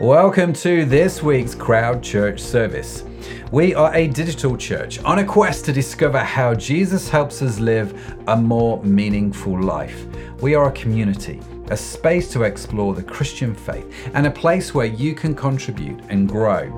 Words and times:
Welcome 0.00 0.52
to 0.52 0.84
this 0.84 1.22
week's 1.22 1.54
Crowd 1.54 2.02
Church 2.02 2.38
service. 2.38 3.02
We 3.50 3.74
are 3.74 3.94
a 3.94 4.08
digital 4.08 4.54
church 4.54 5.02
on 5.04 5.20
a 5.20 5.24
quest 5.24 5.64
to 5.64 5.72
discover 5.72 6.18
how 6.18 6.52
Jesus 6.52 7.08
helps 7.08 7.40
us 7.40 7.58
live 7.58 7.98
a 8.28 8.36
more 8.36 8.84
meaningful 8.84 9.58
life. 9.58 10.06
We 10.42 10.54
are 10.54 10.68
a 10.68 10.72
community, 10.72 11.40
a 11.70 11.78
space 11.78 12.30
to 12.32 12.42
explore 12.42 12.92
the 12.92 13.02
Christian 13.02 13.54
faith, 13.54 13.90
and 14.12 14.26
a 14.26 14.30
place 14.30 14.74
where 14.74 14.84
you 14.84 15.14
can 15.14 15.34
contribute 15.34 15.98
and 16.10 16.28
grow. 16.28 16.70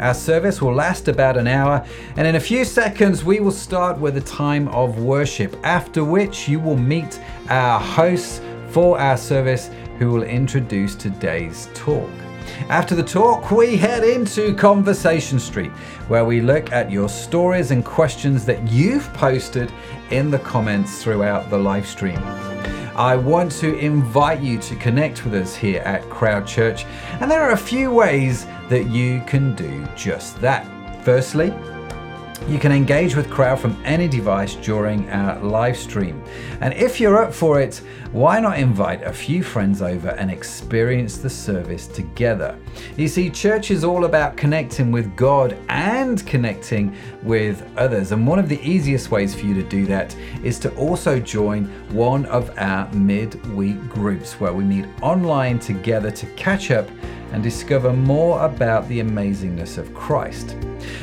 Our 0.00 0.14
service 0.14 0.62
will 0.62 0.72
last 0.72 1.08
about 1.08 1.36
an 1.36 1.46
hour, 1.46 1.84
and 2.16 2.26
in 2.26 2.36
a 2.36 2.40
few 2.40 2.64
seconds, 2.64 3.22
we 3.22 3.40
will 3.40 3.52
start 3.52 3.98
with 3.98 4.16
a 4.16 4.22
time 4.22 4.68
of 4.68 5.02
worship, 5.02 5.54
after 5.62 6.02
which 6.02 6.48
you 6.48 6.58
will 6.58 6.78
meet 6.78 7.20
our 7.50 7.78
hosts 7.78 8.40
for 8.70 8.98
our 8.98 9.18
service 9.18 9.70
who 9.98 10.10
will 10.10 10.22
introduce 10.22 10.94
today's 10.94 11.68
talk. 11.74 12.10
After 12.68 12.94
the 12.94 13.02
talk, 13.02 13.50
we 13.50 13.76
head 13.76 14.04
into 14.04 14.54
Conversation 14.54 15.38
Street, 15.38 15.70
where 16.08 16.24
we 16.24 16.40
look 16.40 16.72
at 16.72 16.90
your 16.90 17.08
stories 17.08 17.70
and 17.70 17.84
questions 17.84 18.44
that 18.46 18.66
you've 18.68 19.12
posted 19.14 19.72
in 20.10 20.30
the 20.30 20.38
comments 20.38 21.02
throughout 21.02 21.50
the 21.50 21.58
live 21.58 21.86
stream. 21.86 22.18
I 22.96 23.16
want 23.16 23.50
to 23.52 23.76
invite 23.78 24.40
you 24.40 24.58
to 24.60 24.76
connect 24.76 25.24
with 25.24 25.34
us 25.34 25.56
here 25.56 25.82
at 25.82 26.08
Crowd 26.10 26.46
Church, 26.46 26.84
and 27.20 27.30
there 27.30 27.42
are 27.42 27.52
a 27.52 27.56
few 27.56 27.90
ways 27.90 28.46
that 28.68 28.86
you 28.86 29.22
can 29.26 29.54
do 29.54 29.86
just 29.96 30.40
that. 30.40 30.64
Firstly, 31.04 31.52
you 32.46 32.58
can 32.58 32.72
engage 32.72 33.16
with 33.16 33.30
crowd 33.30 33.58
from 33.58 33.80
any 33.84 34.06
device 34.06 34.54
during 34.54 35.08
our 35.10 35.40
live 35.40 35.76
stream. 35.76 36.22
And 36.60 36.74
if 36.74 37.00
you're 37.00 37.16
up 37.16 37.32
for 37.32 37.60
it, 37.60 37.80
why 38.14 38.38
not 38.38 38.60
invite 38.60 39.02
a 39.02 39.12
few 39.12 39.42
friends 39.42 39.82
over 39.82 40.10
and 40.10 40.30
experience 40.30 41.16
the 41.16 41.28
service 41.28 41.88
together? 41.88 42.56
You 42.96 43.08
see, 43.08 43.28
church 43.28 43.72
is 43.72 43.82
all 43.82 44.04
about 44.04 44.36
connecting 44.36 44.92
with 44.92 45.16
God 45.16 45.58
and 45.68 46.24
connecting 46.24 46.96
with 47.24 47.68
others. 47.76 48.12
And 48.12 48.24
one 48.24 48.38
of 48.38 48.48
the 48.48 48.60
easiest 48.60 49.10
ways 49.10 49.34
for 49.34 49.44
you 49.44 49.54
to 49.54 49.68
do 49.68 49.84
that 49.86 50.14
is 50.44 50.60
to 50.60 50.72
also 50.76 51.18
join 51.18 51.64
one 51.92 52.24
of 52.26 52.56
our 52.56 52.88
mid-week 52.92 53.88
groups 53.88 54.38
where 54.38 54.52
we 54.52 54.62
meet 54.62 54.86
online 55.02 55.58
together 55.58 56.12
to 56.12 56.26
catch 56.34 56.70
up 56.70 56.88
and 57.32 57.42
discover 57.42 57.92
more 57.92 58.44
about 58.44 58.86
the 58.86 59.00
amazingness 59.00 59.76
of 59.76 59.92
Christ. 59.92 60.56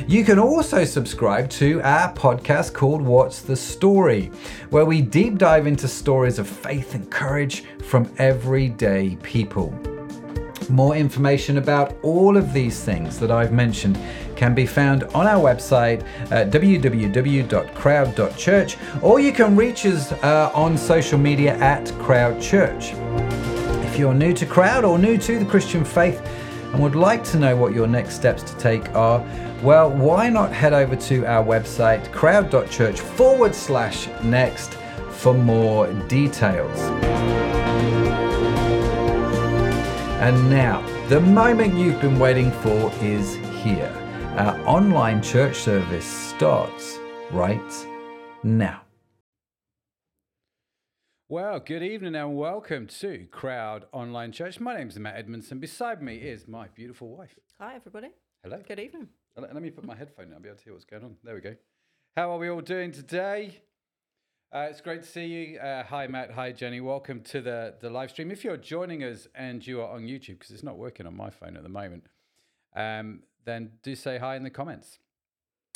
You 0.07 0.23
can 0.23 0.39
also 0.39 0.85
subscribe 0.85 1.49
to 1.51 1.81
our 1.81 2.13
podcast 2.13 2.73
called 2.73 3.01
What's 3.01 3.41
the 3.41 3.55
Story, 3.55 4.31
where 4.71 4.85
we 4.85 5.01
deep 5.01 5.37
dive 5.37 5.67
into 5.67 5.87
stories 5.87 6.39
of 6.39 6.47
faith 6.47 6.95
and 6.95 7.11
courage 7.11 7.63
from 7.83 8.11
everyday 8.17 9.15
people. 9.17 9.71
More 10.69 10.95
information 10.95 11.57
about 11.57 11.97
all 12.01 12.37
of 12.37 12.53
these 12.53 12.81
things 12.81 13.19
that 13.19 13.29
I've 13.31 13.51
mentioned 13.51 13.99
can 14.37 14.55
be 14.55 14.65
found 14.65 15.03
on 15.13 15.27
our 15.27 15.43
website 15.43 16.05
at 16.31 16.51
www.crowd.church, 16.51 18.77
or 19.01 19.19
you 19.19 19.33
can 19.33 19.57
reach 19.57 19.85
us 19.85 20.13
uh, 20.13 20.49
on 20.53 20.77
social 20.77 21.19
media 21.19 21.57
at 21.57 21.91
Crowd 21.99 22.41
Church. 22.41 22.93
If 23.85 23.99
you're 23.99 24.13
new 24.13 24.31
to 24.33 24.45
Crowd 24.45 24.85
or 24.85 24.97
new 24.97 25.17
to 25.17 25.37
the 25.37 25.43
Christian 25.45 25.83
faith 25.83 26.21
and 26.71 26.81
would 26.81 26.95
like 26.95 27.23
to 27.25 27.37
know 27.37 27.55
what 27.55 27.73
your 27.73 27.87
next 27.87 28.15
steps 28.15 28.43
to 28.43 28.57
take 28.57 28.93
are, 28.95 29.25
well, 29.61 29.89
why 29.89 30.29
not 30.29 30.51
head 30.51 30.73
over 30.73 30.95
to 30.95 31.25
our 31.25 31.43
website, 31.43 32.11
crowd.church 32.11 32.99
forward 32.99 33.53
slash 33.53 34.07
next, 34.23 34.73
for 35.21 35.33
more 35.33 35.87
details. 36.07 36.79
And 40.19 40.49
now, 40.49 40.81
the 41.09 41.19
moment 41.19 41.75
you've 41.75 42.01
been 42.01 42.17
waiting 42.17 42.51
for 42.51 42.91
is 43.01 43.35
here. 43.63 43.91
Our 44.37 44.57
online 44.65 45.21
church 45.21 45.57
service 45.57 46.05
starts 46.05 46.97
right 47.31 47.87
now. 48.43 48.81
Well, 51.31 51.61
good 51.61 51.81
evening 51.81 52.15
and 52.15 52.35
welcome 52.35 52.87
to 52.87 53.25
Crowd 53.31 53.85
Online 53.93 54.33
Church. 54.33 54.59
My 54.59 54.75
name 54.75 54.89
is 54.89 54.99
Matt 54.99 55.15
Edmondson. 55.15 55.59
Beside 55.59 56.01
me 56.01 56.17
is 56.17 56.45
my 56.45 56.67
beautiful 56.67 57.07
wife. 57.07 57.39
Hi, 57.57 57.73
everybody. 57.73 58.09
Hello. 58.43 58.61
Good 58.67 58.81
evening. 58.81 59.07
Let 59.37 59.55
me 59.55 59.69
put 59.69 59.85
my 59.85 59.95
headphone 59.95 60.25
on. 60.25 60.33
I'll 60.33 60.39
be 60.41 60.49
able 60.49 60.57
to 60.57 60.63
hear 60.65 60.73
what's 60.73 60.83
going 60.83 61.05
on. 61.05 61.15
There 61.23 61.33
we 61.33 61.39
go. 61.39 61.55
How 62.17 62.31
are 62.31 62.37
we 62.37 62.49
all 62.49 62.59
doing 62.59 62.91
today? 62.91 63.61
Uh, 64.53 64.67
it's 64.69 64.81
great 64.81 65.03
to 65.03 65.07
see 65.07 65.25
you. 65.25 65.57
Uh, 65.57 65.83
hi, 65.83 66.05
Matt. 66.07 66.31
Hi, 66.31 66.51
Jenny. 66.51 66.81
Welcome 66.81 67.21
to 67.21 67.39
the, 67.39 67.75
the 67.79 67.89
live 67.89 68.09
stream. 68.09 68.29
If 68.29 68.43
you're 68.43 68.57
joining 68.57 69.01
us 69.01 69.29
and 69.33 69.65
you 69.65 69.79
are 69.79 69.89
on 69.89 70.01
YouTube, 70.01 70.39
because 70.39 70.51
it's 70.51 70.63
not 70.63 70.77
working 70.77 71.07
on 71.07 71.15
my 71.15 71.29
phone 71.29 71.55
at 71.55 71.63
the 71.63 71.69
moment, 71.69 72.07
um, 72.75 73.23
then 73.45 73.71
do 73.83 73.95
say 73.95 74.17
hi 74.17 74.35
in 74.35 74.43
the 74.43 74.49
comments. 74.49 74.99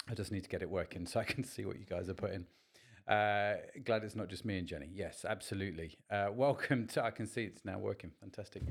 I 0.10 0.16
just 0.16 0.34
need 0.34 0.44
to 0.44 0.50
get 0.50 0.62
it 0.64 0.70
working 0.70 1.06
so 1.06 1.22
I 1.22 1.24
can 1.24 1.46
see 1.46 1.64
what 1.64 1.80
you 1.80 1.86
guys 1.86 2.10
are 2.10 2.14
putting. 2.14 2.48
Uh, 3.08 3.56
glad 3.84 4.04
it's 4.04 4.16
not 4.16 4.30
just 4.30 4.46
me 4.46 4.58
and 4.58 4.68
Jenny. 4.68 4.90
Yes, 4.94 5.26
absolutely. 5.28 5.98
Uh, 6.10 6.28
welcome 6.34 6.88
to. 6.88 7.04
I 7.04 7.12
can 7.12 7.28
see 7.28 7.44
it's 7.44 7.64
now 7.64 7.78
working. 7.78 8.12
Fantastic. 8.20 8.64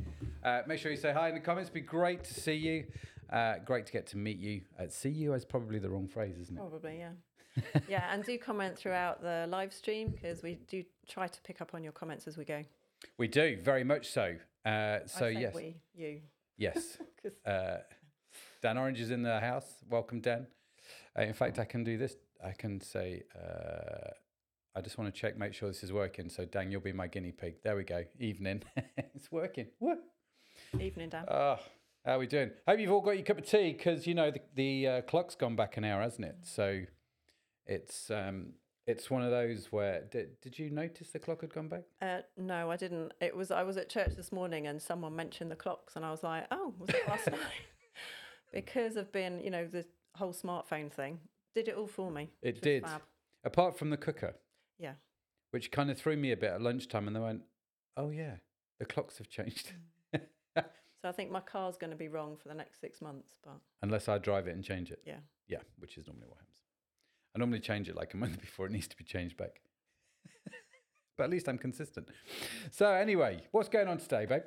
Uh, 0.43 0.62
make 0.67 0.78
sure 0.81 0.91
you 0.91 0.97
say 0.97 1.12
hi 1.12 1.28
in 1.28 1.34
the 1.34 1.41
comments. 1.41 1.71
Be 1.71 1.81
great 1.81 2.25
to 2.25 2.34
see 2.34 2.55
you. 2.55 2.84
Uh, 3.33 3.55
great 3.65 3.87
to 3.87 3.93
get 3.93 4.06
to 4.09 4.19
meet 4.19 4.39
you. 4.39 4.62
Uh, 4.78 4.84
see 4.89 5.09
you 5.09 5.34
is 5.34 5.45
probably 5.45 5.78
the 5.78 5.89
wrong 5.89 6.09
phrase, 6.09 6.37
isn't 6.39 6.56
it? 6.56 6.61
Probably, 6.61 6.99
yeah. 6.99 7.11
yeah, 7.89 8.12
and 8.12 8.25
do 8.25 8.37
comment 8.37 8.77
throughout 8.77 9.22
the 9.22 9.47
live 9.49 9.72
stream 9.72 10.09
because 10.09 10.43
we 10.43 10.59
do 10.69 10.83
try 11.09 11.28
to 11.28 11.41
pick 11.43 11.61
up 11.61 11.72
on 11.72 11.84
your 11.84 11.93
comments 11.93 12.27
as 12.27 12.37
we 12.37 12.45
go. 12.45 12.62
We 13.19 13.28
do 13.28 13.59
very 13.62 13.84
much 13.84 14.11
so. 14.11 14.37
Uh, 14.65 15.01
so 15.06 15.27
yes, 15.27 15.55
we, 15.55 15.77
you. 15.95 16.21
yes. 16.56 16.99
Uh, 17.47 17.78
Dan 18.61 18.77
Orange 18.77 19.01
is 19.01 19.11
in 19.11 19.22
the 19.22 19.41
house. 19.41 19.65
Welcome, 19.89 20.21
Dan. 20.21 20.47
Uh, 21.19 21.22
in 21.22 21.33
fact, 21.33 21.59
I 21.59 21.65
can 21.65 21.84
do 21.84 21.97
this. 21.97 22.16
I 22.45 22.53
can 22.53 22.83
say, 22.83 23.22
uh, 23.34 24.11
I 24.77 24.81
just 24.81 24.99
want 24.99 25.15
to 25.15 25.21
check, 25.21 25.39
make 25.39 25.55
sure 25.55 25.69
this 25.69 25.85
is 25.85 25.93
working. 25.93 26.29
So, 26.29 26.45
Dan, 26.45 26.71
you'll 26.71 26.81
be 26.81 26.93
my 26.93 27.07
guinea 27.07 27.33
pig. 27.33 27.57
There 27.62 27.77
we 27.77 27.85
go. 27.85 28.05
Evening. 28.19 28.62
it's 28.97 29.31
working. 29.31 29.67
Woo. 29.79 29.97
Evening, 30.81 31.11
Dan. 31.11 31.25
Ah, 31.29 31.61
how 32.05 32.17
are 32.17 32.19
we 32.19 32.27
doing? 32.27 32.51
Hope 32.67 32.81
you've 32.81 32.91
all 32.91 33.01
got 33.01 33.13
your 33.13 33.25
cup 33.25 33.39
of 33.39 33.47
tea 33.47 33.73
because 33.73 34.07
you 34.07 34.15
know 34.15 34.31
the, 34.33 34.41
the 34.55 34.89
uh, 34.89 35.01
clock's 35.03 35.37
gone 35.37 35.55
back 35.55 35.77
an 35.77 35.84
hour, 35.84 36.03
hasn't 36.03 36.27
it? 36.27 36.37
So 36.43 36.83
it's 37.67 38.11
um, 38.11 38.55
it's 38.87 39.11
one 39.11 39.23
of 39.23 39.31
those 39.31 39.69
where 39.71 40.03
did, 40.11 40.41
did 40.41 40.59
you 40.59 40.71
notice 40.71 41.11
the 41.11 41.19
clock 41.19 41.41
had 41.41 41.55
gone 41.55 41.69
back? 41.69 41.84
Uh, 42.03 42.19
no, 42.37 42.71
I 42.71 42.77
didn't. 42.77 43.13
It 43.21 43.34
was 43.34 43.51
I 43.51 43.63
was 43.63 43.77
at 43.77 43.89
church 43.89 44.17
this 44.17 44.33
morning 44.33 44.67
and 44.67 44.83
someone 44.83 45.17
mentioned 45.17 45.51
the 45.51 45.57
clocks 45.57 45.97
and 45.97 46.05
I 46.05 46.11
was 46.11 46.23
like, 46.23 46.47
oh, 46.51 46.75
was 46.79 46.91
it 46.91 47.09
last 47.09 47.27
night? 47.31 47.39
Because 48.53 48.97
of 48.97 49.11
being, 49.13 49.41
you 49.43 49.51
know, 49.51 49.67
the 49.67 49.84
whole 50.15 50.34
smartphone 50.34 50.93
thing, 50.93 51.19
did 51.55 51.69
it 51.69 51.77
all 51.77 51.87
for 51.87 52.11
me. 52.11 52.31
It 52.43 52.61
did. 52.61 52.84
fab. 52.84 53.03
Apart 53.45 53.79
from 53.79 53.91
the 53.91 53.97
cooker, 53.97 54.34
Yeah. 54.79 54.95
which 55.51 55.71
kind 55.71 55.91
of 55.91 55.99
threw 55.99 56.17
me 56.17 56.33
a 56.33 56.37
bit 56.37 56.51
at 56.51 56.61
lunchtime, 56.62 57.07
and 57.07 57.15
they 57.17 57.21
went, 57.21 57.43
"Oh 57.97 58.11
yeah, 58.11 58.37
the 58.79 58.85
clocks 58.87 59.19
have 59.19 59.29
changed." 59.29 59.73
Mm. 60.15 60.21
So 61.03 61.11
I 61.11 61.12
think 61.12 61.31
my 61.31 61.41
car's 61.41 61.77
going 61.77 61.91
to 61.91 61.97
be 61.99 62.09
wrong 62.09 62.35
for 62.39 62.49
the 62.49 62.55
next 62.55 62.81
six 62.81 63.03
months, 63.03 63.34
but 63.45 63.59
Unless 63.83 64.09
I 64.09 64.17
drive 64.17 64.49
it 64.49 64.55
and 64.55 64.65
change 64.65 64.91
it. 64.91 65.03
yeah. 65.05 65.19
Yeah, 65.49 65.59
which 65.79 65.99
is 65.99 66.07
normally 66.07 66.29
what 66.29 66.39
happens. 66.39 66.63
I 67.37 67.39
normally 67.41 67.61
change 67.61 67.91
it 67.91 67.95
like 67.95 68.15
a 68.15 68.17
month 68.17 68.41
before 68.47 68.65
it 68.65 68.73
needs 68.73 68.89
to 68.89 68.97
be 68.97 69.05
changed 69.05 69.37
back. 69.37 69.61
but 71.19 71.25
at 71.25 71.31
least 71.31 71.47
I'm 71.47 71.59
consistent. 71.59 72.09
So 72.71 72.87
anyway, 72.91 73.43
what's 73.53 73.69
going 73.69 73.87
on 73.87 73.99
today, 73.99 74.25
babe? 74.25 74.45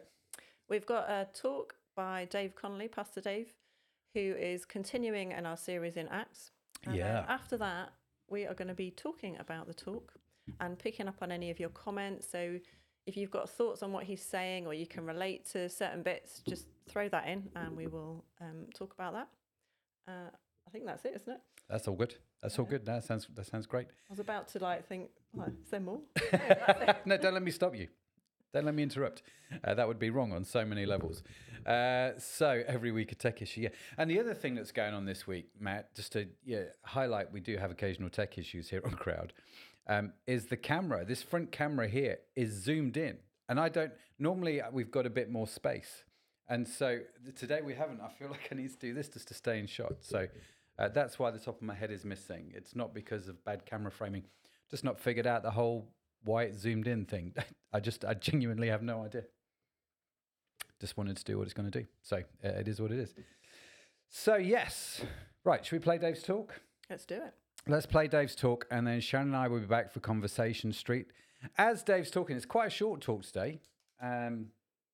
We've 0.68 0.86
got 0.88 1.08
a 1.08 1.28
talk 1.32 1.76
by 1.96 2.26
Dave 2.26 2.56
Connolly, 2.56 2.88
Pastor 2.88 3.22
Dave, 3.22 3.54
who 4.16 4.20
is 4.20 4.66
continuing 4.66 5.34
in 5.34 5.46
our 5.46 5.58
series 5.58 5.96
in 5.96 6.08
Acts. 6.08 6.50
And 6.86 6.96
uh, 6.96 6.98
Yeah. 6.98 7.26
after 7.28 7.58
that, 7.58 7.90
we 8.30 8.46
are 8.46 8.54
going 8.54 8.68
to 8.68 8.74
be 8.74 8.92
talking 8.92 9.38
about 9.40 9.68
the 9.68 9.74
talk 9.74 10.14
and 10.60 10.78
picking 10.78 11.08
up 11.08 11.16
on 11.22 11.32
any 11.32 11.50
of 11.50 11.60
your 11.60 11.70
comments. 11.70 12.28
So 12.30 12.60
if 13.06 13.18
you've 13.18 13.32
got 13.32 13.50
thoughts 13.50 13.84
on 13.84 13.92
what 13.92 14.04
he's 14.04 14.22
saying 14.22 14.66
or 14.66 14.74
you 14.74 14.88
can 14.88 15.06
relate 15.06 15.46
to 15.52 15.70
certain 15.70 16.04
bits, 16.04 16.42
just 16.48 16.68
throw 16.88 17.10
that 17.10 17.28
in 17.28 17.50
and 17.56 17.76
we 17.76 17.88
will 17.88 18.24
um, 18.42 18.66
talk 18.74 18.94
about 18.94 19.14
that. 19.14 19.28
Uh, 20.08 20.30
I 20.68 20.70
think 20.72 20.86
that's 20.86 21.06
it, 21.06 21.14
isn't 21.16 21.34
it? 21.34 21.40
That's 21.70 21.88
all 21.88 21.96
good. 21.96 22.16
That's 22.42 22.58
all 22.60 22.66
good. 22.66 22.86
That 22.86 23.04
sounds 23.04 23.28
that 23.36 23.46
sounds 23.46 23.66
great. 23.66 23.88
I 23.88 24.12
was 24.12 24.20
about 24.20 24.48
to 24.50 24.60
like 24.60 24.88
think, 24.88 25.10
like, 25.34 25.50
is 25.64 25.70
there 25.70 25.80
more? 25.80 26.00
no, 27.06 27.18
don't 27.18 27.34
let 27.34 27.44
me 27.44 27.52
stop 27.52 27.76
you. 27.76 27.88
Don't 28.58 28.66
let 28.66 28.74
me 28.74 28.82
interrupt. 28.82 29.22
Uh, 29.64 29.76
that 29.76 29.88
would 29.88 30.00
be 30.00 30.10
wrong 30.10 30.34
on 30.34 30.44
so 30.44 30.66
many 30.66 30.88
levels. 30.88 31.22
Uh, 31.64 32.14
so 32.18 32.64
every 32.66 32.92
week 32.92 33.12
a 33.12 33.16
tech 33.16 33.40
issue, 33.40 33.62
yeah. 33.62 33.70
And 34.00 34.10
the 34.10 34.20
other 34.20 34.34
thing 34.34 34.56
that's 34.56 34.72
going 34.72 34.96
on 34.96 35.06
this 35.06 35.28
week, 35.28 35.52
Matt, 35.60 35.94
just 35.94 36.14
to 36.14 36.26
yeah, 36.44 36.64
highlight, 36.84 37.32
we 37.32 37.40
do 37.40 37.56
have 37.58 37.70
occasional 37.70 38.10
tech 38.10 38.40
issues 38.40 38.68
here 38.68 38.82
on 38.84 38.92
Crowd. 38.96 39.32
Um, 39.86 40.12
is 40.26 40.48
the 40.48 40.58
camera? 40.58 41.06
This 41.06 41.22
front 41.22 41.52
camera 41.52 41.88
here 41.88 42.18
is 42.36 42.50
zoomed 42.50 42.98
in, 42.98 43.18
and 43.48 43.60
I 43.60 43.70
don't. 43.70 43.92
Normally 44.18 44.60
uh, 44.60 44.72
we've 44.72 44.90
got 44.90 45.06
a 45.06 45.12
bit 45.12 45.30
more 45.30 45.46
space, 45.46 46.04
and 46.50 46.68
so 46.68 47.02
today 47.36 47.62
we 47.62 47.76
haven't. 47.76 48.02
I 48.02 48.10
feel 48.10 48.30
like 48.32 48.50
I 48.52 48.56
need 48.56 48.72
to 48.72 48.80
do 48.80 48.96
this 48.96 49.08
just 49.08 49.28
to 49.28 49.36
stay 49.36 49.60
in 49.60 49.68
shot. 49.68 49.98
So 50.02 50.26
uh, 50.80 50.88
that's 50.88 51.20
why 51.20 51.30
the 51.30 51.38
top 51.38 51.58
of 51.58 51.62
my 51.62 51.76
head 51.76 51.92
is 51.92 52.04
missing. 52.04 52.54
It's 52.56 52.76
not 52.76 52.96
because 52.96 53.28
of 53.28 53.46
bad 53.46 53.68
camera 53.68 53.92
framing. 53.92 54.24
Just 54.72 54.84
not 54.84 55.00
figured 55.00 55.28
out 55.28 55.44
the 55.44 55.52
whole 55.52 55.90
why 56.24 56.44
it 56.44 56.58
zoomed 56.58 56.88
in 56.88 57.06
thing. 57.06 57.34
I 57.74 57.80
just, 57.80 58.06
I 58.06 58.14
genuinely 58.14 58.70
have 58.70 58.82
no 58.82 59.04
idea. 59.04 59.24
just 60.80 60.98
wanted 60.98 61.18
to 61.18 61.24
do 61.24 61.38
what 61.38 61.44
it's 61.44 61.54
going 61.54 61.70
to 61.70 61.80
do. 61.82 61.88
So 62.02 62.18
uh, 62.18 62.50
it 62.50 62.68
is 62.68 62.82
what 62.82 62.92
it 62.92 63.00
is. 63.00 63.14
So 64.10 64.36
yes, 64.36 65.02
right. 65.44 65.66
Should 65.66 65.76
we 65.76 65.80
play 65.80 65.98
Dave's 65.98 66.24
talk? 66.24 66.60
Let's 66.90 67.06
do 67.06 67.16
it. 67.16 67.34
Let's 67.68 67.86
play 67.86 68.08
Dave's 68.08 68.36
talk, 68.36 68.66
and 68.72 68.88
then 68.88 69.02
Sharon 69.02 69.28
and 69.28 69.36
I 69.36 69.50
will 69.50 69.60
be 69.60 69.66
back 69.66 69.92
for 69.92 70.00
Conversation 70.00 70.72
Street. 70.72 71.08
As 71.58 71.84
Dave's 71.84 72.10
talking, 72.10 72.38
it's 72.38 72.46
quite 72.46 72.68
a 72.68 72.70
short 72.70 73.02
talk 73.02 73.24
today. 73.24 73.60
Um, 74.02 74.48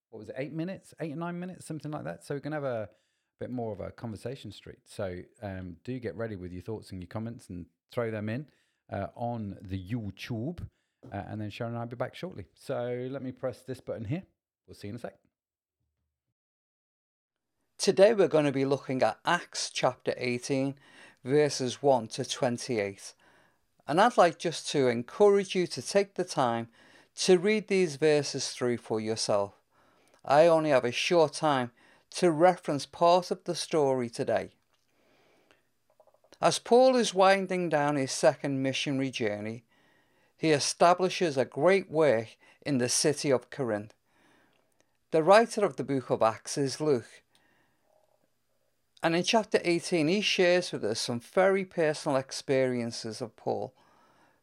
what 0.10 0.20
was 0.20 0.30
it? 0.30 0.36
Eight 0.40 0.54
minutes, 0.54 0.94
eight 1.00 1.14
or 1.14 1.18
nine 1.18 1.40
minutes, 1.40 1.68
something 1.68 1.92
like 1.92 2.04
that. 2.06 2.24
So 2.24 2.34
we 2.34 2.42
can 2.42 2.52
have 2.52 2.64
a 2.64 2.90
bit 3.40 3.52
more 3.52 3.72
of 3.74 3.80
a 3.80 3.92
Conversation 3.92 4.52
Street. 4.52 4.80
So 4.86 5.20
um, 5.44 5.78
do 5.84 6.00
get 6.00 6.16
ready 6.16 6.36
with 6.36 6.52
your 6.52 6.64
thoughts 6.64 6.92
and 6.92 7.02
your 7.02 7.08
comments 7.08 7.50
and 7.50 7.68
throw 7.92 8.10
them 8.10 8.30
in 8.30 8.48
uh, 8.92 9.08
on 9.16 9.58
the 9.62 9.80
YouTube, 9.80 10.60
uh, 11.12 11.24
and 11.28 11.42
then 11.42 11.50
Sharon 11.50 11.74
and 11.74 11.80
I 11.80 11.84
will 11.84 11.90
be 11.90 11.96
back 11.96 12.16
shortly. 12.16 12.46
So 12.54 13.08
let 13.10 13.22
me 13.22 13.32
press 13.32 13.62
this 13.62 13.80
button 13.80 14.06
here. 14.06 14.24
We'll 14.68 14.76
see 14.76 14.88
you 14.88 14.94
in 14.94 14.96
a 14.98 15.00
sec. 15.00 15.16
Today 17.78 18.14
we're 18.14 18.28
going 18.28 18.46
to 18.46 18.52
be 18.52 18.66
looking 18.66 19.04
at 19.04 19.20
Acts 19.26 19.70
chapter 19.70 20.14
18, 20.18 20.76
verses 21.24 21.82
1 21.84 22.08
to 22.08 22.24
28. 22.24 23.14
And 23.88 24.00
I'd 24.00 24.18
like 24.18 24.40
just 24.40 24.70
to 24.70 24.88
encourage 24.88 25.56
you 25.56 25.68
to 25.68 25.82
take 25.82 26.16
the 26.16 26.24
time 26.24 26.70
to 27.18 27.38
read 27.38 27.68
these 27.68 27.98
verses 27.98 28.52
through 28.52 28.78
for 28.78 29.02
yourself. 29.02 29.54
I 30.24 30.48
only 30.48 30.70
have 30.70 30.86
a 30.86 30.92
short 30.92 31.34
time 31.34 31.72
to 32.12 32.32
reference 32.32 32.86
part 32.86 33.32
of 33.32 33.44
the 33.44 33.56
story 33.56 34.10
today. 34.10 34.52
As 36.42 36.60
Paul 36.60 36.96
is 36.96 37.14
winding 37.14 37.70
down 37.70 37.96
his 37.96 38.12
second 38.12 38.62
missionary 38.62 39.12
journey, 39.12 39.64
he 40.44 40.52
establishes 40.52 41.38
a 41.38 41.46
great 41.46 41.90
work 41.90 42.36
in 42.66 42.78
the 42.78 42.90
city 42.90 43.30
of 43.30 43.50
Corinth. 43.50 43.94
The 45.12 45.24
writer 45.24 45.64
of 45.64 45.78
the 45.78 45.86
book 45.86 46.10
of 46.10 46.22
Acts 46.22 46.58
is 46.58 46.82
Luke, 46.82 47.24
and 49.02 49.16
in 49.16 49.24
chapter 49.24 49.62
18, 49.64 50.10
he 50.10 50.20
shares 50.20 50.74
with 50.74 50.84
us 50.84 51.00
some 51.00 51.22
very 51.22 51.64
personal 51.64 52.18
experiences 52.18 53.22
of 53.22 53.38
Paul, 53.38 53.74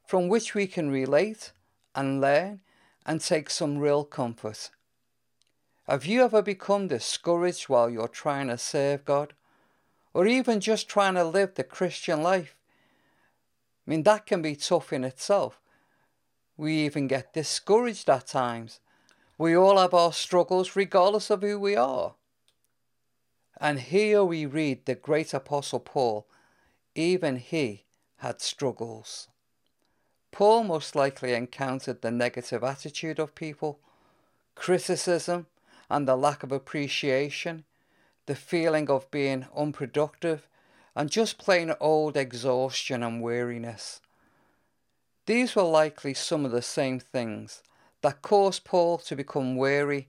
from 0.07 0.29
which 0.29 0.55
we 0.55 0.67
can 0.67 0.91
relate 0.91 1.53
and 1.95 2.19
learn 2.19 2.61
and 3.05 3.21
take 3.21 3.51
some 3.51 3.77
real 3.77 4.05
comfort. 4.05 4.71
Have 5.87 6.07
you 6.07 6.25
ever 6.25 6.41
become 6.41 6.89
discouraged 6.89 7.69
while 7.69 7.91
you're 7.91 8.09
trying 8.09 8.49
to 8.49 8.57
serve 8.57 9.05
God? 9.05 9.35
Or 10.15 10.27
even 10.27 10.61
just 10.61 10.89
trying 10.89 11.17
to 11.17 11.25
live 11.25 11.57
the 11.57 11.65
Christian 11.65 12.23
life? 12.23 12.57
I 13.87 13.91
mean, 13.91 14.05
that 14.05 14.25
can 14.25 14.41
be 14.41 14.57
tough 14.57 14.95
in 14.95 15.05
itself. 15.05 15.61
We 16.61 16.85
even 16.85 17.07
get 17.07 17.33
discouraged 17.33 18.11
at 18.11 18.27
times. 18.27 18.81
We 19.39 19.57
all 19.57 19.79
have 19.79 19.95
our 19.95 20.13
struggles, 20.13 20.77
regardless 20.77 21.31
of 21.31 21.41
who 21.41 21.59
we 21.59 21.75
are. 21.75 22.17
And 23.59 23.81
here 23.81 24.23
we 24.23 24.45
read 24.45 24.85
the 24.85 24.95
great 24.95 25.33
Apostle 25.33 25.81
Paul, 25.81 26.27
even 26.95 27.37
he 27.37 27.85
had 28.19 28.43
struggles. 28.43 29.29
Paul 30.33 30.65
most 30.65 30.95
likely 30.95 31.33
encountered 31.33 32.03
the 32.03 32.11
negative 32.11 32.63
attitude 32.63 33.19
of 33.19 33.35
people, 33.35 33.79
criticism, 34.55 35.47
and 35.89 36.07
the 36.07 36.15
lack 36.15 36.43
of 36.43 36.53
appreciation, 36.53 37.65
the 38.27 38.35
feeling 38.35 38.91
of 38.91 39.11
being 39.11 39.47
unproductive, 39.57 40.47
and 40.95 41.11
just 41.11 41.39
plain 41.39 41.73
old 41.81 42.19
exhaustion 42.19 43.03
and 43.03 43.23
weariness. 43.23 44.03
These 45.31 45.55
were 45.55 45.63
likely 45.63 46.13
some 46.13 46.45
of 46.45 46.51
the 46.51 46.61
same 46.61 46.99
things 46.99 47.63
that 48.03 48.21
caused 48.21 48.65
Paul 48.65 48.99
to 48.99 49.15
become 49.15 49.55
weary 49.55 50.09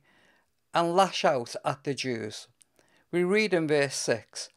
and 0.73 0.95
lash 0.95 1.23
out 1.23 1.56
at 1.63 1.83
the 1.83 1.94
Jews. 1.94 2.47
We 3.12 3.23
read 3.23 3.53
in 3.53 3.68
verse 3.68 3.94
6 3.94 4.50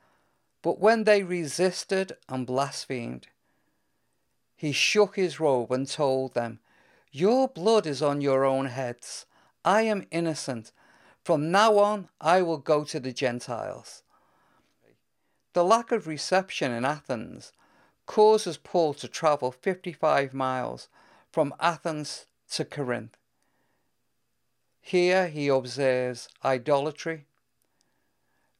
But 0.62 0.80
when 0.80 1.04
they 1.04 1.22
resisted 1.22 2.16
and 2.30 2.46
blasphemed, 2.46 3.26
he 4.56 4.72
shook 4.72 5.16
his 5.16 5.38
robe 5.38 5.70
and 5.70 5.86
told 5.86 6.32
them, 6.32 6.60
Your 7.12 7.46
blood 7.46 7.86
is 7.86 8.00
on 8.00 8.22
your 8.22 8.46
own 8.46 8.64
heads. 8.64 9.26
I 9.66 9.82
am 9.82 10.06
innocent. 10.10 10.72
From 11.22 11.50
now 11.50 11.76
on, 11.76 12.08
I 12.22 12.40
will 12.40 12.56
go 12.56 12.84
to 12.84 12.98
the 12.98 13.12
Gentiles. 13.12 14.02
The 15.52 15.62
lack 15.62 15.92
of 15.92 16.06
reception 16.06 16.72
in 16.72 16.86
Athens 16.86 17.52
causes 18.06 18.56
Paul 18.56 18.94
to 18.94 19.08
travel 19.08 19.50
55 19.50 20.34
miles 20.34 20.88
from 21.30 21.54
Athens 21.60 22.26
to 22.50 22.64
Corinth. 22.64 23.16
Here 24.80 25.28
he 25.28 25.48
observes 25.48 26.28
idolatry, 26.44 27.24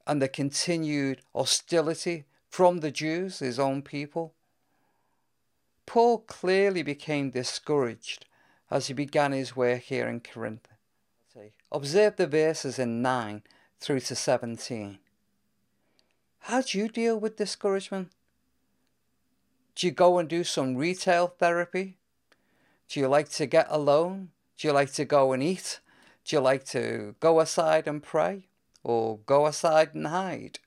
and 0.06 0.20
the 0.20 0.28
continued 0.28 1.20
hostility 1.34 2.24
from 2.48 2.80
the 2.80 2.90
Jews, 2.90 3.40
his 3.40 3.58
own 3.58 3.82
people. 3.82 4.32
Paul 5.86 6.18
clearly 6.18 6.82
became 6.82 7.30
discouraged 7.30 8.26
as 8.70 8.86
he 8.86 8.94
began 8.94 9.32
his 9.32 9.54
work 9.54 9.82
here 9.82 10.08
in 10.08 10.20
Corinth. 10.20 10.68
Observe 11.70 12.16
the 12.16 12.26
verses 12.26 12.78
in 12.78 13.02
9 13.02 13.42
through 13.80 14.00
to 14.00 14.14
17. 14.14 14.98
How 16.40 16.62
do 16.62 16.78
you 16.78 16.88
deal 16.88 17.18
with 17.18 17.36
discouragement? 17.36 18.10
Do 19.74 19.86
you 19.86 19.92
go 19.92 20.18
and 20.18 20.28
do 20.28 20.44
some 20.44 20.76
retail 20.76 21.26
therapy? 21.26 21.98
Do 22.88 23.00
you 23.00 23.08
like 23.08 23.28
to 23.30 23.46
get 23.46 23.66
alone? 23.70 24.30
Do 24.56 24.68
you 24.68 24.74
like 24.74 24.92
to 24.94 25.04
go 25.04 25.32
and 25.32 25.42
eat? 25.42 25.80
Do 26.24 26.36
you 26.36 26.40
like 26.40 26.64
to 26.66 27.14
go 27.20 27.40
aside 27.40 27.86
and 27.86 28.02
pray? 28.02 28.48
or 28.84 29.18
go 29.26 29.46
aside 29.46 29.94
and 29.94 30.06
hide? 30.06 30.60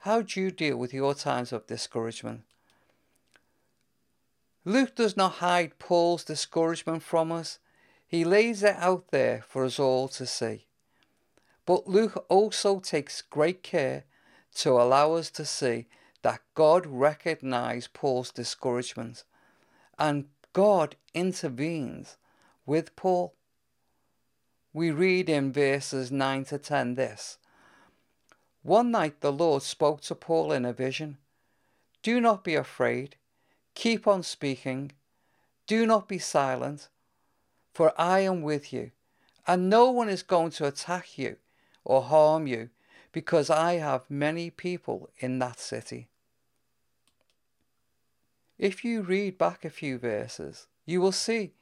How 0.00 0.22
do 0.22 0.40
you 0.40 0.50
deal 0.50 0.76
with 0.76 0.92
your 0.92 1.14
times 1.14 1.52
of 1.52 1.66
discouragement? 1.66 2.42
Luke 4.64 4.94
does 4.94 5.16
not 5.16 5.34
hide 5.34 5.78
Paul's 5.78 6.22
discouragement 6.22 7.02
from 7.02 7.32
us. 7.32 7.58
He 8.06 8.24
lays 8.24 8.62
it 8.62 8.76
out 8.76 9.10
there 9.10 9.42
for 9.48 9.64
us 9.64 9.78
all 9.78 10.06
to 10.08 10.26
see. 10.26 10.66
But 11.64 11.88
Luke 11.88 12.24
also 12.28 12.78
takes 12.78 13.22
great 13.22 13.62
care 13.62 14.04
to 14.56 14.72
allow 14.72 15.14
us 15.14 15.30
to 15.30 15.44
see 15.44 15.86
that 16.22 16.40
God 16.54 16.86
recognized 16.86 17.92
Paul's 17.92 18.30
discouragement. 18.30 19.24
And 19.98 20.26
God 20.52 20.96
intervenes 21.14 22.16
with 22.66 22.94
Paul. 22.96 23.34
We 24.72 24.90
read 24.90 25.28
in 25.28 25.52
verses 25.52 26.10
9 26.10 26.44
to 26.46 26.58
10 26.58 26.94
this. 26.94 27.38
One 28.62 28.90
night 28.90 29.20
the 29.20 29.32
Lord 29.32 29.62
spoke 29.62 30.00
to 30.02 30.14
Paul 30.14 30.52
in 30.52 30.64
a 30.64 30.72
vision. 30.72 31.18
Do 32.02 32.20
not 32.20 32.44
be 32.44 32.54
afraid, 32.54 33.16
keep 33.74 34.06
on 34.06 34.22
speaking, 34.22 34.92
do 35.66 35.86
not 35.86 36.08
be 36.08 36.18
silent, 36.18 36.88
for 37.72 37.92
I 37.96 38.20
am 38.20 38.42
with 38.42 38.72
you, 38.72 38.90
and 39.46 39.70
no 39.70 39.90
one 39.90 40.08
is 40.08 40.22
going 40.22 40.50
to 40.52 40.66
attack 40.66 41.16
you 41.18 41.36
or 41.84 42.02
harm 42.02 42.46
you, 42.46 42.70
because 43.12 43.50
I 43.50 43.74
have 43.74 44.10
many 44.10 44.50
people 44.50 45.10
in 45.18 45.38
that 45.40 45.60
city. 45.60 46.08
If 48.58 48.84
you 48.84 49.02
read 49.02 49.38
back 49.38 49.64
a 49.64 49.70
few 49.70 49.98
verses, 49.98 50.66
you 50.84 51.00
will 51.00 51.12
see 51.12 51.52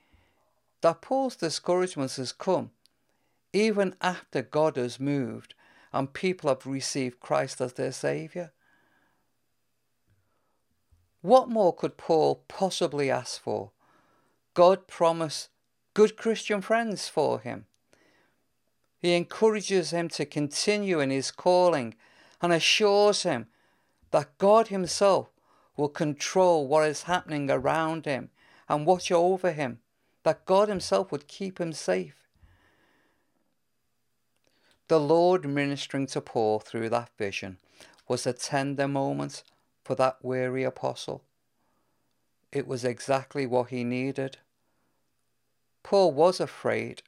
that 0.80 1.02
Paul's 1.02 1.36
discouragement 1.36 2.12
has 2.16 2.32
come 2.32 2.70
even 3.52 3.94
after 4.00 4.42
God 4.42 4.76
has 4.76 5.00
moved 5.00 5.54
and 5.92 6.12
people 6.12 6.48
have 6.48 6.66
received 6.66 7.20
Christ 7.20 7.60
as 7.60 7.72
their 7.72 7.92
Saviour? 7.92 8.52
What 11.22 11.48
more 11.48 11.74
could 11.74 11.96
Paul 11.96 12.44
possibly 12.48 13.10
ask 13.10 13.40
for? 13.40 13.72
God 14.54 14.86
promised 14.86 15.50
good 15.94 16.16
Christian 16.16 16.60
friends 16.60 17.08
for 17.08 17.40
him. 17.40 17.66
He 18.98 19.14
encourages 19.14 19.90
him 19.90 20.08
to 20.10 20.24
continue 20.24 21.00
in 21.00 21.10
his 21.10 21.30
calling 21.30 21.94
and 22.40 22.52
assures 22.52 23.22
him 23.22 23.46
that 24.10 24.38
God 24.38 24.68
Himself 24.68 25.28
will 25.76 25.88
control 25.88 26.66
what 26.66 26.88
is 26.88 27.04
happening 27.04 27.50
around 27.50 28.04
him 28.04 28.30
and 28.68 28.86
watch 28.86 29.10
over 29.10 29.52
him, 29.52 29.80
that 30.22 30.44
God 30.44 30.68
Himself 30.68 31.10
would 31.10 31.26
keep 31.26 31.60
him 31.60 31.72
safe 31.72 32.20
the 34.90 34.98
Lord 34.98 35.48
ministering 35.48 36.08
to 36.08 36.20
Paul 36.20 36.58
through 36.58 36.88
that 36.88 37.10
vision 37.16 37.58
was 38.08 38.26
a 38.26 38.32
tender 38.32 38.88
moment 38.88 39.44
for 39.84 39.94
that 39.94 40.16
weary 40.20 40.64
apostle. 40.64 41.22
It 42.50 42.66
was 42.66 42.84
exactly 42.84 43.46
what 43.46 43.68
he 43.68 43.84
needed. 43.84 44.38
Paul 45.84 46.10
was 46.10 46.40
afraid 46.40 47.04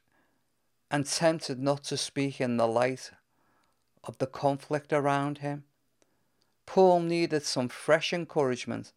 and 0.89 1.05
tempted 1.05 1.59
not 1.59 1.83
to 1.83 1.97
speak 1.97 2.39
in 2.39 2.55
the 2.55 2.69
light 2.69 3.11
of 4.05 4.17
the 4.17 4.27
conflict 4.27 4.93
around 4.93 5.39
him. 5.39 5.65
Paul 6.65 7.01
needed 7.01 7.43
some 7.43 7.69
fresh 7.69 8.13
encouragement 8.13 8.91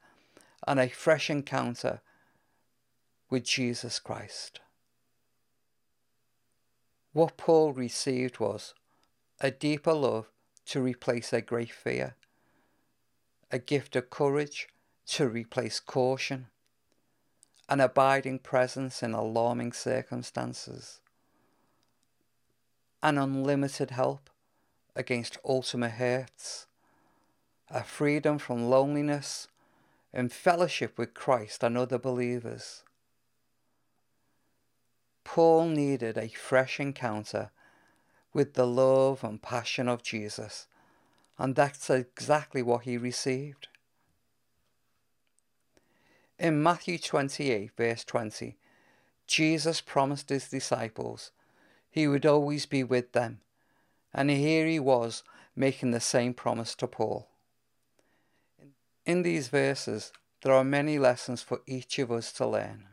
and 0.66 0.80
a 0.80 0.88
fresh 0.88 1.30
encounter 1.30 2.00
with 3.28 3.44
Jesus 3.44 3.98
Christ. 3.98 4.60
What 7.12 7.36
Paul 7.36 7.72
received 7.72 8.40
was 8.40 8.74
a 9.40 9.50
deeper 9.50 9.94
love 9.94 10.26
to 10.66 10.80
replace 10.80 11.32
a 11.32 11.40
great 11.40 11.72
fear, 11.72 12.16
a 13.50 13.58
gift 13.58 13.96
of 13.96 14.10
courage 14.10 14.68
to 15.06 15.28
replace 15.28 15.80
caution, 15.80 16.48
an 17.68 17.80
abiding 17.80 18.40
presence 18.40 19.02
in 19.02 19.14
alarming 19.14 19.72
circumstances, 19.72 21.00
an 23.02 23.18
unlimited 23.18 23.90
help 23.90 24.30
against 24.94 25.38
ultimate 25.44 25.92
hurts, 25.92 26.66
a 27.70 27.82
freedom 27.82 28.38
from 28.38 28.68
loneliness 28.68 29.48
in 30.12 30.28
fellowship 30.28 30.96
with 30.96 31.14
Christ 31.14 31.62
and 31.62 31.76
other 31.76 31.98
believers. 31.98 32.82
Paul 35.24 35.66
needed 35.68 36.16
a 36.16 36.28
fresh 36.28 36.78
encounter 36.78 37.50
with 38.32 38.54
the 38.54 38.66
love 38.66 39.24
and 39.24 39.42
passion 39.42 39.88
of 39.88 40.02
Jesus, 40.02 40.66
and 41.38 41.54
that's 41.54 41.90
exactly 41.90 42.62
what 42.62 42.84
he 42.84 42.96
received. 42.96 43.68
In 46.38 46.62
Matthew 46.62 46.98
28, 46.98 47.72
verse 47.76 48.04
20, 48.04 48.56
Jesus 49.26 49.80
promised 49.80 50.28
his 50.28 50.48
disciples 50.48 51.32
he 51.90 52.06
would 52.06 52.26
always 52.26 52.66
be 52.66 52.84
with 52.84 53.12
them, 53.12 53.40
and 54.12 54.30
here 54.30 54.66
he 54.66 54.78
was 54.78 55.22
making 55.56 55.90
the 55.90 56.00
same 56.00 56.34
promise 56.34 56.74
to 56.74 56.86
Paul. 56.86 57.26
In 59.06 59.22
these 59.22 59.48
verses, 59.48 60.12
there 60.42 60.52
are 60.52 60.64
many 60.64 60.98
lessons 60.98 61.40
for 61.40 61.60
each 61.66 61.98
of 61.98 62.12
us 62.12 62.32
to 62.32 62.46
learn. 62.46 62.88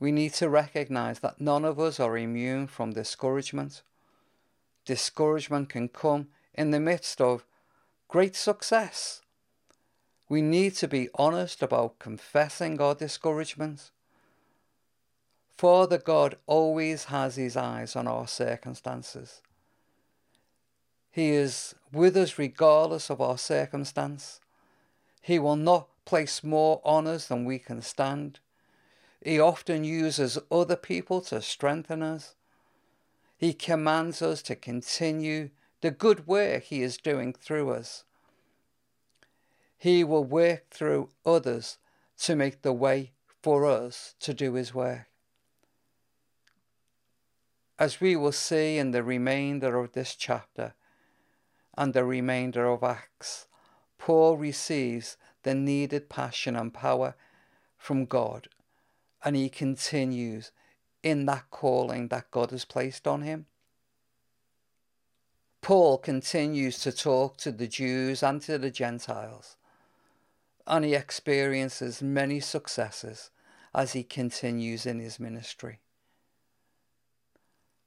We 0.00 0.12
need 0.12 0.34
to 0.34 0.48
recognize 0.50 1.20
that 1.20 1.40
none 1.40 1.64
of 1.64 1.80
us 1.80 1.98
are 2.00 2.18
immune 2.18 2.66
from 2.66 2.92
discouragement. 2.92 3.82
Discouragement 4.84 5.68
can 5.70 5.88
come 5.88 6.28
in 6.52 6.72
the 6.72 6.80
midst 6.80 7.20
of 7.20 7.46
great 8.08 8.36
success 8.36 9.22
we 10.28 10.40
need 10.40 10.74
to 10.74 10.88
be 10.88 11.08
honest 11.14 11.62
about 11.62 11.98
confessing 11.98 12.80
our 12.80 12.94
discouragement. 12.94 13.90
Father 15.56 15.98
God 15.98 16.36
always 16.46 17.04
has 17.04 17.36
his 17.36 17.56
eyes 17.56 17.94
on 17.94 18.08
our 18.08 18.26
circumstances. 18.26 19.42
He 21.14 21.30
is 21.30 21.76
with 21.92 22.16
us 22.16 22.40
regardless 22.40 23.08
of 23.08 23.20
our 23.20 23.38
circumstance. 23.38 24.40
He 25.22 25.38
will 25.38 25.54
not 25.54 25.86
place 26.04 26.42
more 26.42 26.80
on 26.84 27.06
us 27.06 27.28
than 27.28 27.44
we 27.44 27.60
can 27.60 27.82
stand. 27.82 28.40
He 29.24 29.38
often 29.38 29.84
uses 29.84 30.40
other 30.50 30.74
people 30.74 31.20
to 31.20 31.40
strengthen 31.40 32.02
us. 32.02 32.34
He 33.38 33.52
commands 33.52 34.22
us 34.22 34.42
to 34.42 34.56
continue 34.56 35.50
the 35.82 35.92
good 35.92 36.26
work 36.26 36.64
He 36.64 36.82
is 36.82 36.96
doing 36.96 37.32
through 37.32 37.70
us. 37.70 38.02
He 39.78 40.02
will 40.02 40.24
work 40.24 40.68
through 40.70 41.10
others 41.24 41.78
to 42.22 42.34
make 42.34 42.62
the 42.62 42.72
way 42.72 43.12
for 43.40 43.66
us 43.66 44.16
to 44.18 44.34
do 44.34 44.54
His 44.54 44.74
work. 44.74 45.06
As 47.78 48.00
we 48.00 48.16
will 48.16 48.32
see 48.32 48.78
in 48.78 48.90
the 48.90 49.04
remainder 49.04 49.78
of 49.78 49.92
this 49.92 50.16
chapter 50.16 50.74
and 51.76 51.92
the 51.92 52.04
remainder 52.04 52.66
of 52.66 52.82
Acts, 52.82 53.46
Paul 53.98 54.36
receives 54.36 55.16
the 55.42 55.54
needed 55.54 56.08
passion 56.08 56.56
and 56.56 56.72
power 56.72 57.14
from 57.76 58.04
God, 58.04 58.48
and 59.24 59.36
he 59.36 59.48
continues 59.48 60.52
in 61.02 61.26
that 61.26 61.50
calling 61.50 62.08
that 62.08 62.30
God 62.30 62.50
has 62.50 62.64
placed 62.64 63.06
on 63.06 63.22
him. 63.22 63.46
Paul 65.60 65.98
continues 65.98 66.78
to 66.80 66.92
talk 66.92 67.36
to 67.38 67.50
the 67.50 67.66
Jews 67.66 68.22
and 68.22 68.40
to 68.42 68.58
the 68.58 68.70
Gentiles 68.70 69.56
and 70.66 70.84
he 70.84 70.94
experiences 70.94 72.02
many 72.02 72.40
successes 72.40 73.30
as 73.74 73.92
he 73.92 74.02
continues 74.02 74.86
in 74.86 74.98
his 74.98 75.20
ministry. 75.20 75.80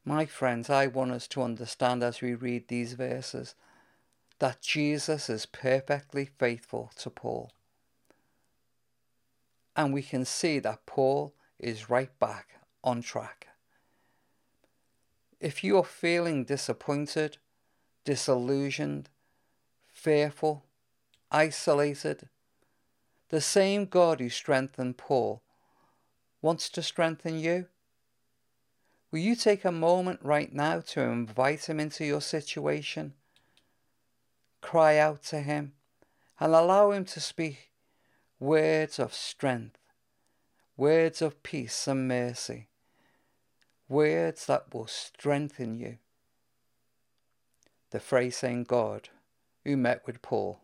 My 0.06 0.26
friends, 0.26 0.70
I 0.70 0.88
want 0.88 1.12
us 1.12 1.28
to 1.30 1.42
understand 1.42 2.04
as 2.04 2.22
we 2.22 2.34
read 2.34 2.68
these 2.68 2.94
verses 2.94 3.56
that 4.40 4.62
Jesus 4.62 5.30
is 5.30 5.46
perfectly 5.46 6.26
faithful 6.26 6.92
to 6.98 7.10
Paul. 7.10 7.52
And 9.76 9.94
we 9.94 10.02
can 10.02 10.26
see 10.26 10.60
that 10.60 10.86
Paul 10.86 11.34
is 11.60 11.90
right 11.90 12.18
back 12.20 12.60
on 12.84 13.02
track. 13.02 13.48
If 15.40 15.64
you 15.64 15.78
are 15.78 15.84
feeling 15.84 16.46
disappointed, 16.46 17.38
disillusioned, 18.06 19.10
fearful, 19.94 20.64
isolated, 21.32 22.30
the 23.30 23.42
same 23.42 23.86
God 23.86 24.20
who 24.20 24.30
strengthened 24.30 24.98
Paul 24.98 25.42
wants 26.42 26.70
to 26.70 26.82
strengthen 26.82 27.40
you. 27.40 27.68
Will 29.12 29.20
you 29.20 29.36
take 29.36 29.66
a 29.66 29.72
moment 29.72 30.20
right 30.24 30.54
now 30.54 30.80
to 30.80 31.02
invite 31.02 31.68
him 31.68 31.80
into 31.80 32.06
your 32.06 32.22
situation? 32.22 33.14
Cry 34.62 34.98
out 34.98 35.24
to 35.24 35.42
him 35.42 35.74
and 36.40 36.54
allow 36.54 36.92
him 36.92 37.06
to 37.06 37.20
speak 37.20 37.72
words 38.40 39.00
of 39.00 39.14
strength, 39.14 39.80
words 40.76 41.22
of 41.22 41.42
peace 41.44 41.88
and 41.88 42.08
mercy, 42.08 42.68
words 43.88 44.46
that 44.46 44.74
will 44.74 44.88
strengthen 44.88 45.80
you. 45.80 45.98
The 47.92 48.00
phrase 48.00 48.38
saying 48.38 48.66
God, 48.66 49.10
who 49.64 49.78
met 49.78 50.06
with 50.06 50.22
Paul, 50.22 50.60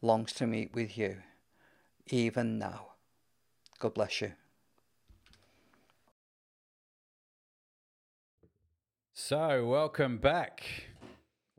longs 0.00 0.32
to 0.34 0.46
meet 0.46 0.72
with 0.74 0.96
you 0.96 1.22
even 2.06 2.58
now. 2.58 2.88
God 3.78 3.94
bless 3.94 4.20
you. 4.20 4.32
So, 9.14 9.66
welcome 9.66 10.18
back. 10.18 10.91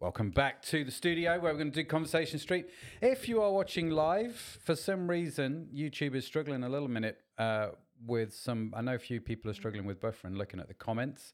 Welcome 0.03 0.31
back 0.31 0.61
to 0.63 0.83
the 0.83 0.91
studio 0.91 1.39
where 1.39 1.53
we're 1.53 1.59
going 1.59 1.71
to 1.71 1.81
do 1.81 1.87
Conversation 1.87 2.37
Street. 2.37 2.67
If 3.01 3.29
you 3.29 3.41
are 3.41 3.53
watching 3.53 3.89
live, 3.89 4.35
for 4.35 4.75
some 4.75 5.09
reason, 5.09 5.69
YouTube 5.73 6.13
is 6.13 6.25
struggling 6.25 6.65
a 6.65 6.67
little 6.67 6.89
minute 6.89 7.19
uh, 7.37 7.69
with 8.05 8.35
some. 8.35 8.73
I 8.75 8.81
know 8.81 8.95
a 8.95 8.99
few 8.99 9.21
people 9.21 9.49
are 9.49 9.53
struggling 9.53 9.85
with 9.85 10.01
buffering 10.01 10.35
looking 10.35 10.59
at 10.59 10.67
the 10.67 10.73
comments. 10.73 11.33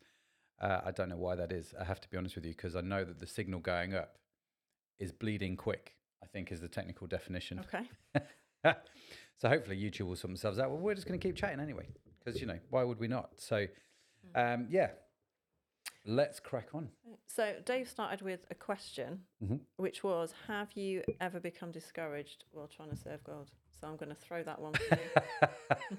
Uh, 0.61 0.81
I 0.85 0.91
don't 0.91 1.09
know 1.09 1.17
why 1.17 1.33
that 1.33 1.51
is. 1.51 1.73
I 1.81 1.83
have 1.83 1.99
to 2.01 2.09
be 2.09 2.17
honest 2.17 2.35
with 2.35 2.45
you 2.45 2.51
because 2.51 2.75
I 2.75 2.81
know 2.81 3.03
that 3.03 3.19
the 3.19 3.25
signal 3.25 3.59
going 3.59 3.95
up 3.95 4.19
is 4.99 5.11
bleeding 5.11 5.57
quick, 5.57 5.95
I 6.21 6.27
think 6.27 6.51
is 6.51 6.61
the 6.61 6.67
technical 6.67 7.07
definition. 7.07 7.65
Okay. 7.73 7.89
so 9.39 9.49
hopefully 9.49 9.81
YouTube 9.81 10.05
will 10.05 10.15
sort 10.15 10.29
themselves 10.29 10.59
out. 10.59 10.69
Well, 10.69 10.79
we're 10.79 10.93
just 10.93 11.07
going 11.07 11.19
to 11.19 11.27
keep 11.27 11.35
chatting 11.35 11.59
anyway, 11.59 11.87
because 12.23 12.39
you 12.39 12.45
know 12.45 12.59
why 12.69 12.83
would 12.83 12.99
we 12.99 13.07
not? 13.07 13.31
So, 13.37 13.65
um, 14.35 14.67
yeah, 14.69 14.89
let's 16.05 16.39
crack 16.39 16.69
on. 16.73 16.89
So 17.27 17.55
Dave 17.65 17.87
started 17.89 18.21
with 18.21 18.41
a 18.51 18.55
question, 18.55 19.21
Mm-hmm. 19.43 19.57
which 19.77 20.03
was, 20.03 20.33
"Have 20.47 20.71
you 20.73 21.03
ever 21.21 21.39
become 21.39 21.71
discouraged 21.71 22.45
while 22.51 22.67
trying 22.67 22.89
to 22.89 22.95
serve 22.97 23.23
God?" 23.23 23.49
So 23.79 23.87
I'm 23.87 23.95
going 23.97 24.09
to 24.09 24.15
throw 24.15 24.43
that 24.43 24.59
one. 24.59 24.73
You. 24.91 25.47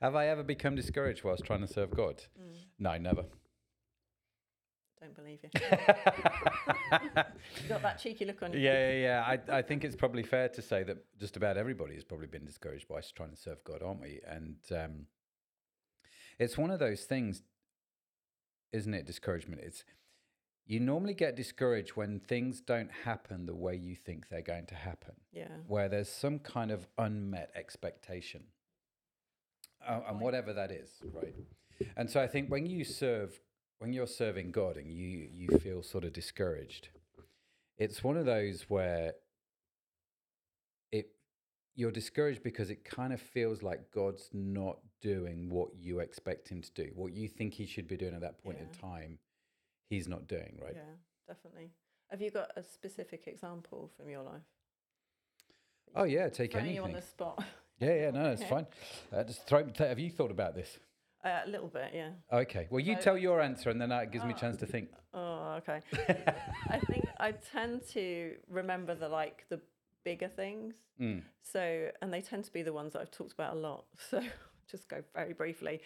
Have 0.00 0.16
I 0.16 0.26
ever 0.28 0.42
become 0.42 0.74
discouraged 0.74 1.22
whilst 1.22 1.44
trying 1.44 1.60
to 1.60 1.66
serve 1.68 1.90
God? 1.90 2.22
Mm. 2.40 2.54
No, 2.78 2.96
never. 2.98 3.24
Don't 5.00 5.14
believe 5.14 5.38
you. 5.42 5.50
you 7.62 7.68
got 7.68 7.82
that 7.82 7.98
cheeky 7.98 8.24
look 8.24 8.42
on 8.42 8.52
your 8.52 8.60
Yeah, 8.60 8.90
yeah, 8.92 9.00
yeah. 9.00 9.38
I, 9.52 9.58
I 9.58 9.62
think 9.62 9.84
it's 9.84 9.96
probably 9.96 10.22
fair 10.22 10.48
to 10.50 10.60
say 10.62 10.82
that 10.82 10.98
just 11.18 11.36
about 11.36 11.56
everybody 11.56 11.94
has 11.94 12.04
probably 12.04 12.26
been 12.26 12.44
discouraged 12.44 12.86
by 12.88 13.00
trying 13.14 13.30
to 13.30 13.36
serve 13.36 13.62
God, 13.64 13.82
aren't 13.82 14.00
we? 14.02 14.20
And 14.26 14.56
um, 14.72 15.06
it's 16.38 16.58
one 16.58 16.70
of 16.70 16.78
those 16.80 17.04
things, 17.04 17.42
isn't 18.72 18.94
it? 18.94 19.06
Discouragement. 19.06 19.60
It's 19.64 19.84
you 20.66 20.78
normally 20.78 21.14
get 21.14 21.34
discouraged 21.34 21.90
when 21.96 22.20
things 22.20 22.60
don't 22.60 22.90
happen 23.04 23.46
the 23.46 23.54
way 23.54 23.74
you 23.74 23.96
think 23.96 24.28
they're 24.28 24.40
going 24.42 24.66
to 24.66 24.74
happen, 24.76 25.14
Yeah. 25.32 25.48
where 25.66 25.88
there's 25.88 26.08
some 26.08 26.38
kind 26.38 26.70
of 26.70 26.86
unmet 26.96 27.50
expectation, 27.56 28.44
uh, 29.84 30.02
and 30.08 30.20
whatever 30.20 30.52
that 30.52 30.70
is, 30.70 31.00
right? 31.12 31.34
And 31.96 32.08
so 32.08 32.20
I 32.22 32.28
think 32.28 32.50
when 32.50 32.66
you 32.66 32.84
serve, 32.84 33.40
when 33.78 33.92
you're 33.92 34.06
serving 34.06 34.52
God 34.52 34.76
and 34.76 34.92
you 34.92 35.28
you 35.32 35.58
feel 35.58 35.82
sort 35.82 36.04
of 36.04 36.12
discouraged, 36.12 36.90
it's 37.78 38.04
one 38.04 38.16
of 38.16 38.26
those 38.26 38.68
where 38.68 39.14
it 40.92 41.10
you're 41.80 41.90
discouraged 41.90 42.42
because 42.42 42.70
it 42.70 42.84
kind 42.84 43.12
of 43.12 43.20
feels 43.20 43.62
like 43.62 43.90
God's 43.90 44.28
not 44.34 44.78
doing 45.00 45.48
what 45.48 45.70
you 45.80 46.00
expect 46.00 46.48
him 46.48 46.60
to 46.60 46.70
do, 46.74 46.90
what 46.94 47.12
you 47.14 47.26
think 47.26 47.54
he 47.54 47.64
should 47.64 47.88
be 47.88 47.96
doing 47.96 48.14
at 48.14 48.20
that 48.20 48.42
point 48.44 48.58
in 48.58 48.68
time. 48.78 49.18
He's 49.88 50.06
not 50.06 50.28
doing 50.28 50.58
right. 50.62 50.74
Yeah, 50.76 50.82
definitely. 51.26 51.70
Have 52.10 52.20
you 52.20 52.30
got 52.30 52.50
a 52.56 52.62
specific 52.62 53.26
example 53.26 53.90
from 53.96 54.10
your 54.10 54.22
life? 54.22 54.42
Oh 55.96 56.04
yeah, 56.04 56.28
take 56.28 56.52
Throwing 56.52 56.74
you 56.74 56.82
on 56.82 56.92
the 56.92 57.02
spot. 57.02 57.42
Yeah, 57.80 57.94
yeah, 57.94 58.10
no, 58.10 58.26
it's 58.30 58.42
Okay. 58.42 58.50
fine. 58.50 58.66
Uh, 59.12 59.24
just 59.24 59.46
throw. 59.46 59.64
Have 59.78 59.98
you 59.98 60.10
thought 60.10 60.30
about 60.30 60.54
this? 60.54 60.78
Uh, 61.24 61.40
a 61.46 61.48
little 61.48 61.68
bit, 61.68 61.90
yeah. 61.94 62.10
Okay. 62.32 62.66
Well, 62.70 62.80
you 62.80 62.94
So- 62.96 63.00
tell 63.00 63.18
your 63.18 63.40
answer, 63.40 63.70
and 63.70 63.80
then 63.80 63.88
that 63.88 64.12
gives 64.12 64.24
me 64.24 64.32
a 64.32 64.36
chance 64.36 64.56
to 64.58 64.66
think. 64.66 64.90
Oh, 65.14 65.58
okay. 65.58 65.80
I 66.68 66.78
think 66.78 67.06
I 67.18 67.32
tend 67.32 67.82
to 67.92 68.36
remember 68.48 68.94
the 68.94 69.08
like 69.08 69.46
the 69.48 69.60
bigger 70.04 70.28
things. 70.28 70.74
Mm. 71.00 71.22
So, 71.42 71.90
and 72.02 72.12
they 72.12 72.20
tend 72.20 72.44
to 72.44 72.52
be 72.52 72.62
the 72.62 72.72
ones 72.72 72.92
that 72.92 73.00
I've 73.00 73.10
talked 73.10 73.32
about 73.32 73.54
a 73.54 73.58
lot. 73.58 73.84
So, 74.10 74.22
just 74.70 74.88
go 74.88 75.02
very 75.14 75.32
briefly. 75.32 75.80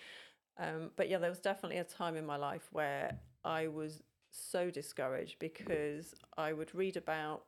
Um, 0.58 0.90
but 0.96 1.08
yeah, 1.08 1.18
there 1.18 1.30
was 1.30 1.40
definitely 1.40 1.78
a 1.78 1.84
time 1.84 2.16
in 2.16 2.26
my 2.26 2.36
life 2.36 2.68
where 2.72 3.18
I 3.44 3.68
was 3.68 4.02
so 4.30 4.70
discouraged 4.70 5.38
because 5.38 6.14
I 6.36 6.52
would 6.52 6.74
read 6.74 6.96
about 6.96 7.44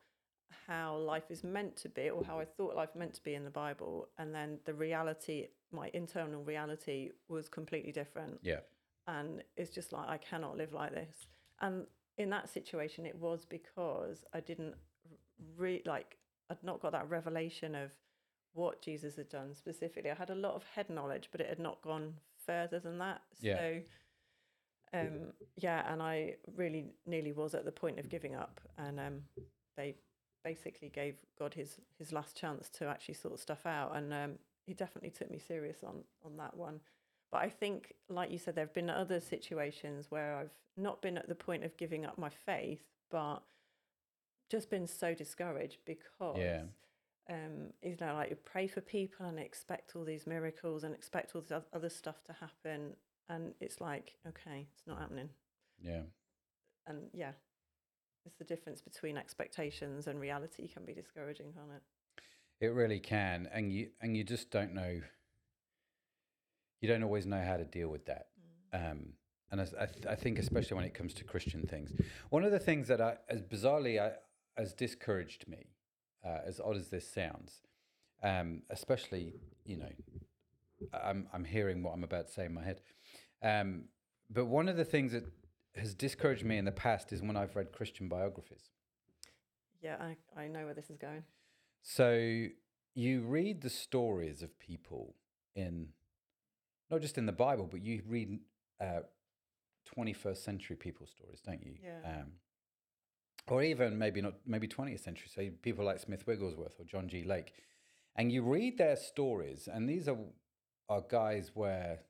how 0.67 0.97
life 0.97 1.31
is 1.31 1.45
meant 1.45 1.77
to 1.77 1.89
be 1.89 2.09
or 2.11 2.25
how 2.25 2.39
I 2.41 2.45
thought 2.45 2.75
life 2.77 2.95
meant 2.95 3.15
to 3.15 3.23
be 3.23 3.35
in 3.35 3.45
the 3.45 3.51
Bible. 3.51 4.09
And 4.19 4.35
then 4.35 4.59
the 4.65 4.75
reality, 4.75 5.49
my 5.73 5.91
internal 5.93 6.43
reality, 6.43 7.11
was 7.29 7.49
completely 7.49 7.93
different 7.93 8.39
Yeah. 8.43 8.61
and 9.07 9.43
it's 9.57 9.71
just 9.71 9.93
like 9.93 10.09
I 10.09 10.17
cannot 10.19 10.57
live 10.57 10.73
like 10.73 10.93
this. 10.93 11.27
And 11.61 11.87
in 12.19 12.31
that 12.31 12.49
situation, 12.49 13.05
it 13.07 13.17
was 13.17 13.45
because 13.45 14.25
I 14.33 14.41
didn't 14.41 14.75
re- 15.57 15.83
like 15.85 16.17
I'd 16.51 16.63
not 16.63 16.81
got 16.81 16.93
that 16.93 17.09
revelation 17.11 17.75
of 17.75 17.91
what 18.55 18.81
Jesus 18.81 19.17
had 19.17 19.29
done 19.29 19.55
specifically. 19.55 20.11
I 20.11 20.15
had 20.15 20.31
a 20.31 20.35
lot 20.35 20.55
of 20.55 20.65
head 20.75 20.89
knowledge, 20.89 21.29
but 21.31 21.41
it 21.41 21.49
had 21.49 21.59
not 21.59 21.83
gone 21.83 22.15
further 22.47 22.79
than 22.79 22.99
that. 22.99 23.21
Yeah. 23.41 23.57
So, 23.57 23.81
um, 24.99 25.33
yeah, 25.57 25.93
and 25.93 26.03
I 26.03 26.37
really 26.57 26.87
nearly 27.07 27.33
was 27.33 27.55
at 27.55 27.65
the 27.65 27.73
point 27.73 27.99
of 27.99 28.09
giving 28.09 28.35
up, 28.35 28.61
and 28.79 28.99
um, 28.99 29.23
they 29.77 29.97
basically 30.45 30.89
gave 30.89 31.17
God 31.39 31.53
his 31.55 31.81
his 31.99 32.13
last 32.13 32.37
chance 32.37 32.69
to 32.79 32.87
actually 32.87 33.15
sort 33.15 33.39
stuff 33.41 33.67
out, 33.67 33.97
and 33.97 34.13
um, 34.13 34.33
he 34.67 34.75
definitely 34.75 35.11
took 35.11 35.31
me 35.31 35.39
serious 35.39 35.83
on 35.83 36.05
on 36.25 36.37
that 36.39 36.57
one. 36.57 36.81
But 37.33 37.43
I 37.43 37.49
think, 37.49 37.93
like 38.09 38.31
you 38.31 38.39
said, 38.39 38.55
there 38.55 38.65
have 38.65 38.75
been 38.75 38.89
other 38.89 39.21
situations 39.21 40.07
where 40.11 40.37
I've 40.37 40.55
not 40.77 41.03
been 41.03 41.19
at 41.19 41.29
the 41.29 41.35
point 41.35 41.65
of 41.65 41.77
giving 41.77 42.07
up 42.07 42.17
my 42.17 42.31
faith, 42.31 42.85
but 43.11 43.43
just 44.51 44.71
been 44.71 44.87
so 44.87 45.15
discouraged 45.15 45.79
because, 45.85 46.37
um, 47.29 47.73
you 47.83 47.97
know, 48.01 48.15
like 48.15 48.31
you 48.31 48.37
pray 48.37 48.67
for 48.67 48.81
people 48.81 49.27
and 49.27 49.39
expect 49.39 49.97
all 49.97 50.05
these 50.05 50.27
miracles 50.27 50.85
and 50.85 50.95
expect 50.95 51.35
all 51.35 51.41
this 51.43 51.63
other 51.73 51.89
stuff 51.89 52.23
to 52.25 52.33
happen, 52.33 52.95
and 53.29 53.55
it's 53.61 53.81
like, 53.81 54.15
okay, 54.27 54.67
it's 54.73 54.87
not 54.87 54.99
happening, 54.99 55.29
Yeah. 55.83 56.03
and 56.87 57.09
yeah, 57.13 57.33
it's 58.25 58.37
the 58.37 58.45
difference 58.45 58.81
between 58.81 59.17
expectations 59.17 60.07
and 60.07 60.21
reality 60.21 60.69
can 60.69 60.85
be 60.85 60.93
discouraging, 60.95 61.53
can't 61.53 61.71
it? 61.77 61.83
It 62.67 62.69
really 62.69 63.01
can, 63.01 63.49
and 63.53 63.73
you 63.73 63.91
and 64.01 64.17
you 64.17 64.25
just 64.25 64.51
don't 64.51 64.73
know. 64.73 65.01
You 66.81 66.89
don't 66.89 67.03
always 67.03 67.27
know 67.27 67.43
how 67.43 67.57
to 67.57 67.65
deal 67.65 67.89
with 67.89 68.07
that, 68.07 68.29
um, 68.73 69.15
and 69.51 69.61
as, 69.61 69.75
I, 69.75 69.87
th- 69.87 70.07
I 70.07 70.15
think 70.15 70.39
especially 70.39 70.77
when 70.77 70.85
it 70.85 70.95
comes 70.95 71.15
to 71.15 71.25
Christian 71.25 71.67
things, 71.67 71.93
one 72.31 72.45
of 72.45 72.53
the 72.53 72.59
things 72.59 72.89
that 72.89 73.01
I, 73.01 73.17
as 73.29 73.43
bizarrely, 73.43 74.01
I, 74.01 74.13
has 74.57 74.73
discouraged 74.73 75.47
me, 75.49 75.67
uh, 76.25 76.39
as 76.47 76.61
odd 76.61 76.77
as 76.77 76.89
this 76.89 77.09
sounds, 77.09 77.61
um, 78.23 78.63
especially 78.71 79.35
you 79.65 79.77
know, 79.77 79.93
I'm 80.93 81.29
I'm 81.33 81.45
hearing 81.45 81.83
what 81.83 81.93
I'm 81.93 82.05
about 82.05 82.29
to 82.29 82.33
say 82.33 82.47
in 82.47 82.55
my 82.55 82.65
head, 82.65 82.81
um, 83.43 83.85
but 84.31 84.47
one 84.47 84.69
of 84.69 84.77
the 84.77 84.85
things 84.85 85.13
that 85.13 85.25
has 85.77 85.95
discouraged 85.95 86.45
me 86.45 86.57
in 86.57 86.65
the 86.65 86.73
past 86.73 87.13
is 87.13 87.23
when 87.23 87.37
I've 87.37 87.55
read 87.55 87.73
Christian 87.73 88.09
biographies. 88.09 88.71
Yeah, 89.83 89.97
I, 90.01 90.41
I 90.41 90.49
know 90.49 90.65
where 90.65 90.75
this 90.75 90.91
is 90.91 90.97
going. 90.97 91.23
So 91.83 92.47
you 92.95 93.21
read 93.23 93.61
the 93.61 93.71
stories 93.71 94.43
of 94.43 94.59
people 94.59 95.15
in 95.55 95.89
not 96.91 97.01
just 97.01 97.19
in 97.19 97.27
the 97.27 97.33
Bible, 97.33 97.69
but 97.71 97.83
you 97.83 98.03
read 98.07 98.39
uh, 98.81 99.01
21st 99.97 100.37
century 100.39 100.77
people's 100.77 101.11
stories, 101.11 101.41
don't 101.41 101.63
you? 101.65 101.75
Yeah. 101.83 102.21
Um, 102.21 102.33
or 103.49 103.63
even 103.63 103.99
maybe 103.99 104.21
not, 104.21 104.35
maybe 104.47 104.67
20th 104.67 105.01
century. 105.01 105.29
So 105.33 105.49
people 105.63 105.85
like 105.85 106.01
Smith 106.01 106.27
Wigglesworth 106.27 106.79
or 106.79 106.85
John 106.85 107.09
G. 107.09 107.25
Lake, 107.25 107.53
and 108.17 108.33
you 108.33 108.43
read 108.43 108.79
their 108.79 108.97
stories, 108.97 109.69
and 109.73 109.89
these 109.89 110.09
are 110.09 110.19
are 110.89 111.03
guys 111.09 111.51
where 111.55 112.01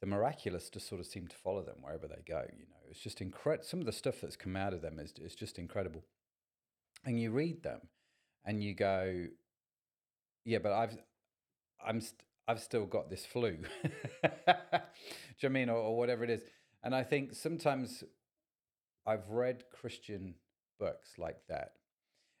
the 0.00 0.06
miraculous 0.06 0.68
just 0.70 0.88
sort 0.88 1.00
of 1.00 1.06
seem 1.06 1.26
to 1.28 1.36
follow 1.36 1.62
them 1.62 1.76
wherever 1.82 2.08
they 2.08 2.22
go. 2.26 2.42
You 2.56 2.66
know, 2.66 2.76
it's 2.88 3.00
just 3.00 3.20
incredible. 3.20 3.64
Some 3.66 3.80
of 3.80 3.86
the 3.86 3.92
stuff 3.92 4.20
that's 4.20 4.36
come 4.36 4.56
out 4.56 4.72
of 4.72 4.82
them 4.82 4.98
is 4.98 5.12
is 5.20 5.34
just 5.34 5.58
incredible, 5.58 6.04
and 7.04 7.20
you 7.20 7.30
read 7.30 7.62
them, 7.62 7.80
and 8.44 8.62
you 8.62 8.74
go, 8.74 9.26
yeah, 10.44 10.58
but 10.58 10.72
I've 10.72 10.96
I'm 11.84 12.00
st- 12.00 12.22
I've 12.48 12.60
still 12.60 12.86
got 12.86 13.10
this 13.10 13.24
flu. 13.26 13.58
Do 14.22 14.28
you 15.40 15.48
I 15.48 15.48
mean, 15.48 15.68
or, 15.68 15.76
or 15.76 15.96
whatever 15.96 16.24
it 16.24 16.30
is? 16.30 16.42
And 16.82 16.94
I 16.94 17.02
think 17.02 17.34
sometimes 17.34 18.02
I've 19.06 19.28
read 19.28 19.64
Christian 19.70 20.34
books 20.80 21.10
like 21.18 21.46
that, 21.48 21.74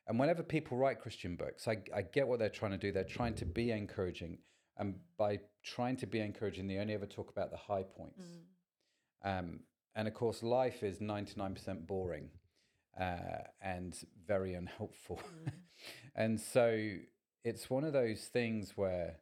and 0.08 0.18
whenever 0.18 0.42
people 0.42 0.76
write 0.76 1.00
Christian 1.00 1.36
books, 1.36 1.68
I 1.68 1.76
I 1.94 2.02
get 2.02 2.26
what 2.26 2.40
they're 2.40 2.48
trying 2.48 2.72
to 2.72 2.78
do. 2.78 2.90
They're 2.90 3.04
trying 3.04 3.34
to 3.34 3.44
be 3.44 3.70
encouraging, 3.70 4.38
and 4.76 4.96
by 5.16 5.38
trying 5.62 5.96
to 5.98 6.06
be 6.06 6.18
encouraging, 6.20 6.66
they 6.66 6.78
only 6.78 6.94
ever 6.94 7.06
talk 7.06 7.30
about 7.30 7.50
the 7.52 7.56
high 7.56 7.84
points. 7.84 8.24
Um, 9.22 9.60
and 9.94 10.08
of 10.08 10.14
course, 10.14 10.42
life 10.42 10.82
is 10.82 11.00
ninety 11.00 11.34
nine 11.36 11.54
percent 11.54 11.86
boring 11.86 12.30
uh, 12.98 13.44
and 13.60 13.96
very 14.26 14.54
unhelpful. 14.54 15.20
and 16.14 16.40
so 16.40 16.96
it's 17.44 17.70
one 17.70 17.84
of 17.84 17.92
those 17.92 18.22
things 18.24 18.72
where 18.76 19.16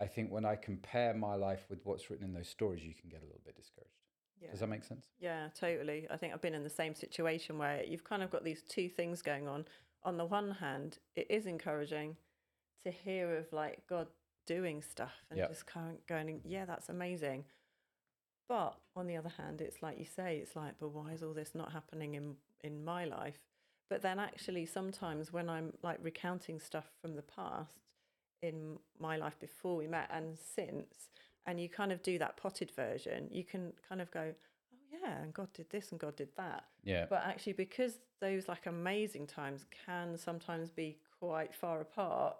I 0.00 0.06
think 0.06 0.30
when 0.30 0.44
I 0.44 0.56
compare 0.56 1.14
my 1.14 1.34
life 1.34 1.64
with 1.68 1.80
what's 1.84 2.08
written 2.10 2.26
in 2.26 2.34
those 2.34 2.48
stories, 2.48 2.84
you 2.84 2.94
can 2.94 3.10
get 3.10 3.20
a 3.20 3.26
little 3.26 3.42
bit 3.44 3.56
discouraged. 3.56 3.97
Yeah. 4.40 4.50
Does 4.50 4.60
that 4.60 4.68
make 4.68 4.84
sense? 4.84 5.06
Yeah, 5.18 5.48
totally. 5.58 6.06
I 6.10 6.16
think 6.16 6.32
I've 6.32 6.40
been 6.42 6.54
in 6.54 6.64
the 6.64 6.70
same 6.70 6.94
situation 6.94 7.58
where 7.58 7.82
you've 7.84 8.04
kind 8.04 8.22
of 8.22 8.30
got 8.30 8.44
these 8.44 8.62
two 8.62 8.88
things 8.88 9.22
going 9.22 9.48
on. 9.48 9.64
On 10.04 10.16
the 10.16 10.24
one 10.24 10.52
hand, 10.52 10.98
it 11.16 11.26
is 11.28 11.46
encouraging 11.46 12.16
to 12.84 12.90
hear 12.90 13.36
of 13.36 13.52
like 13.52 13.82
God 13.88 14.06
doing 14.46 14.80
stuff 14.82 15.12
and 15.30 15.38
Yep. 15.38 15.48
just 15.48 15.66
kind 15.66 15.90
of 15.96 16.06
going, 16.06 16.40
yeah, 16.44 16.64
that's 16.64 16.88
amazing. 16.88 17.44
But 18.48 18.78
on 18.96 19.06
the 19.06 19.16
other 19.16 19.28
hand, 19.36 19.60
it's 19.60 19.82
like 19.82 19.98
you 19.98 20.06
say, 20.06 20.38
it's 20.38 20.56
like, 20.56 20.74
but 20.78 20.90
why 20.90 21.12
is 21.12 21.22
all 21.22 21.34
this 21.34 21.54
not 21.54 21.72
happening 21.72 22.14
in 22.14 22.36
in 22.62 22.84
my 22.84 23.04
life? 23.04 23.38
But 23.90 24.02
then 24.02 24.18
actually, 24.18 24.66
sometimes 24.66 25.32
when 25.32 25.48
I'm 25.50 25.72
like 25.82 25.98
recounting 26.02 26.60
stuff 26.60 26.86
from 27.00 27.14
the 27.16 27.22
past 27.22 27.72
in 28.42 28.78
my 28.98 29.16
life 29.16 29.38
before 29.40 29.76
we 29.76 29.86
met 29.86 30.08
and 30.12 30.38
since, 30.38 31.10
and 31.48 31.58
you 31.58 31.66
kind 31.66 31.90
of 31.90 32.02
do 32.02 32.18
that 32.18 32.36
potted 32.36 32.70
version, 32.76 33.26
you 33.30 33.42
can 33.42 33.72
kind 33.88 34.02
of 34.02 34.10
go, 34.10 34.34
oh 34.34 34.76
yeah, 34.92 35.22
and 35.22 35.32
God 35.32 35.48
did 35.54 35.70
this 35.70 35.90
and 35.90 35.98
God 35.98 36.14
did 36.14 36.28
that. 36.36 36.64
Yeah. 36.84 37.06
But 37.08 37.22
actually, 37.24 37.54
because 37.54 37.94
those 38.20 38.48
like 38.48 38.66
amazing 38.66 39.26
times 39.26 39.64
can 39.86 40.18
sometimes 40.18 40.70
be 40.70 40.98
quite 41.18 41.54
far 41.54 41.80
apart, 41.80 42.36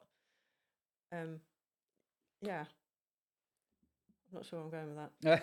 um, 1.11 1.41
yeah, 2.43 2.67
I'm 4.31 4.35
not 4.35 4.45
sure 4.45 4.59
where 4.61 4.81
I'm 4.83 4.87
going 4.87 5.09
with 5.23 5.41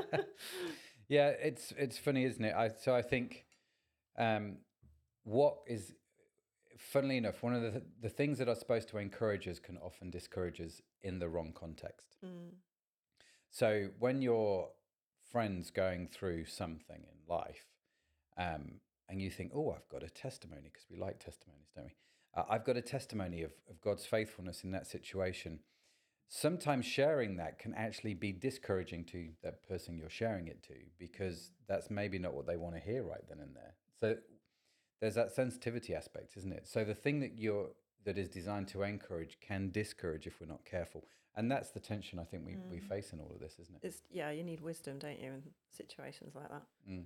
that. 0.00 0.26
yeah, 1.08 1.30
it's 1.30 1.72
it's 1.76 1.98
funny, 1.98 2.24
isn't 2.24 2.44
it? 2.44 2.54
I 2.54 2.70
so 2.78 2.94
I 2.94 3.02
think 3.02 3.46
um, 4.16 4.58
what 5.24 5.56
is 5.66 5.92
funnily 6.78 7.16
enough 7.16 7.42
one 7.42 7.52
of 7.52 7.62
the 7.62 7.82
the 8.00 8.08
things 8.08 8.38
that 8.38 8.48
are 8.48 8.54
supposed 8.54 8.88
to 8.90 8.98
encourage 8.98 9.48
us 9.48 9.58
can 9.58 9.76
often 9.78 10.08
discourage 10.08 10.60
us 10.60 10.80
in 11.02 11.18
the 11.18 11.28
wrong 11.28 11.52
context. 11.52 12.16
Mm, 12.24 12.52
So 13.56 13.88
when 13.98 14.20
your 14.20 14.68
friends 15.32 15.70
going 15.70 16.08
through 16.08 16.44
something 16.44 16.98
in 16.98 17.34
life, 17.34 17.64
um, 18.36 18.82
and 19.08 19.22
you 19.22 19.30
think, 19.30 19.52
"Oh, 19.54 19.70
I've 19.70 19.88
got 19.88 20.02
a 20.02 20.10
testimony," 20.10 20.64
because 20.64 20.86
we 20.90 20.98
like 20.98 21.20
testimonies, 21.20 21.70
don't 21.74 21.86
we? 21.86 21.96
Uh, 22.34 22.44
I've 22.50 22.66
got 22.66 22.76
a 22.76 22.82
testimony 22.82 23.40
of, 23.40 23.52
of 23.70 23.80
God's 23.80 24.04
faithfulness 24.04 24.62
in 24.62 24.72
that 24.72 24.86
situation. 24.86 25.60
Sometimes 26.28 26.84
sharing 26.84 27.36
that 27.36 27.58
can 27.58 27.72
actually 27.72 28.12
be 28.12 28.30
discouraging 28.30 29.06
to 29.06 29.30
that 29.42 29.66
person 29.66 29.96
you're 29.96 30.10
sharing 30.10 30.48
it 30.48 30.62
to 30.64 30.74
because 30.98 31.52
that's 31.66 31.88
maybe 31.88 32.18
not 32.18 32.34
what 32.34 32.46
they 32.46 32.58
want 32.58 32.74
to 32.74 32.80
hear 32.80 33.04
right 33.04 33.26
then 33.26 33.40
and 33.40 33.56
there. 33.56 33.74
So 34.00 34.18
there's 35.00 35.14
that 35.14 35.32
sensitivity 35.32 35.94
aspect, 35.94 36.36
isn't 36.36 36.52
it? 36.52 36.68
So 36.68 36.84
the 36.84 36.94
thing 36.94 37.20
that 37.20 37.38
you're 37.38 37.70
that 38.06 38.16
is 38.16 38.28
designed 38.28 38.68
to 38.68 38.82
encourage 38.82 39.38
can 39.40 39.70
discourage 39.70 40.26
if 40.26 40.40
we're 40.40 40.46
not 40.46 40.64
careful, 40.64 41.04
and 41.36 41.50
that's 41.50 41.70
the 41.70 41.80
tension 41.80 42.18
I 42.18 42.24
think 42.24 42.46
we, 42.46 42.56
we 42.70 42.80
face 42.80 43.12
in 43.12 43.20
all 43.20 43.30
of 43.34 43.40
this, 43.40 43.58
isn't 43.60 43.74
it? 43.76 43.86
it's 43.86 44.02
yeah, 44.10 44.30
you 44.30 44.42
need 44.42 44.60
wisdom, 44.62 44.98
don't 44.98 45.20
you, 45.20 45.28
in 45.32 45.42
situations 45.70 46.34
like 46.34 46.48
that. 46.48 46.62
Mm. 46.90 47.04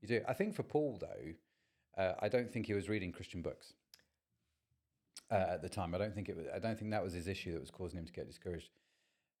You 0.00 0.08
do. 0.08 0.20
I 0.26 0.32
think 0.32 0.54
for 0.54 0.62
Paul 0.62 0.98
though, 1.00 2.02
uh, 2.02 2.14
I 2.20 2.28
don't 2.28 2.50
think 2.50 2.66
he 2.66 2.74
was 2.74 2.88
reading 2.88 3.12
Christian 3.12 3.42
books 3.42 3.74
uh, 5.30 5.34
at 5.50 5.62
the 5.62 5.68
time. 5.68 5.94
I 5.94 5.98
don't 5.98 6.14
think 6.14 6.28
it 6.28 6.36
was. 6.36 6.46
I 6.54 6.58
don't 6.58 6.78
think 6.78 6.90
that 6.92 7.02
was 7.04 7.12
his 7.12 7.28
issue 7.28 7.52
that 7.52 7.60
was 7.60 7.70
causing 7.70 7.98
him 7.98 8.06
to 8.06 8.12
get 8.12 8.26
discouraged. 8.26 8.70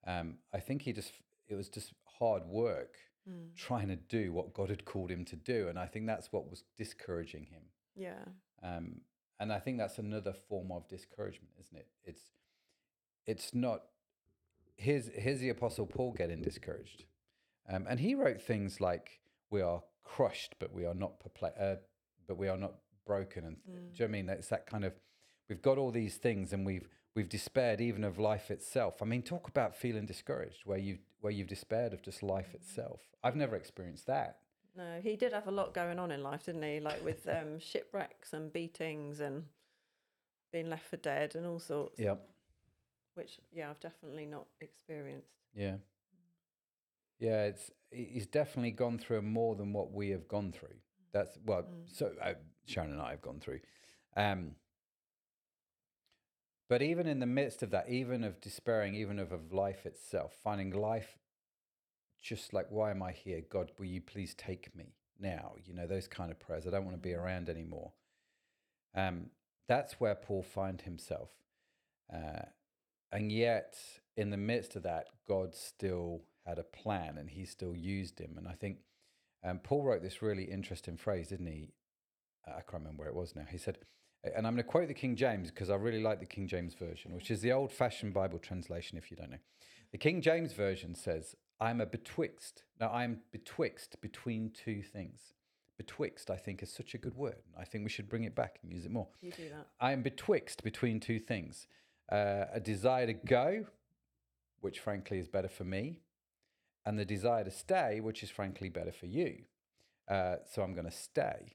Um, 0.06 0.38
I 0.52 0.60
think 0.60 0.82
he 0.82 0.92
just 0.92 1.12
it 1.48 1.54
was 1.54 1.68
just 1.68 1.92
hard 2.18 2.44
work 2.44 2.96
Mm. 3.28 3.54
trying 3.54 3.88
to 3.88 3.96
do 3.96 4.32
what 4.32 4.54
God 4.54 4.70
had 4.70 4.86
called 4.86 5.10
him 5.10 5.22
to 5.26 5.36
do, 5.36 5.68
and 5.68 5.78
I 5.78 5.84
think 5.84 6.06
that's 6.06 6.32
what 6.32 6.48
was 6.48 6.62
discouraging 6.78 7.44
him. 7.44 7.60
Yeah, 7.94 8.24
Um, 8.62 9.02
and 9.40 9.52
I 9.52 9.58
think 9.58 9.78
that's 9.78 9.98
another 9.98 10.32
form 10.32 10.72
of 10.72 10.88
discouragement, 10.88 11.52
isn't 11.60 11.76
it? 11.76 11.86
It's 12.04 12.22
it's 13.26 13.54
not 13.54 13.82
here's 14.76 15.08
here's 15.14 15.40
the 15.40 15.50
apostle 15.50 15.86
Paul 15.86 16.12
getting 16.12 16.42
discouraged, 16.42 17.04
um, 17.68 17.86
and 17.88 18.00
he 18.00 18.14
wrote 18.14 18.40
things 18.40 18.80
like, 18.80 19.20
"We 19.50 19.60
are 19.60 19.82
crushed, 20.02 20.56
but 20.58 20.72
we 20.72 20.86
are 20.86 20.94
not 20.94 21.20
perplexed, 21.20 21.60
uh, 21.60 21.76
but 22.26 22.38
we 22.38 22.48
are 22.48 22.56
not 22.56 22.74
broken." 23.06 23.44
And 23.44 23.56
do 23.66 23.72
you 23.72 23.78
know 23.78 23.90
what 23.98 24.04
I 24.04 24.08
mean? 24.08 24.28
It's 24.30 24.48
that 24.48 24.66
kind 24.66 24.84
of 24.84 24.94
we've 25.48 25.62
got 25.62 25.78
all 25.78 25.90
these 25.90 26.16
things, 26.16 26.52
and 26.52 26.66
we've 26.66 26.88
we've 27.14 27.28
despaired 27.28 27.80
even 27.80 28.04
of 28.04 28.18
life 28.18 28.50
itself. 28.50 29.02
I 29.02 29.04
mean, 29.04 29.22
talk 29.22 29.48
about 29.48 29.76
feeling 29.76 30.06
discouraged, 30.06 30.62
where 30.64 30.78
you 30.78 30.98
where 31.20 31.32
you've 31.32 31.48
despaired 31.48 31.92
of 31.92 32.02
just 32.02 32.22
life 32.22 32.54
itself. 32.54 33.00
I've 33.22 33.36
never 33.36 33.56
experienced 33.56 34.06
that. 34.06 34.38
No, 34.78 35.00
he 35.02 35.16
did 35.16 35.32
have 35.32 35.48
a 35.48 35.50
lot 35.50 35.74
going 35.74 35.98
on 35.98 36.12
in 36.12 36.22
life, 36.22 36.46
didn't 36.46 36.62
he? 36.62 36.78
Like 36.78 37.04
with 37.04 37.28
um, 37.36 37.58
shipwrecks 37.58 38.32
and 38.32 38.52
beatings 38.52 39.18
and 39.18 39.44
being 40.52 40.70
left 40.70 40.86
for 40.88 40.96
dead 40.96 41.34
and 41.34 41.44
all 41.44 41.58
sorts. 41.58 41.98
Yep. 41.98 42.20
Which, 43.14 43.40
yeah, 43.52 43.70
I've 43.70 43.80
definitely 43.80 44.24
not 44.24 44.46
experienced. 44.60 45.32
Yeah. 45.52 45.76
Yeah, 47.18 47.46
it's 47.46 47.72
he's 47.90 48.28
definitely 48.28 48.70
gone 48.70 48.96
through 48.96 49.22
more 49.22 49.56
than 49.56 49.72
what 49.72 49.90
we 49.90 50.10
have 50.10 50.28
gone 50.28 50.52
through. 50.52 50.76
That's 51.12 51.36
well, 51.44 51.64
so 51.92 52.12
uh, 52.22 52.34
Sharon 52.66 52.92
and 52.92 53.02
I 53.02 53.10
have 53.10 53.22
gone 53.22 53.40
through. 53.40 53.58
Um, 54.16 54.52
but 56.68 56.80
even 56.80 57.08
in 57.08 57.18
the 57.18 57.26
midst 57.26 57.64
of 57.64 57.70
that, 57.70 57.88
even 57.88 58.22
of 58.22 58.40
despairing, 58.40 58.94
even 58.94 59.18
of, 59.18 59.32
of 59.32 59.52
life 59.52 59.84
itself, 59.84 60.36
finding 60.44 60.70
life 60.70 61.18
just 62.22 62.52
like, 62.52 62.66
why 62.70 62.90
am 62.90 63.02
I 63.02 63.12
here? 63.12 63.42
God, 63.48 63.72
will 63.78 63.86
you 63.86 64.00
please 64.00 64.34
take 64.34 64.74
me 64.74 64.94
now? 65.18 65.52
You 65.64 65.74
know, 65.74 65.86
those 65.86 66.08
kind 66.08 66.30
of 66.30 66.38
prayers. 66.38 66.66
I 66.66 66.70
don't 66.70 66.84
want 66.84 66.96
to 66.96 67.02
be 67.02 67.14
around 67.14 67.48
anymore. 67.48 67.92
Um, 68.94 69.26
that's 69.68 69.94
where 70.00 70.14
Paul 70.14 70.42
found 70.42 70.82
himself. 70.82 71.30
Uh, 72.12 72.46
and 73.12 73.30
yet, 73.30 73.76
in 74.16 74.30
the 74.30 74.36
midst 74.36 74.76
of 74.76 74.82
that, 74.82 75.06
God 75.26 75.54
still 75.54 76.22
had 76.46 76.58
a 76.58 76.62
plan 76.62 77.18
and 77.18 77.30
he 77.30 77.44
still 77.44 77.76
used 77.76 78.18
him. 78.18 78.34
And 78.36 78.48
I 78.48 78.52
think 78.52 78.78
um, 79.44 79.58
Paul 79.58 79.84
wrote 79.84 80.02
this 80.02 80.22
really 80.22 80.44
interesting 80.44 80.96
phrase, 80.96 81.28
didn't 81.28 81.46
he? 81.46 81.68
I 82.46 82.60
can't 82.60 82.82
remember 82.82 83.02
where 83.02 83.10
it 83.10 83.14
was 83.14 83.36
now. 83.36 83.44
He 83.50 83.58
said, 83.58 83.78
and 84.24 84.46
I'm 84.46 84.54
going 84.54 84.64
to 84.64 84.70
quote 84.70 84.88
the 84.88 84.94
King 84.94 85.16
James 85.16 85.50
because 85.50 85.70
I 85.70 85.74
really 85.76 86.02
like 86.02 86.20
the 86.20 86.26
King 86.26 86.48
James 86.48 86.74
Version, 86.74 87.14
which 87.14 87.30
is 87.30 87.40
the 87.40 87.52
old 87.52 87.70
fashioned 87.70 88.14
Bible 88.14 88.38
translation, 88.38 88.98
if 88.98 89.10
you 89.10 89.16
don't 89.16 89.30
know. 89.30 89.38
The 89.92 89.98
King 89.98 90.20
James 90.20 90.52
Version 90.52 90.94
says, 90.94 91.36
I'm 91.60 91.80
a 91.80 91.86
betwixt. 91.86 92.62
Now, 92.80 92.90
I'm 92.90 93.20
betwixt 93.32 94.00
between 94.00 94.50
two 94.50 94.82
things. 94.82 95.32
Betwixt, 95.76 96.30
I 96.30 96.36
think, 96.36 96.62
is 96.62 96.72
such 96.72 96.94
a 96.94 96.98
good 96.98 97.14
word. 97.14 97.42
I 97.58 97.64
think 97.64 97.84
we 97.84 97.90
should 97.90 98.08
bring 98.08 98.24
it 98.24 98.34
back 98.34 98.58
and 98.62 98.72
use 98.72 98.84
it 98.84 98.90
more. 98.90 99.08
You 99.20 99.32
do 99.32 99.48
that. 99.50 99.68
I 99.80 99.92
am 99.92 100.02
betwixt 100.02 100.62
between 100.62 101.00
two 101.00 101.18
things 101.18 101.66
uh, 102.10 102.46
a 102.52 102.60
desire 102.60 103.06
to 103.06 103.12
go, 103.12 103.66
which 104.60 104.80
frankly 104.80 105.18
is 105.18 105.28
better 105.28 105.48
for 105.48 105.64
me, 105.64 106.00
and 106.86 106.98
the 106.98 107.04
desire 107.04 107.44
to 107.44 107.50
stay, 107.50 108.00
which 108.00 108.22
is 108.22 108.30
frankly 108.30 108.68
better 108.68 108.92
for 108.92 109.06
you. 109.06 109.42
Uh, 110.08 110.36
so 110.50 110.62
I'm 110.62 110.72
going 110.72 110.86
to 110.86 110.90
stay. 110.90 111.54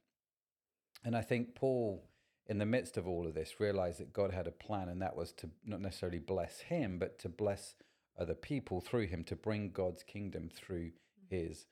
And 1.04 1.16
I 1.18 1.22
think 1.22 1.56
Paul, 1.56 2.04
in 2.48 2.60
the 2.60 2.66
midst 2.66 2.98
of 2.98 3.08
all 3.08 3.26
of 3.28 3.34
this, 3.34 3.60
realized 3.60 4.00
that 4.00 4.14
God 4.14 4.32
had 4.32 4.48
a 4.48 4.52
plan, 4.52 4.90
and 4.90 5.02
that 5.02 5.16
was 5.16 5.32
to 5.34 5.50
not 5.66 5.82
necessarily 5.82 6.20
bless 6.20 6.60
him, 6.60 7.00
but 7.00 7.20
to 7.20 7.30
bless 7.30 7.76
other 8.20 8.36
people 8.36 8.82
through 8.82 9.08
him, 9.08 9.24
to 9.26 9.36
bring 9.36 9.72
God's 9.72 10.04
kingdom 10.04 10.50
through 10.54 10.92
his 11.30 11.66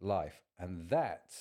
life. 0.00 0.42
And 0.58 0.88
that, 0.90 1.32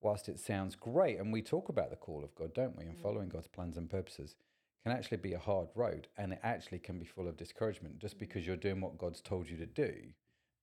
whilst 0.00 0.28
it 0.28 0.38
sounds 0.38 0.74
great, 0.74 1.18
and 1.18 1.32
we 1.32 1.42
talk 1.42 1.68
about 1.68 1.90
the 1.90 1.96
call 1.96 2.22
of 2.22 2.34
God, 2.34 2.54
don't 2.54 2.76
we, 2.76 2.84
and 2.84 2.96
mm. 2.96 3.02
following 3.02 3.28
God's 3.28 3.48
plans 3.48 3.76
and 3.76 3.88
purposes, 3.88 4.34
can 4.82 4.92
actually 4.92 5.16
be 5.16 5.32
a 5.32 5.38
hard 5.38 5.68
road 5.74 6.06
and 6.16 6.32
it 6.32 6.38
actually 6.44 6.78
can 6.78 6.96
be 6.96 7.04
full 7.04 7.26
of 7.26 7.36
discouragement. 7.36 7.98
Just 7.98 8.16
mm. 8.16 8.20
because 8.20 8.46
you're 8.46 8.56
doing 8.56 8.80
what 8.80 8.98
God's 8.98 9.20
told 9.20 9.48
you 9.48 9.56
to 9.56 9.66
do 9.66 9.92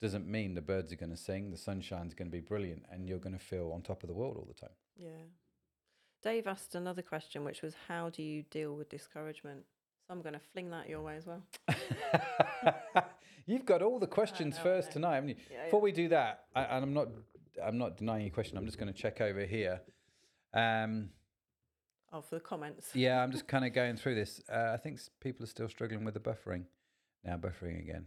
doesn't 0.01 0.27
mean 0.27 0.53
the 0.53 0.62
birds 0.62 0.91
are 0.91 0.97
going 0.97 1.10
to 1.10 1.17
sing, 1.17 1.49
the 1.49 1.58
sunshine's 1.58 2.13
going 2.13 2.29
to 2.29 2.32
be 2.32 2.41
brilliant, 2.41 2.84
and 2.91 3.08
you're 3.08 3.19
going 3.19 3.38
to 3.38 3.43
feel 3.43 3.71
on 3.73 3.82
top 3.82 4.03
of 4.03 4.08
the 4.08 4.13
world 4.13 4.36
all 4.38 4.47
the 4.47 4.53
time. 4.53 4.75
Yeah. 4.95 5.27
Dave 6.21 6.47
asked 6.47 6.75
another 6.75 7.01
question, 7.01 7.43
which 7.43 7.62
was, 7.62 7.75
How 7.88 8.10
do 8.10 8.21
you 8.23 8.43
deal 8.43 8.75
with 8.75 8.89
discouragement? 8.89 9.63
So 10.08 10.13
I'm 10.13 10.22
going 10.22 10.34
to 10.34 10.42
fling 10.52 10.70
that 10.72 10.89
your 10.89 11.02
way 11.02 11.16
as 11.18 11.26
well. 11.26 11.42
You've 13.46 13.66
got 13.66 13.82
all 13.82 14.00
the 14.00 14.08
questions 14.08 14.58
first 14.58 14.92
tonight, 14.92 15.16
haven't 15.16 15.30
you? 15.30 15.36
Yeah, 15.52 15.66
Before 15.66 15.82
we 15.82 15.92
do 15.92 16.10
that, 16.10 16.46
I, 16.56 16.63
and 16.63 16.84
I'm 16.84 16.94
not, 16.94 17.08
I'm 17.63 17.78
not 17.78 17.98
denying 17.98 18.24
your 18.26 18.34
question. 18.34 18.58
I'm 18.58 18.66
just 18.66 18.78
going 18.78 18.92
to 18.92 18.98
check 19.00 19.22
over 19.22 19.46
here. 19.46 19.82
Um, 20.54 21.10
Oh, 22.16 22.22
for 22.22 22.36
the 22.36 22.42
comments. 22.42 22.89
yeah, 22.94 23.24
I'm 23.24 23.32
just 23.38 23.48
kind 23.48 23.66
of 23.66 23.74
going 23.74 23.96
through 23.98 24.13
this. 24.16 24.39
Uh, 24.52 24.72
I 24.74 24.78
think 24.78 25.00
people 25.20 25.44
are 25.46 25.48
still 25.48 25.68
struggling 25.68 26.06
with 26.06 26.13
the 26.13 26.20
buffering. 26.20 26.66
Now 27.24 27.38
buffering 27.38 27.80
again. 27.80 28.06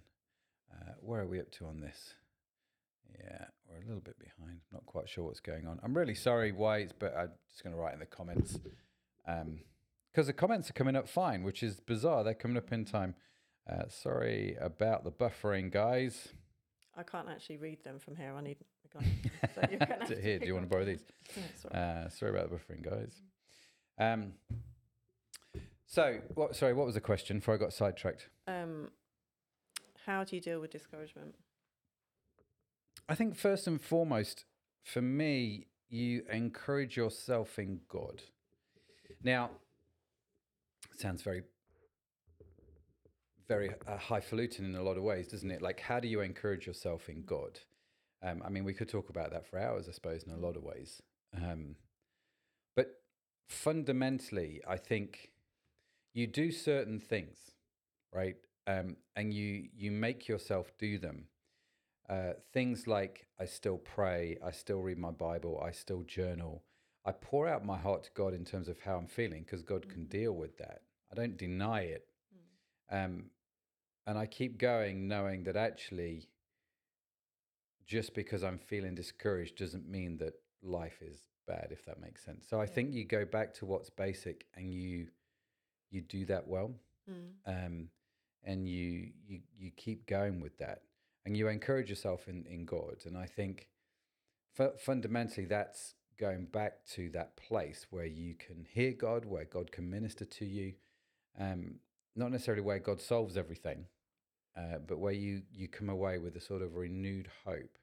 Uh, 0.73 0.93
where 1.01 1.23
are 1.23 1.27
we 1.27 1.41
up 1.41 1.51
to 1.53 1.67
on 1.67 1.81
this? 1.81 2.15
Yeah, 3.19 3.47
we're 3.69 3.79
a 3.83 3.87
little 3.87 4.01
bit 4.03 4.17
behind. 4.19 4.59
I'm 4.71 4.75
Not 4.75 4.87
quite 4.87 5.09
sure 5.09 5.25
what's 5.25 5.41
going 5.41 5.67
on. 5.67 5.81
I'm 5.83 5.97
really 5.97 6.15
sorry, 6.15 6.53
White, 6.53 6.93
but 7.01 7.17
I'm 7.17 7.31
just 7.51 7.65
going 7.65 7.75
to 7.75 7.81
write 7.81 7.95
in 7.95 8.01
the 8.01 8.07
comments 8.07 8.59
because 10.17 10.29
the 10.29 10.33
comments 10.33 10.71
are 10.71 10.73
coming 10.73 10.97
up 10.97 11.07
fine, 11.07 11.43
which 11.43 11.63
is 11.63 11.79
bizarre. 11.79 12.25
They're 12.25 12.33
coming 12.33 12.57
up 12.57 12.73
in 12.73 12.87
time. 12.87 13.15
Uh, 13.71 13.83
sorry 13.91 14.57
about 14.59 15.05
the 15.05 15.11
buffering, 15.11 15.71
guys. 15.71 16.29
I 16.97 17.03
can't 17.03 17.29
actually 17.29 17.59
read 17.59 17.85
them 17.85 17.99
from 17.99 18.17
here. 18.17 18.33
I 18.35 18.41
need 18.41 18.57
a. 18.95 19.05
So 19.55 20.17
Here, 20.23 20.39
do 20.39 20.47
you 20.47 20.55
want 20.55 20.65
to 20.65 20.71
borrow 20.71 20.87
these? 20.87 21.05
Sorry. 21.61 21.75
Uh, 21.75 22.09
sorry 22.09 22.31
about 22.31 22.49
the 22.49 22.57
buffering, 22.57 22.83
guys. 22.83 23.21
Um, 23.99 24.33
so, 25.85 26.21
what? 26.35 26.57
Sorry, 26.57 26.73
what 26.73 26.87
was 26.87 26.95
the 26.95 27.01
question? 27.03 27.41
Before 27.41 27.53
I 27.53 27.59
got 27.59 27.75
sidetracked. 27.75 28.31
Um, 28.49 28.93
how 30.07 30.25
do 30.25 30.35
you 30.35 30.41
deal 30.41 30.61
with 30.61 30.71
discouragement? 30.71 31.35
I 33.07 33.15
think 33.17 33.37
first 33.37 33.67
and 33.67 33.79
foremost, 33.79 34.47
for 34.83 35.03
me, 35.03 35.67
you 35.91 36.23
encourage 36.33 36.97
yourself 36.97 37.59
in 37.59 37.81
God. 37.91 38.23
Now, 39.23 39.51
sounds 41.01 41.23
very, 41.23 41.43
very 43.49 43.71
uh, 43.87 43.97
highfalutin 43.97 44.65
in 44.65 44.75
a 44.75 44.83
lot 44.83 44.97
of 44.97 45.03
ways, 45.03 45.29
doesn't 45.29 45.51
it? 45.51 45.63
Like, 45.63 45.81
how 45.81 46.01
do 46.01 46.09
you 46.09 46.21
encourage 46.21 46.67
yourself 46.67 47.09
in 47.09 47.23
God? 47.23 47.61
Um, 48.23 48.43
I 48.45 48.49
mean, 48.49 48.65
we 48.65 48.75
could 48.75 48.89
talk 48.89 49.09
about 49.09 49.31
that 49.33 49.47
for 49.47 49.59
hours, 49.59 49.89
I 49.89 49.93
suppose, 49.93 50.25
in 50.25 50.33
a 50.33 50.39
lot 50.39 50.57
of 50.57 50.63
ways. 50.63 51.03
Um, 51.37 51.77
but 52.75 53.01
fundamentally, 53.49 54.61
I 54.67 54.77
think 54.77 55.31
you 56.15 56.27
do 56.27 56.51
certain 56.51 56.99
things, 56.99 57.37
right? 58.13 58.37
Um, 58.67 58.97
and 59.15 59.33
you 59.33 59.69
you 59.77 59.93
make 59.93 60.27
yourself 60.29 60.73
do 60.79 60.99
them. 60.99 61.27
Uh, 62.09 62.33
things 62.53 62.87
like 62.87 63.27
I 63.39 63.45
still 63.45 63.79
pray, 63.79 64.39
I 64.45 64.51
still 64.51 64.81
read 64.81 64.99
my 64.99 65.11
Bible, 65.11 65.63
I 65.65 65.73
still 65.73 66.03
journal. 66.03 66.63
I 67.05 67.13
pour 67.13 67.47
out 67.47 67.65
my 67.65 67.77
heart 67.79 68.05
to 68.05 68.11
God 68.15 68.35
in 68.35 68.45
terms 68.45 68.69
of 68.69 68.81
how 68.81 68.97
I'm 68.97 69.07
feeling 69.07 69.43
because 69.45 69.63
God 69.63 69.89
can 69.89 70.07
deal 70.07 70.33
with 70.33 70.57
that. 70.59 70.83
I 71.11 71.15
don't 71.15 71.37
deny 71.37 71.81
it. 71.83 72.07
Um, 72.91 73.31
and 74.07 74.19
I 74.19 74.27
keep 74.27 74.59
going 74.59 75.09
knowing 75.09 75.45
that 75.45 75.57
actually, 75.57 76.29
just 77.87 78.15
because 78.15 78.43
I'm 78.45 78.59
feeling 78.59 78.95
discouraged 78.95 79.57
doesn't 79.57 79.89
mean 79.89 80.19
that 80.19 80.35
life 80.63 81.01
is 81.03 81.19
bad, 81.47 81.69
if 81.71 81.85
that 81.87 82.01
makes 82.01 82.25
sense. 82.25 82.47
So 82.49 82.61
I 82.61 82.67
think 82.67 82.93
you 82.93 83.05
go 83.05 83.25
back 83.25 83.55
to 83.55 83.67
what's 83.67 83.91
basic 83.91 84.47
and 84.55 84.73
you 84.73 85.09
you 85.91 86.01
do 86.01 86.25
that 86.27 86.47
well 86.49 86.73
um, 87.47 87.89
and 88.45 88.69
you 88.69 89.11
you 89.27 89.41
you 89.57 89.71
keep 89.77 90.07
going 90.07 90.41
with 90.41 90.59
that, 90.59 90.83
and 91.25 91.37
you 91.37 91.49
encourage 91.49 91.89
yourself 91.89 92.29
in 92.29 92.45
in 92.47 92.65
God. 92.65 93.03
And 93.05 93.17
I 93.17 93.27
think 93.27 93.69
fu- 94.55 94.77
fundamentally 94.79 95.47
that's 95.47 95.95
going 96.19 96.47
back 96.47 96.85
to 96.95 97.11
that 97.11 97.37
place 97.37 97.87
where 97.91 98.07
you 98.07 98.35
can 98.35 98.67
hear 98.73 98.93
God, 98.93 99.25
where 99.25 99.45
God 99.45 99.71
can 99.71 99.89
minister 99.91 100.25
to 100.25 100.45
you, 100.45 100.75
um, 101.39 101.77
not 102.15 102.31
necessarily 102.31 102.63
where 102.63 102.79
God 102.79 103.01
solves 103.01 103.37
everything, 103.37 103.87
uh, 104.57 104.79
but 104.87 104.99
where 104.99 105.13
you 105.13 105.43
you 105.53 105.69
come 105.69 105.89
away 105.89 106.19
with 106.19 106.37
a 106.37 106.41
sort 106.41 106.63
of 106.63 106.77
renewed 106.77 107.29
hope 107.45 107.79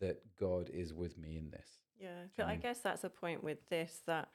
that 0.00 0.18
God 0.38 0.70
is 0.72 0.92
with 0.92 1.16
me 1.16 1.36
in 1.36 1.50
this. 1.50 1.68
Yeah, 1.98 2.24
but 2.36 2.46
I 2.46 2.56
guess 2.56 2.80
that's 2.80 3.04
a 3.04 3.08
point 3.08 3.42
with 3.42 3.66
this 3.70 4.02
that 4.06 4.28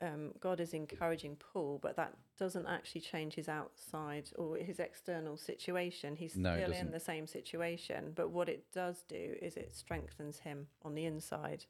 um, 0.00 0.32
God 0.40 0.60
is 0.60 0.72
encouraging 0.72 1.36
Paul, 1.36 1.78
but 1.82 1.96
that 1.96 2.14
doesn't 2.38 2.66
actually 2.66 3.02
change 3.02 3.34
his 3.34 3.48
outside 3.48 4.30
or 4.36 4.56
his 4.56 4.80
external 4.80 5.36
situation. 5.36 6.16
He's 6.16 6.36
No, 6.36 6.54
still 6.56 6.72
in 6.72 6.90
the 6.90 7.00
same 7.00 7.26
situation, 7.26 8.12
but 8.14 8.30
what 8.30 8.48
it 8.48 8.64
does 8.72 9.04
do 9.06 9.34
is 9.42 9.56
it 9.56 9.74
strengthens 9.74 10.38
him 10.38 10.68
on 10.82 10.94
the 10.94 11.04
inside 11.04 11.66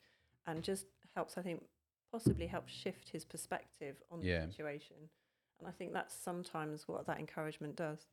and 0.47 0.63
just 0.63 0.87
helps, 1.17 1.37
I 1.37 1.43
think, 1.43 1.65
possibly 2.13 2.47
helps 2.47 2.73
shift 2.73 3.09
his 3.09 3.25
perspective 3.25 3.97
on 4.11 4.23
Yeah. 4.23 4.47
the 4.47 4.53
situation. 4.53 4.97
And 5.61 5.69
I 5.69 5.73
think 5.73 5.93
that's 5.93 6.15
sometimes 6.15 6.89
what 6.89 7.07
that 7.07 7.19
encouragement 7.19 7.77
does. 7.77 8.07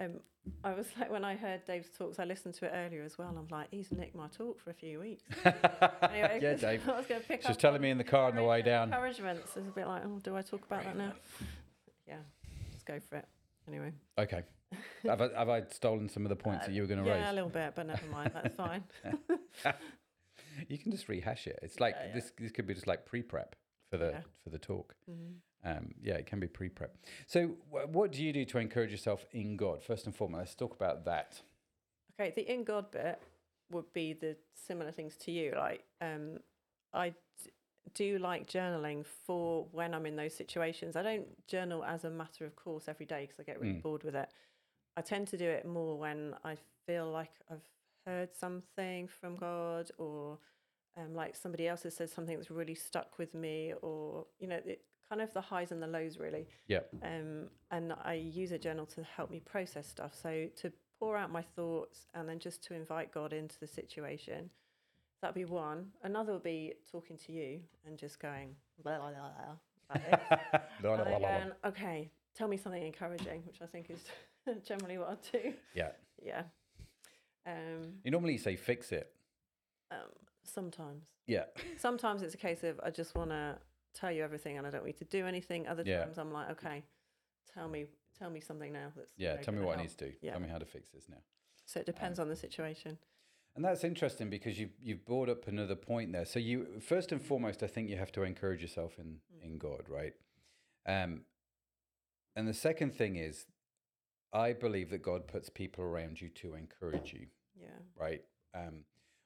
Um, 0.00 0.20
I 0.64 0.72
was 0.74 0.86
like, 0.98 1.10
when 1.10 1.24
I 1.24 1.36
heard 1.36 1.64
Dave's 1.66 1.90
talks, 1.96 2.18
I 2.18 2.24
listened 2.24 2.54
to 2.54 2.66
it 2.66 2.72
earlier 2.74 3.02
as 3.02 3.18
well. 3.18 3.28
I'm 3.36 3.46
like, 3.50 3.68
he's 3.70 3.92
nicked 3.92 4.14
my 4.14 4.28
talk 4.28 4.58
for 4.60 4.70
a 4.70 4.74
few 4.74 5.00
weeks. 5.00 5.22
Anyway, 5.44 6.38
Yeah, 6.42 6.54
Dave. 6.54 6.88
I 6.88 6.96
was 6.96 7.06
going 7.06 7.20
to 7.20 7.26
pick 7.26 7.42
She 7.42 7.48
was 7.48 7.56
up 7.56 7.60
telling 7.60 7.82
me 7.82 7.90
in 7.90 7.98
the 7.98 8.04
car 8.04 8.28
on 8.28 8.36
the 8.36 8.42
way 8.42 8.62
down. 8.62 8.88
Encouragements. 8.88 9.48
It's 9.56 9.68
a 9.68 9.70
bit 9.72 9.86
like, 9.86 10.02
oh, 10.06 10.18
do 10.22 10.36
I 10.36 10.42
talk 10.42 10.64
about 10.64 10.84
that 10.84 10.96
now? 10.96 11.12
Yeah, 12.06 12.16
just 12.72 12.86
go 12.86 12.98
for 13.08 13.16
it. 13.16 13.26
Anyway, 13.68 13.92
Okay. 14.18 14.42
have, 15.04 15.20
I, 15.20 15.28
have 15.36 15.48
I 15.50 15.62
stolen 15.70 16.08
some 16.08 16.24
of 16.24 16.30
the 16.30 16.36
points 16.36 16.64
that 16.66 16.72
you 16.72 16.80
were 16.82 16.88
going 16.88 17.04
to 17.04 17.10
Uh, 17.12 17.16
yeah, 17.16 17.30
a 17.30 17.34
little 17.34 17.50
bit, 17.50 17.72
but 17.74 17.86
never 17.86 18.06
mind. 18.06 18.30
That's 18.32 18.54
fine. 18.56 18.82
You 20.68 20.78
can 20.78 20.90
just 20.90 21.08
rehash 21.08 21.46
it. 21.46 21.58
It's 21.62 21.78
like 21.80 21.94
Yeah, 21.98 22.06
yeah. 22.08 22.14
this. 22.14 22.32
This 22.38 22.52
could 22.52 22.66
be 22.66 22.74
just 22.74 22.86
like 22.86 23.04
pre-prep 23.06 23.54
for 23.90 23.96
the 23.98 24.10
Yeah. 24.12 24.20
for 24.42 24.50
the 24.50 24.58
talk. 24.58 24.94
Mhm. 25.10 25.34
Um, 25.64 25.92
yeah, 26.02 26.14
it 26.14 26.26
can 26.26 26.38
be 26.40 26.46
pre-prep. 26.46 26.94
So, 27.26 27.48
wh- 27.70 27.88
what 27.92 28.12
do 28.12 28.22
you 28.22 28.32
do 28.32 28.44
to 28.44 28.58
encourage 28.58 28.90
yourself 28.92 29.24
in 29.32 29.56
God? 29.56 29.82
First 29.82 30.06
and 30.06 30.14
foremost, 30.14 30.40
let's 30.40 30.54
talk 30.54 30.74
about 30.74 31.04
that. 31.06 31.40
Okay, 32.18 32.32
the 32.34 32.50
in 32.52 32.64
God 32.64 32.90
bit 32.90 33.20
would 33.70 33.92
be 33.92 34.12
the 34.12 34.36
similar 34.54 34.92
things 34.92 35.16
to 35.16 35.30
you. 35.32 35.52
Like, 35.56 35.84
um, 36.00 36.38
I 36.92 37.10
d- 37.10 37.50
do 37.94 38.18
like 38.18 38.46
journaling 38.46 39.04
for 39.26 39.66
when 39.72 39.94
I'm 39.94 40.06
in 40.06 40.16
those 40.16 40.34
situations. 40.34 40.96
I 40.96 41.02
don't 41.02 41.46
journal 41.46 41.84
as 41.84 42.04
a 42.04 42.10
matter 42.10 42.44
of 42.46 42.54
course 42.56 42.88
every 42.88 43.06
day 43.06 43.22
because 43.22 43.38
I 43.40 43.42
get 43.42 43.60
really 43.60 43.74
Mm. 43.74 43.82
bored 43.82 44.04
with 44.04 44.14
it. 44.14 44.28
I 44.96 45.02
tend 45.02 45.28
to 45.28 45.36
do 45.36 45.48
it 45.48 45.64
more 45.66 45.96
when 45.98 46.34
I 46.44 46.56
feel 46.86 47.10
like 47.10 47.32
I've 47.50 47.68
heard 48.06 48.34
something 48.34 49.06
from 49.08 49.36
God 49.36 49.90
or 49.98 50.38
um, 50.96 51.14
like 51.14 51.36
somebody 51.36 51.68
else 51.68 51.82
has 51.84 51.94
said 51.94 52.10
something 52.10 52.36
that's 52.36 52.50
really 52.50 52.74
stuck 52.74 53.18
with 53.18 53.32
me 53.34 53.74
or, 53.82 54.26
you 54.40 54.48
know, 54.48 54.60
it, 54.64 54.82
kind 55.08 55.20
of 55.22 55.32
the 55.32 55.40
highs 55.40 55.72
and 55.72 55.82
the 55.82 55.86
lows 55.86 56.18
really. 56.18 56.46
Yeah. 56.66 56.80
Um, 57.02 57.48
and 57.70 57.94
I 58.04 58.14
use 58.14 58.52
a 58.52 58.58
journal 58.58 58.86
to 58.86 59.02
help 59.02 59.30
me 59.30 59.40
process 59.40 59.86
stuff. 59.88 60.14
So 60.20 60.48
to 60.56 60.72
pour 60.98 61.16
out 61.16 61.30
my 61.30 61.42
thoughts 61.42 62.06
and 62.14 62.28
then 62.28 62.38
just 62.38 62.62
to 62.64 62.74
invite 62.74 63.12
God 63.12 63.32
into 63.32 63.58
the 63.60 63.66
situation. 63.66 64.50
That'd 65.22 65.34
be 65.34 65.44
one. 65.44 65.86
Another 66.02 66.32
would 66.34 66.42
be 66.44 66.74
talking 66.90 67.16
to 67.26 67.32
you 67.32 67.60
and 67.86 67.98
just 67.98 68.20
going 68.20 68.54
blah 68.82 68.98
blah 68.98 69.10
blah. 69.10 69.20
blah 69.20 69.30
about 69.90 70.12
it. 70.52 70.60
Blah, 70.82 70.94
and 70.94 71.04
blah, 71.04 71.18
blah, 71.18 71.18
blah. 71.18 71.70
okay, 71.70 72.10
tell 72.36 72.46
me 72.46 72.56
something 72.58 72.82
encouraging, 72.82 73.42
which 73.46 73.62
I 73.62 73.66
think 73.66 73.90
is 73.90 74.04
generally 74.68 74.98
what 74.98 75.08
I 75.08 75.38
do. 75.38 75.54
Yeah. 75.74 75.90
Yeah. 76.22 76.42
Um, 77.46 77.94
You 78.04 78.10
normally 78.10 78.36
say 78.38 78.54
fix 78.56 78.92
it. 78.92 79.10
um, 79.90 80.10
sometimes. 80.44 81.04
Yeah. 81.26 81.44
Sometimes 81.78 82.22
it's 82.22 82.34
a 82.34 82.38
case 82.38 82.62
of 82.64 82.78
I 82.84 82.90
just 82.90 83.14
want 83.14 83.30
to 83.30 83.56
tell 83.94 84.10
you 84.12 84.22
everything 84.22 84.58
and 84.58 84.66
I 84.66 84.70
don't 84.70 84.84
need 84.84 84.98
to 84.98 85.04
do 85.04 85.26
anything. 85.26 85.66
Other 85.66 85.82
Yeah. 85.86 86.04
times 86.04 86.18
I'm 86.18 86.32
like, 86.32 86.50
okay, 86.50 86.84
tell 87.52 87.68
me, 87.68 87.86
tell 88.18 88.30
me 88.30 88.40
something 88.40 88.72
now. 88.72 88.92
That's 88.96 89.12
Yeah. 89.16 89.36
Tell 89.36 89.54
me 89.54 89.60
what 89.60 89.72
I 89.78 89.82
help. 89.82 89.88
need 89.88 89.98
to 89.98 90.10
do. 90.10 90.16
Yeah. 90.20 90.32
Tell 90.32 90.40
me 90.40 90.48
how 90.48 90.58
to 90.58 90.66
fix 90.66 90.90
this 90.90 91.08
now. 91.08 91.22
So 91.64 91.80
it 91.80 91.86
depends 91.86 92.18
on 92.18 92.28
the 92.28 92.36
situation. 92.36 92.98
And 93.56 93.64
that's 93.64 93.82
interesting 93.82 94.30
because 94.30 94.58
you 94.58 94.70
you've 94.80 95.04
brought 95.04 95.28
up 95.28 95.48
another 95.48 95.74
point 95.74 96.12
there. 96.12 96.24
So 96.24 96.38
you 96.38 96.80
first 96.80 97.10
and 97.12 97.20
foremost, 97.20 97.62
I 97.62 97.66
think 97.66 97.90
you 97.90 97.96
have 97.96 98.12
to 98.12 98.22
encourage 98.22 98.62
yourself 98.62 98.98
in 98.98 99.20
in 99.42 99.58
God, 99.58 99.88
right? 99.88 100.14
Um, 100.86 101.24
and 102.36 102.46
the 102.46 102.54
second 102.54 102.94
thing 102.94 103.16
is, 103.16 103.46
I 104.32 104.52
believe 104.52 104.90
that 104.90 105.02
God 105.02 105.26
puts 105.26 105.48
people 105.50 105.82
around 105.84 106.20
you 106.20 106.28
to 106.30 106.54
encourage 106.54 107.12
you, 107.12 107.26
Yeah. 107.56 107.78
right? 107.96 108.24
Um, 108.54 108.84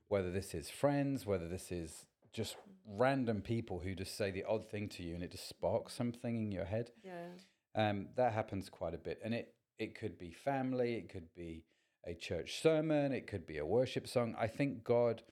whether 0.08 0.30
this 0.30 0.54
is 0.54 0.70
friends, 0.70 1.26
whether 1.26 1.48
this 1.48 1.70
is 1.70 2.06
just 2.32 2.56
random 2.86 3.42
people 3.42 3.78
who 3.80 3.94
just 3.94 4.16
say 4.16 4.30
the 4.30 4.44
odd 4.44 4.68
thing 4.70 4.88
to 4.88 5.02
you 5.02 5.14
and 5.14 5.22
it 5.22 5.30
just 5.30 5.48
sparks 5.48 5.94
something 5.94 6.36
in 6.36 6.50
your 6.52 6.64
head. 6.64 6.90
Yeah. 7.04 7.28
Um, 7.74 8.08
that 8.16 8.32
happens 8.32 8.68
quite 8.68 8.94
a 8.94 8.98
bit, 8.98 9.20
and 9.24 9.32
it 9.34 9.54
it 9.78 9.94
could 9.98 10.18
be 10.18 10.30
family, 10.32 10.94
it 10.94 11.08
could 11.08 11.32
be 11.34 11.64
a 12.06 12.14
church 12.14 12.60
sermon, 12.60 13.12
it 13.12 13.26
could 13.26 13.46
be 13.46 13.58
a 13.58 13.64
worship 13.66 14.06
song. 14.06 14.34
I 14.38 14.46
think 14.46 14.84
God 14.84 15.22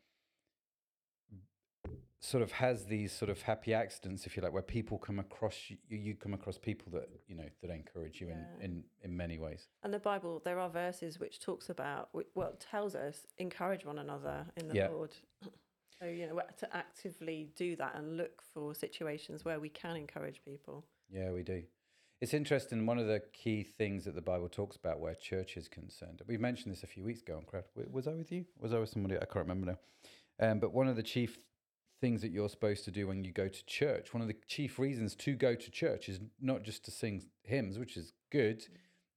sort 2.22 2.42
of 2.42 2.52
has 2.52 2.84
these 2.86 3.12
sort 3.12 3.30
of 3.30 3.40
happy 3.42 3.72
accidents, 3.72 4.26
if 4.26 4.36
you 4.36 4.42
like, 4.42 4.52
where 4.52 4.62
people 4.62 4.98
come 4.98 5.18
across 5.18 5.56
you, 5.68 5.76
you 5.88 6.14
come 6.14 6.34
across 6.34 6.58
people 6.58 6.92
that 6.92 7.08
you 7.28 7.34
know 7.34 7.48
that 7.62 7.70
encourage 7.70 8.20
you 8.20 8.28
Yeah. 8.28 8.34
in, 8.60 8.64
in 8.64 8.84
in 9.02 9.16
many 9.16 9.38
ways. 9.38 9.68
And 9.82 9.92
the 9.92 9.98
Bible, 9.98 10.40
there 10.44 10.58
are 10.58 10.68
verses 10.70 11.18
which 11.18 11.40
talks 11.40 11.70
about, 11.70 12.10
well, 12.34 12.54
tells 12.58 12.94
us 12.94 13.26
encourage 13.38 13.84
one 13.84 13.98
another 13.98 14.46
in 14.56 14.68
the 14.68 14.74
Yeah. 14.74 14.88
Lord. 14.88 15.14
So 16.00 16.08
you 16.08 16.26
know 16.26 16.40
to 16.58 16.76
actively 16.76 17.50
do 17.56 17.76
that 17.76 17.94
and 17.94 18.16
look 18.16 18.42
for 18.54 18.74
situations 18.74 19.44
where 19.44 19.60
we 19.60 19.68
can 19.68 19.96
encourage 19.96 20.40
people. 20.44 20.86
Yeah, 21.10 21.30
we 21.30 21.42
do. 21.42 21.62
It's 22.20 22.34
interesting. 22.34 22.86
One 22.86 22.98
of 22.98 23.06
the 23.06 23.22
key 23.32 23.62
things 23.62 24.04
that 24.04 24.14
the 24.14 24.22
Bible 24.22 24.48
talks 24.48 24.76
about 24.76 25.00
where 25.00 25.14
church 25.14 25.56
is 25.56 25.68
concerned. 25.68 26.22
We 26.26 26.36
mentioned 26.36 26.72
this 26.72 26.82
a 26.82 26.86
few 26.86 27.04
weeks 27.04 27.22
ago 27.22 27.36
on 27.36 27.44
Crowd. 27.44 27.64
Was 27.90 28.06
I 28.06 28.12
with 28.12 28.32
you? 28.32 28.44
Was 28.58 28.72
I 28.72 28.78
with 28.78 28.90
somebody? 28.90 29.16
I 29.16 29.24
can't 29.24 29.46
remember 29.46 29.66
now. 29.66 30.48
Um, 30.48 30.58
but 30.58 30.72
one 30.72 30.88
of 30.88 30.96
the 30.96 31.02
chief 31.02 31.38
things 32.00 32.22
that 32.22 32.30
you're 32.30 32.48
supposed 32.48 32.84
to 32.86 32.90
do 32.90 33.06
when 33.06 33.24
you 33.24 33.32
go 33.32 33.48
to 33.48 33.66
church, 33.66 34.14
one 34.14 34.22
of 34.22 34.28
the 34.28 34.36
chief 34.46 34.78
reasons 34.78 35.14
to 35.16 35.34
go 35.34 35.54
to 35.54 35.70
church 35.70 36.08
is 36.08 36.20
not 36.40 36.62
just 36.62 36.84
to 36.86 36.90
sing 36.90 37.22
hymns, 37.42 37.78
which 37.78 37.96
is 37.96 38.12
good, 38.30 38.64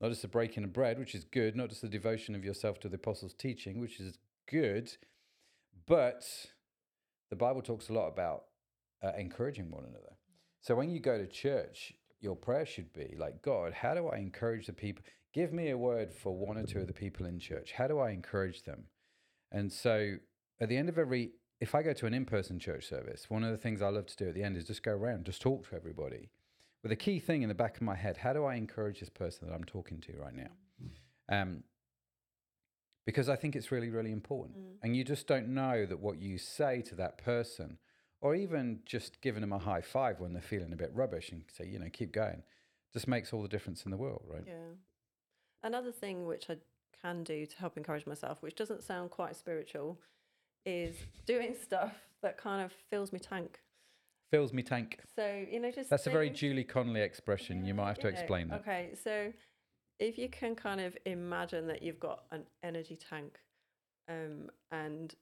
not 0.01 0.09
just 0.09 0.21
the 0.21 0.27
breaking 0.27 0.65
of 0.65 0.73
bread, 0.73 0.99
which 0.99 1.15
is 1.15 1.23
good, 1.23 1.55
not 1.55 1.69
just 1.69 1.81
the 1.81 1.87
devotion 1.87 2.35
of 2.35 2.43
yourself 2.43 2.79
to 2.81 2.89
the 2.89 2.95
apostles' 2.95 3.33
teaching, 3.33 3.79
which 3.79 4.01
is 4.01 4.17
good, 4.49 4.91
but 5.87 6.25
the 7.33 7.37
Bible 7.37 7.63
talks 7.63 7.89
a 7.89 7.93
lot 7.93 8.09
about 8.09 8.43
uh, 9.03 9.11
encouraging 9.17 9.71
one 9.71 9.85
another. 9.85 10.13
So 10.61 10.75
when 10.75 10.91
you 10.91 10.99
go 10.99 11.17
to 11.17 11.25
church, 11.25 11.91
your 12.21 12.35
prayer 12.35 12.63
should 12.63 12.93
be 12.93 13.15
like, 13.17 13.41
God, 13.41 13.73
how 13.73 13.95
do 13.95 14.07
I 14.07 14.17
encourage 14.17 14.67
the 14.67 14.73
people? 14.73 15.03
Give 15.33 15.51
me 15.51 15.71
a 15.71 15.77
word 15.77 16.13
for 16.13 16.31
one 16.31 16.59
or 16.59 16.63
two 16.63 16.77
of 16.81 16.85
the 16.85 16.93
people 16.93 17.25
in 17.25 17.39
church. 17.39 17.71
How 17.71 17.87
do 17.87 17.97
I 17.97 18.11
encourage 18.11 18.61
them? 18.65 18.83
And 19.51 19.73
so 19.73 20.17
at 20.61 20.69
the 20.69 20.77
end 20.77 20.89
of 20.89 20.99
every, 20.99 21.31
if 21.59 21.73
I 21.73 21.81
go 21.81 21.91
to 21.93 22.05
an 22.05 22.13
in 22.13 22.25
person 22.25 22.59
church 22.59 22.87
service, 22.87 23.25
one 23.31 23.43
of 23.43 23.49
the 23.49 23.57
things 23.57 23.81
I 23.81 23.89
love 23.89 24.05
to 24.05 24.15
do 24.15 24.29
at 24.29 24.35
the 24.35 24.43
end 24.43 24.55
is 24.55 24.65
just 24.65 24.83
go 24.83 24.91
around, 24.91 25.25
just 25.25 25.41
talk 25.41 25.67
to 25.69 25.75
everybody 25.75 26.29
with 26.83 26.91
a 26.91 26.95
key 26.95 27.17
thing 27.17 27.41
in 27.41 27.49
the 27.49 27.55
back 27.55 27.77
of 27.77 27.81
my 27.81 27.95
head. 27.95 28.17
How 28.17 28.33
do 28.33 28.45
I 28.45 28.53
encourage 28.53 28.99
this 28.99 29.09
person 29.09 29.47
that 29.47 29.55
I'm 29.55 29.63
talking 29.63 29.99
to 30.01 30.13
right 30.19 30.35
now? 30.35 30.51
Um, 31.29 31.63
because 33.05 33.29
I 33.29 33.35
think 33.35 33.55
it's 33.55 33.71
really, 33.71 33.89
really 33.89 34.11
important. 34.11 34.57
Mm. 34.57 34.75
And 34.83 34.95
you 34.95 35.03
just 35.03 35.27
don't 35.27 35.49
know 35.49 35.85
that 35.85 35.99
what 35.99 36.19
you 36.19 36.37
say 36.37 36.81
to 36.83 36.95
that 36.95 37.17
person, 37.17 37.77
or 38.21 38.35
even 38.35 38.79
just 38.85 39.21
giving 39.21 39.41
them 39.41 39.51
a 39.51 39.59
high 39.59 39.81
five 39.81 40.19
when 40.19 40.33
they're 40.33 40.41
feeling 40.41 40.71
a 40.71 40.77
bit 40.77 40.91
rubbish 40.93 41.31
and 41.31 41.43
say, 41.51 41.65
you 41.65 41.79
know, 41.79 41.89
keep 41.91 42.13
going, 42.13 42.43
just 42.93 43.07
makes 43.07 43.33
all 43.33 43.41
the 43.41 43.49
difference 43.49 43.83
in 43.85 43.91
the 43.91 43.97
world, 43.97 44.23
right? 44.27 44.43
Yeah. 44.45 44.75
Another 45.63 45.91
thing 45.91 46.25
which 46.25 46.49
I 46.49 46.57
can 47.01 47.23
do 47.23 47.45
to 47.45 47.57
help 47.57 47.77
encourage 47.77 48.05
myself, 48.05 48.41
which 48.41 48.55
doesn't 48.55 48.83
sound 48.83 49.11
quite 49.11 49.35
spiritual, 49.35 49.99
is 50.65 50.95
doing 51.25 51.55
stuff 51.61 51.93
that 52.21 52.37
kind 52.37 52.63
of 52.63 52.71
fills 52.89 53.11
me 53.11 53.19
tank. 53.19 53.59
Fills 54.31 54.53
me 54.53 54.63
tank. 54.63 54.99
So, 55.15 55.45
you 55.51 55.59
know, 55.59 55.69
just 55.69 55.89
That's 55.89 56.07
a 56.07 56.09
very 56.09 56.29
Julie 56.29 56.63
Connolly 56.63 57.01
expression. 57.01 57.65
You 57.65 57.73
might 57.73 57.87
have 57.87 57.99
to 57.99 58.07
you 58.07 58.13
know, 58.13 58.19
explain 58.19 58.47
that. 58.47 58.61
Okay, 58.61 58.91
so 59.03 59.31
if 59.99 60.17
you 60.17 60.29
can 60.29 60.55
kind 60.55 60.81
of 60.81 60.97
imagine 61.05 61.67
that 61.67 61.81
you've 61.81 61.99
got 61.99 62.23
an 62.31 62.43
energy 62.63 62.97
tank, 62.97 63.39
um, 64.09 64.49
and 64.71 65.15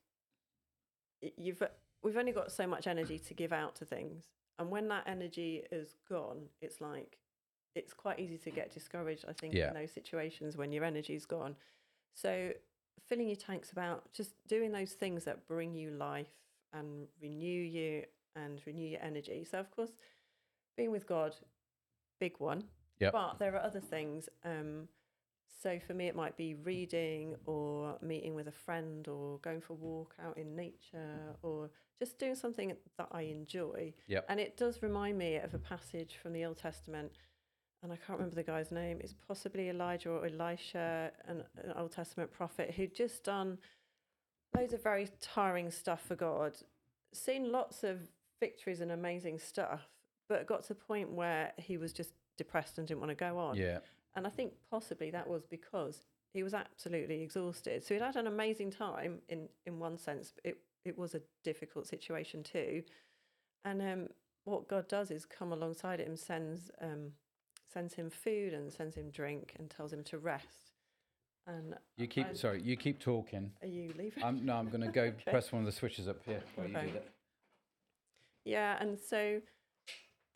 you've 1.37 1.61
we've 2.03 2.17
only 2.17 2.31
got 2.31 2.51
so 2.51 2.65
much 2.65 2.87
energy 2.87 3.19
to 3.19 3.33
give 3.33 3.53
out 3.53 3.75
to 3.75 3.85
things, 3.85 4.25
and 4.59 4.69
when 4.69 4.87
that 4.87 5.03
energy 5.07 5.63
is 5.71 5.95
gone, 6.09 6.49
it's 6.61 6.81
like 6.81 7.17
it's 7.75 7.93
quite 7.93 8.19
easy 8.19 8.37
to 8.37 8.51
get 8.51 8.73
discouraged. 8.73 9.25
I 9.27 9.33
think 9.33 9.53
Yeah. 9.53 9.69
in 9.69 9.73
those 9.73 9.91
situations 9.91 10.57
when 10.57 10.71
your 10.71 10.83
energy's 10.83 11.25
gone. 11.25 11.55
So 12.13 12.53
filling 13.07 13.27
your 13.27 13.37
tanks 13.37 13.71
about 13.71 14.11
just 14.11 14.33
doing 14.47 14.71
those 14.71 14.93
things 14.93 15.23
that 15.25 15.47
bring 15.47 15.73
you 15.73 15.91
life 15.91 16.33
and 16.73 17.07
renew 17.21 17.61
you 17.61 18.05
and 18.35 18.61
renew 18.65 18.87
your 18.87 19.01
energy. 19.01 19.43
So 19.43 19.59
of 19.59 19.71
course, 19.71 19.91
being 20.75 20.91
with 20.91 21.07
God, 21.07 21.35
big 22.19 22.39
one. 22.39 22.63
Yep. 23.01 23.13
But 23.13 23.39
there 23.39 23.55
are 23.55 23.63
other 23.63 23.79
things. 23.79 24.29
Um, 24.45 24.87
so 25.61 25.79
for 25.85 25.93
me, 25.93 26.07
it 26.07 26.15
might 26.15 26.37
be 26.37 26.55
reading 26.55 27.35
or 27.45 27.97
meeting 28.01 28.33
with 28.33 28.47
a 28.47 28.51
friend 28.51 29.07
or 29.07 29.37
going 29.39 29.61
for 29.61 29.73
a 29.73 29.75
walk 29.75 30.15
out 30.23 30.37
in 30.37 30.55
nature 30.55 31.35
or 31.43 31.69
just 31.99 32.17
doing 32.17 32.35
something 32.35 32.75
that 32.97 33.07
I 33.11 33.23
enjoy. 33.23 33.93
Yep. 34.07 34.25
And 34.29 34.39
it 34.39 34.57
does 34.57 34.81
remind 34.81 35.17
me 35.17 35.35
of 35.35 35.53
a 35.53 35.59
passage 35.59 36.17
from 36.21 36.33
the 36.33 36.45
Old 36.45 36.57
Testament. 36.57 37.11
And 37.83 37.91
I 37.91 37.95
can't 37.95 38.17
remember 38.19 38.35
the 38.35 38.43
guy's 38.43 38.71
name. 38.71 38.99
It's 39.01 39.15
possibly 39.27 39.69
Elijah 39.69 40.11
or 40.11 40.25
Elisha, 40.25 41.11
an, 41.27 41.43
an 41.63 41.73
Old 41.75 41.91
Testament 41.91 42.31
prophet 42.31 42.71
who'd 42.75 42.95
just 42.95 43.23
done 43.23 43.57
loads 44.55 44.73
of 44.73 44.83
very 44.83 45.09
tiring 45.19 45.71
stuff 45.71 46.03
for 46.07 46.15
God, 46.15 46.57
seen 47.13 47.51
lots 47.51 47.83
of 47.83 47.99
victories 48.39 48.81
and 48.81 48.91
amazing 48.91 49.39
stuff, 49.39 49.87
but 50.27 50.47
got 50.47 50.63
to 50.65 50.73
a 50.73 50.75
point 50.75 51.11
where 51.11 51.53
he 51.57 51.77
was 51.77 51.93
just 51.93 52.13
depressed 52.37 52.77
and 52.77 52.87
didn't 52.87 52.99
want 52.99 53.09
to 53.11 53.15
go 53.15 53.37
on. 53.37 53.55
Yeah. 53.55 53.79
And 54.15 54.27
I 54.27 54.29
think 54.29 54.53
possibly 54.69 55.11
that 55.11 55.27
was 55.27 55.45
because 55.45 56.05
he 56.33 56.43
was 56.43 56.53
absolutely 56.53 57.21
exhausted. 57.21 57.83
So 57.83 57.93
he'd 57.93 58.01
had 58.03 58.15
an 58.15 58.27
amazing 58.27 58.71
time 58.71 59.19
in, 59.29 59.47
in 59.65 59.79
one 59.79 59.97
sense. 59.97 60.31
But 60.35 60.45
it, 60.51 60.57
it 60.85 60.97
was 60.97 61.15
a 61.15 61.21
difficult 61.43 61.87
situation 61.87 62.43
too. 62.43 62.83
And 63.65 63.81
um, 63.81 64.07
what 64.45 64.67
God 64.67 64.87
does 64.87 65.11
is 65.11 65.25
come 65.25 65.51
alongside 65.51 65.99
him, 65.99 66.15
sends 66.15 66.71
um, 66.81 67.11
sends 67.71 67.93
him 67.93 68.09
food 68.09 68.53
and 68.53 68.71
sends 68.71 68.95
him 68.95 69.09
drink 69.11 69.53
and 69.57 69.69
tells 69.69 69.93
him 69.93 70.03
to 70.03 70.17
rest. 70.17 70.73
And 71.47 71.75
You 71.97 72.07
keep, 72.07 72.27
I- 72.27 72.33
sorry, 72.33 72.61
you 72.61 72.75
keep 72.75 72.99
talking. 72.99 73.51
are 73.61 73.67
you 73.67 73.93
leaving? 73.97 74.23
I'm, 74.23 74.45
no, 74.45 74.55
I'm 74.55 74.67
going 74.69 74.81
to 74.81 74.89
go 74.91 75.11
press 75.29 75.51
one 75.51 75.61
of 75.61 75.65
the 75.65 75.71
switches 75.71 76.07
up 76.07 76.17
here 76.25 76.41
while 76.55 76.67
you 76.67 76.75
Okay. 76.77 76.87
do 76.87 76.93
that. 76.93 77.07
Yeah, 78.45 78.77
and 78.79 78.97
so 78.99 79.39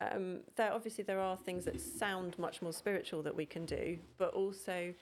um, 0.00 0.40
there 0.56 0.72
obviously 0.72 1.04
there 1.04 1.20
are 1.20 1.36
things 1.36 1.64
that 1.64 1.80
sound 1.80 2.38
much 2.38 2.60
more 2.60 2.72
spiritual 2.72 3.22
that 3.22 3.34
we 3.34 3.46
can 3.46 3.64
do, 3.64 3.98
but 4.18 4.34
also 4.34 4.92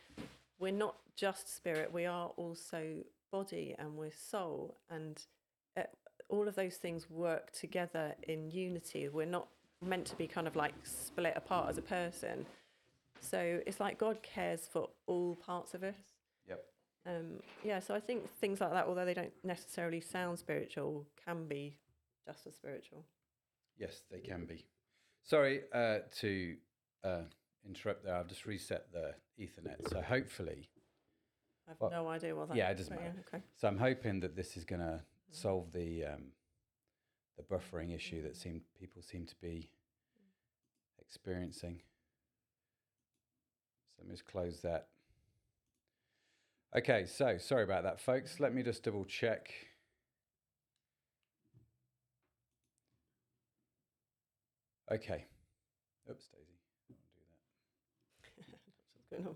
we're 0.59 0.73
not 0.73 0.97
just 1.17 1.55
spirit. 1.55 1.93
We 1.93 2.07
are 2.07 2.29
also 2.37 2.99
body 3.33 3.75
and 3.79 3.97
we're 3.97 4.13
soul, 4.13 4.77
and 4.91 5.21
uh, 5.77 5.83
all 6.29 6.47
of 6.47 6.55
those 6.55 6.77
things 6.77 7.11
work 7.11 7.53
together 7.53 8.15
in 8.29 8.51
unity. 8.51 9.09
We're 9.09 9.27
not 9.27 9.49
meant 9.83 10.07
to 10.07 10.17
be 10.17 10.27
kind 10.27 10.47
of 10.47 10.57
like 10.57 10.75
split 10.85 11.35
apart 11.37 11.69
as 11.71 11.79
a 11.79 11.83
person. 11.83 12.47
So 13.21 13.61
it's 13.67 13.81
like 13.81 13.99
God 13.99 14.23
cares 14.23 14.69
for 14.71 14.89
all 15.07 15.35
parts 15.35 15.75
of 15.75 15.83
us. 15.83 15.97
Yep. 16.49 16.65
Um, 17.07 17.41
yeah, 17.65 17.81
so 17.81 17.95
I 17.95 18.01
think 18.01 18.31
things 18.39 18.61
like 18.61 18.71
that, 18.73 18.87
although 18.87 19.05
they 19.05 19.15
don't 19.15 19.33
necessarily 19.43 20.01
sound 20.01 20.39
spiritual, 20.39 21.07
can 21.25 21.47
be 21.47 21.79
just 22.27 22.47
as 22.47 22.55
spiritual. 22.55 23.05
Yes, 23.79 24.03
they 24.11 24.21
can 24.21 24.45
be. 24.45 24.65
Sorry 25.25 25.63
uh, 25.73 26.01
to 26.21 26.57
uh, 27.03 27.23
interrupt 27.67 28.05
there. 28.05 28.15
I've 28.15 28.29
just 28.29 28.45
reset 28.45 28.93
the 28.93 29.15
Ethernet, 29.41 29.89
so 29.91 30.03
hopefully, 30.03 30.69
I've 31.69 31.81
Well, 31.81 31.91
no 31.91 32.09
idea 32.09 32.37
what 32.37 32.49
that 32.49 32.57
yeah, 32.57 32.69
it 32.69 32.77
doesn't 32.77 32.95
matter. 32.95 33.15
okay. 33.27 33.43
so 33.57 33.67
I'm 33.67 33.79
hoping 33.79 34.21
that 34.21 34.37
this 34.37 34.57
is 34.57 34.65
going 34.65 34.83
to 34.83 35.01
solve 35.31 35.73
the 35.73 36.05
um, 36.05 36.25
the 37.39 37.43
buffering 37.43 37.95
issue 37.95 38.23
that 38.23 38.37
seem 38.37 38.61
people 38.79 39.01
seem 39.01 39.25
to 39.25 39.35
be 39.41 39.71
experiencing. 41.01 41.81
So 43.97 44.03
let 44.03 44.09
me 44.09 44.13
just 44.13 44.27
close 44.27 44.61
that. 44.61 44.89
Okay, 46.77 47.07
so 47.07 47.39
sorry 47.39 47.65
about 47.65 47.85
that, 47.85 47.99
folks. 47.99 48.41
Let 48.41 48.55
me 48.55 48.63
just 48.63 48.83
double 48.83 49.05
check. 49.07 49.49
Okay. 54.93 55.25
Oops, 56.11 56.25
Daisy. 56.29 56.59
I 56.91 56.93
won't 56.93 57.15
do 57.15 58.51
that. 58.51 58.59
What's 58.95 59.09
going 59.11 59.27
on? 59.27 59.35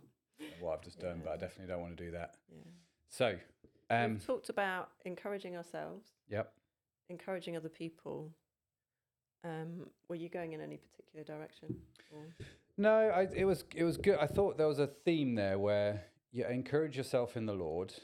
What 0.60 0.78
I've 0.78 0.84
just 0.84 1.00
done, 1.00 1.22
but 1.24 1.32
I 1.32 1.36
definitely 1.36 1.72
don't 1.72 1.80
want 1.80 1.96
to 1.96 2.04
do 2.04 2.10
that. 2.12 2.34
Yeah. 2.50 2.62
So, 3.08 3.36
um, 3.90 4.12
We've 4.12 4.26
talked 4.26 4.50
about 4.50 4.90
encouraging 5.04 5.56
ourselves, 5.56 6.06
yep. 6.28 6.52
encouraging 7.08 7.56
other 7.56 7.68
people. 7.68 8.30
Um, 9.44 9.86
were 10.08 10.16
you 10.16 10.28
going 10.28 10.52
in 10.52 10.60
any 10.60 10.76
particular 10.78 11.24
direction? 11.24 11.76
Or? 12.12 12.22
No, 12.76 12.92
I, 12.92 13.28
it 13.34 13.44
was 13.44 13.64
it 13.74 13.84
was 13.84 13.96
good. 13.96 14.18
I 14.20 14.26
thought 14.26 14.58
there 14.58 14.68
was 14.68 14.78
a 14.78 14.86
theme 14.86 15.34
there 15.34 15.58
where 15.58 16.04
you 16.32 16.46
encourage 16.46 16.96
yourself 16.96 17.36
in 17.36 17.46
the 17.46 17.54
Lord, 17.54 17.94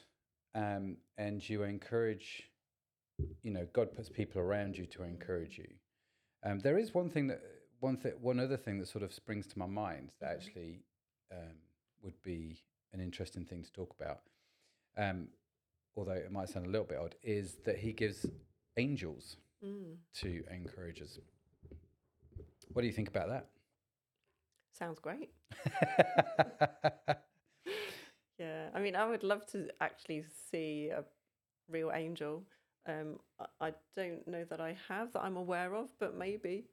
um, 0.55 0.97
and 1.19 1.47
you 1.49 1.63
encourage, 1.63 2.45
you 3.43 3.51
know, 3.51 3.67
God 3.73 3.93
puts 3.93 4.09
people 4.09 4.41
around 4.41 4.77
you 4.77 4.87
to 4.87 5.03
encourage 5.03 5.59
you. 5.59 5.69
Um, 6.45 6.61
there 6.61 6.79
is 6.79 6.95
one 6.95 7.09
thing 7.11 7.27
that 7.29 7.41
one 7.81 7.97
th- 7.97 8.15
one 8.21 8.39
other 8.39 8.57
thing 8.57 8.79
that 8.79 8.89
sort 8.89 9.03
of 9.05 9.13
springs 9.13 9.47
to 9.49 9.59
my 9.59 9.67
mind 9.67 10.13
that 10.21 10.31
Mhm. 10.31 10.35
actually 10.35 10.85
um, 11.33 11.57
would 12.03 12.21
be 12.23 12.63
an 12.93 13.01
interesting 13.01 13.45
thing 13.45 13.63
to 13.63 13.73
talk 13.73 13.95
about. 13.99 14.21
Um, 14.97 15.29
although 15.97 16.13
it 16.13 16.31
might 16.31 16.49
sound 16.49 16.67
a 16.67 16.71
little 16.71 16.87
bit 16.87 16.99
odd, 16.99 17.17
is 17.23 17.57
that 17.65 17.79
He 17.79 17.93
gives 17.93 18.27
angels 18.77 19.37
Mm, 19.65 19.97
to 20.15 20.45
encourage 20.51 21.01
us. 21.01 21.19
What 22.73 22.83
do 22.83 22.87
you 22.87 22.93
think 22.93 23.09
about 23.09 23.29
that? 23.29 23.49
sounds 24.73 24.99
great. 24.99 25.31
Yeah, 28.39 28.69
I 28.75 28.81
mean, 28.81 28.97
I 28.97 29.07
would 29.09 29.23
love 29.23 29.47
to 29.53 29.69
actually 29.81 30.25
see 30.51 30.89
a 30.89 31.05
real 31.69 31.93
angel. 31.95 32.45
Um, 32.87 33.19
I, 33.41 33.69
I 33.69 33.73
don't 33.97 34.27
know 34.29 34.45
that 34.45 34.61
I 34.61 34.77
have 34.89 35.13
that 35.13 35.23
I'm 35.23 35.37
aware 35.37 35.75
of, 35.75 35.89
but 35.99 36.17
maybe, 36.17 36.67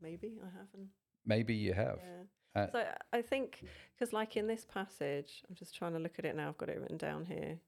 maybe 0.00 0.38
I 0.42 0.46
haven't. 0.46 0.88
Maybe 1.24 1.54
you 1.54 1.72
have. 1.72 1.98
Yeah. 1.98 2.62
Uh, 2.62 2.66
so 2.72 2.84
I 3.12 3.22
think 3.22 3.64
because, 3.94 4.12
like 4.12 4.36
in 4.36 4.46
this 4.46 4.64
passage, 4.64 5.42
I'm 5.48 5.54
just 5.54 5.74
trying 5.74 5.92
to 5.92 5.98
look 5.98 6.18
at 6.18 6.24
it 6.24 6.36
now. 6.36 6.48
I've 6.48 6.58
got 6.58 6.68
it 6.68 6.80
written 6.80 6.96
down 6.96 7.24
here. 7.24 7.58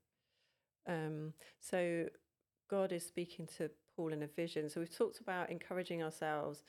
Um, 0.87 1.35
so 1.61 2.09
God 2.69 2.93
is 2.93 3.07
speaking 3.07 3.47
to 3.59 3.71
Paul 3.97 4.13
in 4.13 4.23
a 4.23 4.27
vision. 4.27 4.69
So 4.69 4.81
we've 4.81 4.95
talked 4.95 5.21
about 5.21 5.51
encouraging 5.51 6.03
ourselves, 6.03 6.65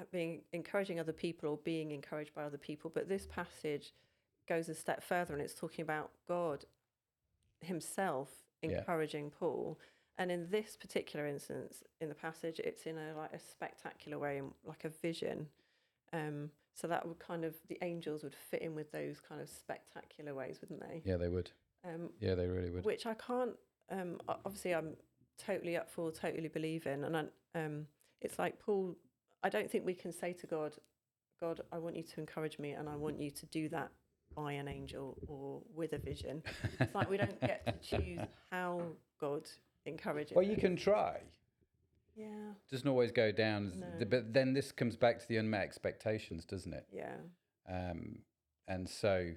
uh, 0.00 0.04
being 0.10 0.42
encouraging 0.52 0.98
other 0.98 1.12
people, 1.12 1.50
or 1.50 1.58
being 1.58 1.92
encouraged 1.92 2.34
by 2.34 2.44
other 2.44 2.58
people. 2.58 2.90
But 2.92 3.08
this 3.08 3.26
passage 3.26 3.92
goes 4.48 4.68
a 4.68 4.74
step 4.74 5.02
further, 5.02 5.34
and 5.34 5.42
it's 5.42 5.54
talking 5.54 5.82
about 5.82 6.10
God 6.26 6.64
Himself 7.60 8.30
Yeah. 8.62 8.78
encouraging 8.78 9.30
Paul. 9.30 9.78
And 10.20 10.30
in 10.30 10.46
this 10.50 10.76
particular 10.76 11.26
instance, 11.26 11.82
in 12.02 12.10
the 12.10 12.14
passage, 12.14 12.60
it's 12.62 12.82
in 12.84 12.98
a 12.98 13.16
like 13.16 13.32
a 13.32 13.38
spectacular 13.38 14.18
way, 14.18 14.42
like 14.64 14.84
a 14.84 14.90
vision. 14.90 15.46
Um, 16.12 16.50
so 16.74 16.86
that 16.88 17.08
would 17.08 17.18
kind 17.18 17.42
of 17.42 17.54
the 17.68 17.78
angels 17.82 18.22
would 18.22 18.34
fit 18.50 18.60
in 18.60 18.74
with 18.74 18.92
those 18.92 19.18
kind 19.26 19.40
of 19.40 19.48
spectacular 19.48 20.34
ways, 20.34 20.58
wouldn't 20.60 20.80
they? 20.80 21.00
Yeah, 21.06 21.16
they 21.16 21.30
would. 21.30 21.50
Um, 21.86 22.10
Yeah, 22.20 22.34
they 22.34 22.46
really 22.46 22.70
would. 22.70 22.84
which 22.84 23.06
I 23.06 23.14
can't. 23.14 23.52
Um, 23.90 24.20
obviously, 24.44 24.74
I'm 24.74 24.94
totally 25.38 25.78
up 25.78 25.90
for, 25.90 26.12
totally 26.12 26.48
believe 26.48 26.86
in, 26.86 27.04
and 27.04 27.16
I, 27.16 27.24
um, 27.54 27.86
it's 28.20 28.38
like 28.38 28.60
Paul. 28.60 28.96
I 29.42 29.48
don't 29.48 29.70
think 29.70 29.86
we 29.86 29.94
can 29.94 30.12
say 30.12 30.34
to 30.34 30.46
God, 30.46 30.76
God, 31.40 31.62
I 31.72 31.78
want 31.78 31.96
you 31.96 32.02
to 32.02 32.20
encourage 32.20 32.58
me, 32.58 32.72
and 32.72 32.90
I 32.90 32.96
want 32.96 33.18
you 33.18 33.30
to 33.30 33.46
do 33.46 33.70
that 33.70 33.90
by 34.36 34.52
an 34.52 34.68
angel 34.68 35.16
or 35.26 35.62
with 35.74 35.94
a 35.94 35.98
vision. 35.98 36.42
It's 36.78 36.94
like 36.94 37.08
we 37.08 37.16
don't 37.16 37.40
get 37.40 37.64
to 37.64 37.72
choose 38.02 38.20
how 38.50 38.82
God 39.18 39.48
encourages. 39.90 40.34
Well, 40.34 40.44
you 40.44 40.56
can 40.56 40.76
try. 40.76 41.20
Yeah, 42.16 42.26
Doesn't 42.70 42.88
always 42.88 43.12
go 43.12 43.32
down. 43.32 43.72
No. 44.00 44.04
But 44.06 44.32
then 44.34 44.52
this 44.52 44.72
comes 44.72 44.96
back 44.96 45.20
to 45.20 45.28
the 45.28 45.36
unmet 45.36 45.62
expectations, 45.62 46.44
doesn't 46.44 46.72
it? 46.72 46.86
yeah. 46.92 47.16
Um, 47.68 48.18
and 48.66 48.88
so, 48.88 49.30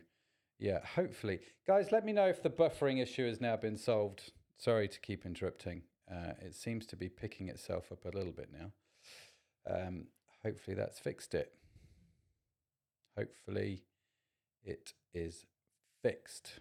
yeah, 0.60 0.80
hopefully. 0.86 1.40
Guys, 1.68 1.92
let 1.92 2.04
me 2.04 2.12
know 2.14 2.28
if 2.28 2.42
the 2.42 2.50
buffering 2.50 3.02
issue 3.02 3.28
has 3.28 3.40
now 3.40 3.56
been 3.56 3.78
solved. 3.78 4.32
Sorry 4.58 4.88
to 4.88 5.00
keep 5.00 5.26
interrupting. 5.26 5.84
Uh, 6.12 6.34
it 6.42 6.56
seems 6.56 6.86
to 6.88 6.96
be 6.96 7.10
picking 7.10 7.48
itself 7.48 7.92
up 7.92 8.06
a 8.06 8.16
little 8.18 8.32
bit 8.34 8.50
now. 8.52 8.72
Um, 9.70 10.08
hopefully, 10.44 10.76
that's 10.76 11.00
fixed 11.00 11.34
it. 11.36 11.54
Hopefully, 13.18 13.84
it 14.64 14.94
is 15.14 15.46
fixed. 16.02 16.60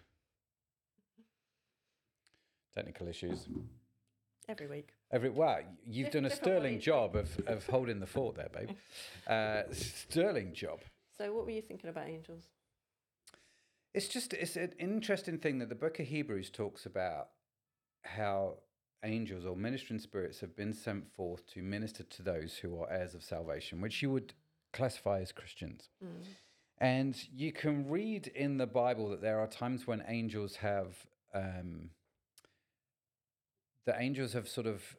Technical 2.75 3.07
issues. 3.07 3.47
Every 4.49 4.67
week. 4.67 4.89
Every 5.11 5.29
wow, 5.29 5.59
you've 5.85 6.11
done 6.11 6.25
a 6.25 6.29
sterling 6.29 6.79
job 6.79 7.15
of, 7.15 7.39
of 7.47 7.65
holding 7.67 7.99
the 7.99 8.07
fort 8.07 8.35
there, 8.35 8.49
babe. 8.53 8.69
Uh, 9.25 9.63
sterling 9.71 10.53
job. 10.53 10.81
So, 11.17 11.31
what 11.33 11.45
were 11.45 11.51
you 11.51 11.61
thinking 11.61 11.89
about 11.89 12.09
angels? 12.09 12.43
It's 13.93 14.09
just 14.09 14.33
it's 14.33 14.57
an 14.57 14.73
interesting 14.79 15.37
thing 15.37 15.59
that 15.59 15.69
the 15.69 15.75
book 15.75 15.99
of 15.99 16.07
Hebrews 16.07 16.49
talks 16.49 16.85
about 16.85 17.29
how 18.01 18.55
angels 19.03 19.45
or 19.45 19.55
ministering 19.55 19.99
spirits 19.99 20.39
have 20.39 20.55
been 20.55 20.73
sent 20.73 21.13
forth 21.13 21.45
to 21.53 21.61
minister 21.61 22.03
to 22.03 22.23
those 22.23 22.57
who 22.57 22.81
are 22.81 22.91
heirs 22.91 23.13
of 23.13 23.23
salvation, 23.23 23.81
which 23.81 24.01
you 24.01 24.09
would 24.11 24.33
classify 24.71 25.19
as 25.19 25.31
Christians. 25.31 25.89
Mm. 26.03 26.25
And 26.79 27.27
you 27.33 27.51
can 27.51 27.87
read 27.87 28.27
in 28.27 28.57
the 28.57 28.67
Bible 28.67 29.09
that 29.09 29.21
there 29.21 29.39
are 29.39 29.47
times 29.47 29.85
when 29.87 30.03
angels 30.07 30.57
have, 30.57 31.05
um, 31.33 31.91
the 33.85 33.99
angels 33.99 34.33
have 34.33 34.47
sort 34.47 34.67
of, 34.67 34.95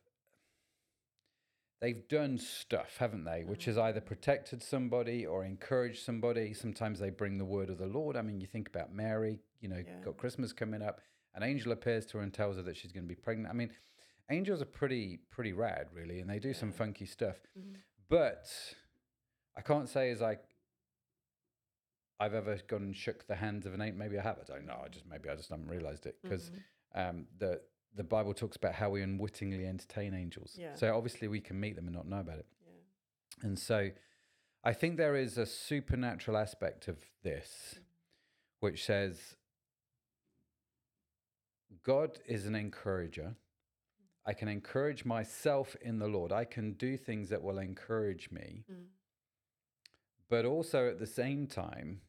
they've 1.81 2.07
done 2.09 2.39
stuff, 2.39 2.97
haven't 2.99 3.25
they? 3.25 3.45
Which 3.45 3.65
has 3.67 3.77
either 3.79 4.01
protected 4.01 4.63
somebody 4.63 5.27
or 5.27 5.45
encouraged 5.45 6.03
somebody. 6.05 6.55
Sometimes 6.55 6.99
they 6.99 7.11
bring 7.11 7.39
the 7.39 7.45
word 7.45 7.71
of 7.71 7.79
the 7.79 7.87
Lord. 7.87 8.17
I 8.17 8.23
mean, 8.23 8.41
you 8.41 8.47
think 8.47 8.69
about 8.69 8.93
Mary, 8.93 9.41
you 9.61 9.69
know, 9.69 9.79
Yeah. 9.85 10.01
got 10.01 10.17
Christmas 10.17 10.53
coming 10.53 10.83
up. 10.83 11.01
An 11.35 11.43
angel 11.43 11.73
appears 11.73 12.07
to 12.07 12.19
her 12.19 12.23
and 12.23 12.33
tells 12.33 12.57
her 12.57 12.63
that 12.63 12.77
she's 12.77 12.93
going 12.93 13.05
to 13.05 13.09
be 13.09 13.21
pregnant. 13.21 13.49
I 13.51 13.55
mean, 13.55 13.71
angels 14.31 14.63
are 14.63 14.67
pretty, 14.67 15.19
pretty 15.31 15.53
rad, 15.53 15.89
really, 15.93 16.21
and 16.21 16.31
they 16.31 16.39
do 16.39 16.55
some 16.55 16.73
funky 16.73 17.07
stuff. 17.07 17.37
Mhm. 17.59 17.77
But 18.09 18.47
I 19.57 19.61
can't 19.63 19.89
say 19.89 20.11
as 20.11 20.23
I 20.23 20.39
I've 22.21 22.33
ever 22.35 22.57
gone 22.69 22.83
and 22.85 22.97
shook 22.97 23.27
the 23.27 23.35
hands 23.35 23.67
of 23.67 23.75
an 23.75 23.81
angel. 23.83 23.99
Maybe 23.99 24.17
I 24.19 24.23
have. 24.23 24.39
I 24.39 24.45
don't 24.45 24.67
know. 24.67 24.81
I 24.85 24.89
just 24.89 25.05
maybe 25.05 25.29
I 25.29 25.35
just 25.35 25.49
haven't 25.49 25.67
realised 25.67 26.07
it 26.07 26.17
because 26.23 26.51
Mhm. 26.51 26.63
um, 26.95 27.27
the 27.39 27.61
the 27.95 28.05
Bible 28.05 28.35
talks 28.35 28.57
about 28.57 28.75
how 28.75 28.91
we 28.91 29.03
unwittingly 29.03 29.67
entertain 29.67 30.15
angels. 30.15 30.57
Yeah. 30.59 30.75
So 30.75 30.95
obviously 30.97 31.29
we 31.29 31.41
can 31.41 31.59
meet 31.59 31.77
them 31.77 31.87
and 31.87 31.95
not 31.95 32.09
know 32.09 32.21
about 32.21 32.39
it. 32.39 32.47
Yeah. 32.67 33.49
And 33.49 33.59
so 33.59 33.91
I 34.65 34.73
think 34.73 34.97
there 34.97 35.17
is 35.17 35.39
a 35.39 35.47
supernatural 35.47 36.37
aspect 36.37 36.89
of 36.89 36.99
this, 37.23 37.77
which 38.61 38.85
says 38.85 39.37
God 41.83 42.19
is 42.27 42.47
an 42.47 42.55
encourager. 42.55 43.37
I 44.27 44.33
can 44.33 44.49
encourage 44.49 45.05
myself 45.05 45.77
in 45.83 45.99
the 45.99 46.09
Lord. 46.09 46.33
I 46.33 46.45
can 46.45 46.73
do 46.73 46.97
things 46.97 47.29
that 47.29 47.43
will 47.43 47.59
encourage 47.59 48.31
me. 48.31 48.65
Mm. 48.73 48.87
But 50.31 50.47
also 50.47 50.89
at 50.89 50.99
the 50.99 51.07
same 51.07 51.47
time, 51.47 52.01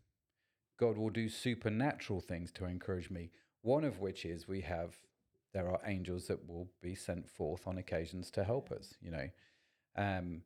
God 0.79 0.97
will 0.97 1.09
do 1.09 1.27
supernatural 1.27 2.21
things 2.21 2.51
to 2.53 2.65
encourage 2.65 3.09
me. 3.09 3.31
One 3.61 3.83
of 3.83 3.99
which 3.99 4.25
is 4.25 4.47
we 4.47 4.61
have, 4.61 4.95
there 5.55 5.69
are 5.69 5.79
angels 5.85 6.27
that 6.27 6.45
will 6.49 6.67
be 6.81 6.93
sent 6.93 7.29
forth 7.29 7.65
on 7.65 7.77
occasions 7.77 8.29
to 8.29 8.43
help 8.43 8.73
us, 8.73 8.95
you 9.01 9.09
know. 9.09 9.29
Um, 9.95 10.41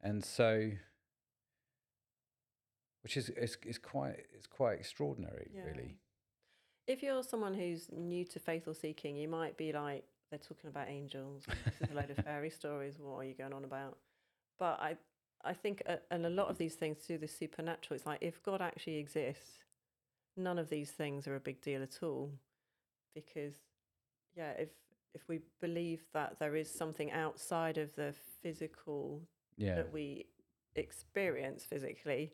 and 0.00 0.24
so, 0.24 0.70
which 3.02 3.16
is 3.16 3.28
is, 3.30 3.58
is 3.66 3.78
quite 3.78 4.24
it's 4.32 4.46
quite 4.46 4.78
extraordinary, 4.78 5.50
Yeah. 5.52 5.64
really. 5.64 5.96
If 6.86 7.02
you're 7.02 7.24
someone 7.24 7.54
who's 7.54 7.88
new 7.92 8.24
to 8.26 8.38
faith 8.38 8.68
or 8.68 8.74
seeking, 8.74 9.16
you 9.16 9.26
might 9.28 9.56
be 9.56 9.72
like, 9.72 10.04
they're 10.30 10.38
talking 10.38 10.70
about 10.70 10.88
angels. 10.88 11.44
This 11.64 11.88
is 11.88 11.90
a 11.90 11.94
load 11.94 12.10
of 12.10 12.24
fairy 12.24 12.50
stories. 12.60 12.98
What 13.00 13.16
are 13.18 13.24
you 13.24 13.34
going 13.34 13.52
on 13.52 13.64
about? 13.64 13.98
But 14.60 14.78
I, 14.80 14.96
I 15.44 15.54
think, 15.54 15.82
uh, 15.88 15.96
and 16.12 16.24
a 16.24 16.30
lot 16.30 16.48
of 16.48 16.58
these 16.58 16.74
things 16.74 16.98
through 16.98 17.18
the 17.18 17.28
supernatural, 17.28 17.96
it's 17.96 18.06
like 18.06 18.18
if 18.20 18.42
God 18.42 18.60
actually 18.60 18.98
exists, 18.98 19.58
none 20.36 20.58
of 20.58 20.70
these 20.70 20.90
things 20.92 21.26
are 21.26 21.36
a 21.36 21.40
big 21.40 21.60
deal 21.60 21.82
at 21.82 21.98
all, 22.02 22.30
because, 23.14 23.54
yeah, 24.36 24.52
if 24.52 24.68
if 25.14 25.28
we 25.28 25.40
believe 25.60 26.02
that 26.14 26.38
there 26.38 26.56
is 26.56 26.70
something 26.70 27.10
outside 27.12 27.76
of 27.78 27.94
the 27.96 28.14
physical 28.42 29.20
Yeah, 29.56 29.74
that 29.76 29.92
we 29.92 30.26
experience 30.76 31.64
physically, 31.64 32.32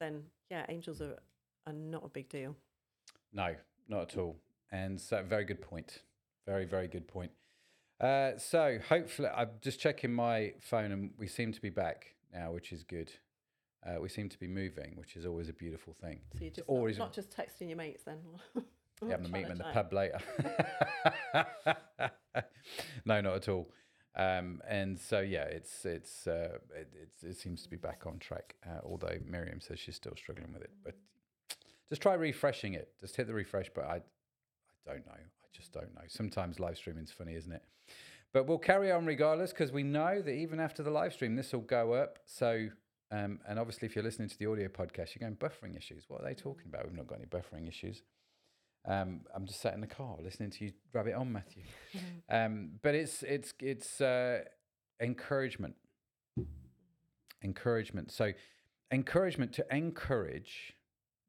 then 0.00 0.22
yeah, 0.50 0.64
angels 0.68 1.00
are 1.00 1.16
are 1.66 1.72
not 1.72 2.04
a 2.04 2.08
big 2.08 2.28
deal. 2.28 2.56
no, 3.32 3.54
not 3.88 4.12
at 4.12 4.18
all. 4.18 4.36
And 4.70 5.00
so, 5.00 5.22
very 5.22 5.44
good 5.44 5.62
point. 5.62 6.02
Very 6.46 6.64
very 6.66 6.88
good 6.88 7.06
point. 7.08 7.30
Uh, 8.00 8.32
so 8.38 8.78
hopefully, 8.88 9.28
I'm 9.34 9.50
just 9.60 9.80
checking 9.80 10.12
my 10.12 10.52
phone, 10.60 10.92
and 10.92 11.10
we 11.18 11.26
seem 11.26 11.52
to 11.52 11.60
be 11.60 11.70
back 11.70 12.14
now, 12.32 12.52
which 12.52 12.72
is 12.72 12.82
good. 12.84 13.10
Uh, 13.86 14.00
we 14.00 14.08
seem 14.08 14.28
to 14.28 14.38
be 14.38 14.46
moving, 14.46 14.92
which 14.96 15.16
is 15.16 15.24
always 15.24 15.48
a 15.48 15.52
beautiful 15.52 15.94
thing. 16.00 16.20
So 16.34 16.38
you're 16.44 16.50
just 16.50 16.68
always- 16.68 16.98
not, 16.98 17.06
not 17.06 17.14
just 17.14 17.30
texting 17.30 17.68
your 17.68 17.76
mates 17.76 18.02
then. 18.04 18.18
I'm 19.02 19.08
gonna 19.08 19.28
meet 19.28 19.42
them 19.42 19.52
in 19.52 19.58
the 19.58 19.64
pub 19.64 19.92
later. 19.92 20.18
no, 23.04 23.20
not 23.20 23.36
at 23.36 23.48
all. 23.48 23.70
Um, 24.18 24.60
and 24.68 24.98
so 24.98 25.20
yeah, 25.20 25.44
it's 25.44 25.84
it's 25.84 26.26
uh, 26.26 26.58
it, 26.74 26.92
it's 27.00 27.22
it 27.22 27.36
seems 27.36 27.62
to 27.62 27.70
be 27.70 27.76
back 27.76 28.02
on 28.04 28.18
track. 28.18 28.56
Uh, 28.66 28.80
although 28.84 29.16
Miriam 29.24 29.60
says 29.60 29.78
she's 29.78 29.94
still 29.94 30.14
struggling 30.16 30.52
with 30.52 30.62
it, 30.62 30.70
but 30.84 30.94
just 31.88 32.02
try 32.02 32.14
refreshing 32.14 32.74
it. 32.74 32.92
Just 33.00 33.16
hit 33.16 33.28
the 33.28 33.34
refresh. 33.34 33.70
But 33.72 33.84
I 33.84 33.96
I 33.96 34.92
don't 34.92 35.06
know. 35.06 35.12
I 35.12 35.46
just 35.52 35.72
don't 35.72 35.94
know. 35.94 36.02
Sometimes 36.08 36.58
live 36.58 36.76
streaming's 36.76 37.12
funny, 37.12 37.34
isn't 37.36 37.52
it? 37.52 37.62
But 38.32 38.46
we'll 38.46 38.58
carry 38.58 38.90
on 38.90 39.06
regardless 39.06 39.50
because 39.50 39.72
we 39.72 39.84
know 39.84 40.20
that 40.20 40.32
even 40.32 40.58
after 40.58 40.82
the 40.82 40.90
live 40.90 41.12
stream, 41.12 41.36
this 41.36 41.52
will 41.52 41.60
go 41.60 41.94
up. 41.94 42.18
So. 42.26 42.68
Um, 43.10 43.40
and 43.48 43.58
obviously, 43.58 43.86
if 43.86 43.94
you're 43.96 44.04
listening 44.04 44.28
to 44.28 44.38
the 44.38 44.44
audio 44.44 44.68
podcast, 44.68 45.14
you're 45.14 45.26
going 45.26 45.36
buffering 45.36 45.74
issues. 45.78 46.04
What 46.08 46.20
are 46.20 46.24
they 46.24 46.34
talking 46.34 46.66
about? 46.66 46.84
We've 46.84 46.94
not 46.94 47.06
got 47.06 47.14
any 47.14 47.24
buffering 47.24 47.66
issues. 47.66 48.02
Um, 48.86 49.20
I'm 49.34 49.46
just 49.46 49.60
sat 49.60 49.74
in 49.74 49.80
the 49.80 49.86
car 49.86 50.16
listening 50.22 50.50
to 50.52 50.64
you 50.64 50.72
rub 50.92 51.06
it 51.06 51.14
on, 51.14 51.32
Matthew. 51.32 51.62
Um, 52.30 52.72
but 52.82 52.94
it's 52.94 53.22
it's 53.22 53.54
it's 53.60 54.00
uh, 54.00 54.40
encouragement, 55.00 55.76
encouragement. 57.42 58.10
So, 58.12 58.32
encouragement 58.92 59.52
to 59.54 59.66
encourage, 59.74 60.74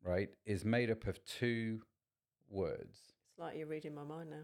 right, 0.03 0.29
is 0.45 0.65
made 0.65 0.91
up 0.91 1.07
of 1.07 1.23
two 1.25 1.81
words. 2.49 2.97
It's 3.31 3.39
like 3.39 3.57
you're 3.57 3.67
reading 3.67 3.95
my 3.95 4.03
mind 4.03 4.29
now. 4.29 4.43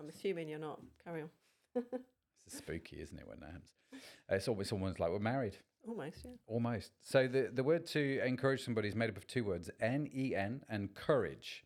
I'm 0.00 0.08
assuming 0.08 0.48
you're 0.48 0.58
not. 0.58 0.80
Carry 1.04 1.22
on. 1.22 1.30
It's 2.46 2.56
spooky, 2.56 2.96
isn't 3.02 3.18
it, 3.18 3.28
when 3.28 3.40
that 3.40 3.50
happens? 3.50 3.74
Uh, 3.92 4.36
It's 4.36 4.48
always 4.48 4.72
almost 4.72 4.98
like 4.98 5.10
we're 5.10 5.18
married. 5.18 5.58
Almost, 5.86 6.24
yeah. 6.24 6.30
Almost. 6.46 6.92
So 7.02 7.28
the, 7.28 7.50
the 7.52 7.62
word 7.62 7.84
to 7.88 8.20
encourage 8.24 8.64
somebody 8.64 8.88
is 8.88 8.94
made 8.96 9.10
up 9.10 9.18
of 9.18 9.26
two 9.26 9.44
words, 9.44 9.68
N 9.80 10.08
E 10.10 10.34
N 10.34 10.62
and 10.66 10.94
courage. 10.94 11.62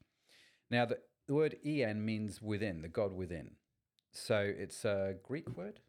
Now 0.73 0.87
the, 0.87 0.99
the 1.29 1.35
word 1.35 1.57
E 1.65 1.85
N 1.85 2.05
means 2.05 2.43
within, 2.43 2.81
the 2.81 2.89
God 2.89 3.13
within. 3.13 3.53
So 4.11 4.39
it's 4.39 4.85
a 4.85 5.15
Greek 5.23 5.57
word. 5.57 5.81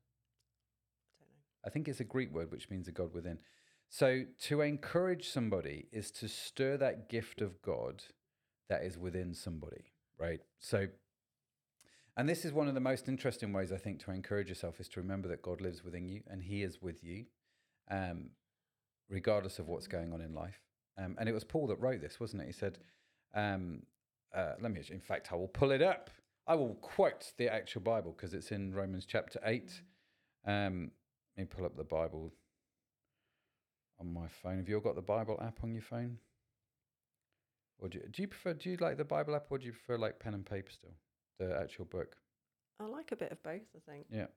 I 1.19 1.25
don't 1.25 1.29
know. 1.29 1.65
I 1.65 1.69
think 1.69 1.88
it's 1.88 2.01
a 2.01 2.03
Greek 2.03 2.34
word 2.34 2.51
which 2.51 2.69
means 2.69 2.88
a 2.88 2.91
God 2.91 3.13
within. 3.13 3.39
So 3.89 4.23
to 4.41 4.61
encourage 4.61 5.29
somebody 5.29 5.88
is 5.91 6.11
to 6.11 6.27
stir 6.27 6.77
that 6.77 7.09
gift 7.09 7.41
of 7.41 7.61
God 7.61 8.03
that 8.69 8.84
is 8.84 8.97
within 8.97 9.34
somebody, 9.34 9.86
right? 10.19 10.41
So 10.59 10.88
and 12.17 12.29
this 12.29 12.45
is 12.45 12.51
one 12.51 12.67
of 12.67 12.75
the 12.75 12.79
most 12.79 13.07
interesting 13.07 13.53
ways 13.53 13.71
I 13.71 13.77
think 13.77 14.03
to 14.03 14.11
encourage 14.11 14.49
yourself 14.49 14.79
is 14.79 14.89
to 14.89 14.99
remember 14.99 15.27
that 15.29 15.41
God 15.41 15.61
lives 15.61 15.84
within 15.84 16.07
you 16.07 16.21
and 16.29 16.43
he 16.43 16.61
is 16.61 16.81
with 16.81 17.03
you 17.03 17.25
um, 17.89 18.31
regardless 19.09 19.59
of 19.59 19.67
what's 19.67 19.88
going 19.88 20.13
on 20.13 20.21
in 20.21 20.36
life. 20.36 20.59
Um, 20.97 21.15
and 21.19 21.27
it 21.27 21.34
was 21.34 21.43
Paul 21.43 21.67
that 21.67 21.79
wrote 21.79 22.01
this, 22.01 22.19
wasn't 22.19 22.43
it? 22.43 22.47
He 22.47 22.51
said, 22.53 22.77
um, 23.34 23.84
uh, 24.34 24.53
let 24.61 24.71
me, 24.71 24.81
in 24.89 24.99
fact, 24.99 25.29
I 25.31 25.36
will 25.36 25.47
pull 25.47 25.71
it 25.71 25.81
up. 25.81 26.09
I 26.47 26.55
will 26.55 26.75
quote 26.75 27.31
the 27.38 27.51
actual 27.51 27.81
Bible 27.81 28.13
because 28.15 28.34
it's 28.34 28.51
in 28.51 28.73
Romans 28.73 29.05
chapter 29.05 29.39
8. 29.45 29.81
Um, 30.45 30.91
let 31.38 31.43
me 31.43 31.47
pull 31.55 31.65
up 31.65 31.77
the 31.77 31.84
Bible 31.84 32.34
on 33.99 34.13
my 34.13 34.27
phone. 34.27 34.57
Have 34.57 34.67
you 34.67 34.75
all 34.75 34.81
got 34.81 34.95
the 34.95 35.01
Bible 35.01 35.39
app 35.41 35.63
on 35.63 35.73
your 35.73 35.81
phone? 35.81 36.17
Or 37.79 37.89
do 37.89 37.99
you, 37.99 38.05
do 38.09 38.21
you 38.21 38.27
prefer, 38.27 38.53
do 38.53 38.69
you 38.69 38.77
like 38.77 38.97
the 38.97 39.05
Bible 39.05 39.36
app 39.36 39.45
or 39.49 39.57
do 39.57 39.65
you 39.65 39.71
prefer 39.71 39.97
like 39.97 40.19
pen 40.19 40.34
and 40.34 40.45
paper 40.45 40.71
still? 40.71 40.95
The 41.39 41.57
actual 41.59 41.86
book? 41.86 42.15
I 42.79 42.86
like 42.86 43.11
a 43.11 43.15
bit 43.15 43.31
of 43.31 43.41
both, 43.43 43.61
I 43.75 43.91
think. 43.91 44.05
Yeah. 44.09 44.27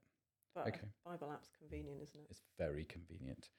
But 0.54 0.68
Okay. 0.68 0.86
Bible 1.04 1.30
app's 1.32 1.50
convenient, 1.58 2.02
isn't 2.02 2.20
it? 2.20 2.26
It's 2.30 2.42
very 2.58 2.84
convenient. 2.84 3.50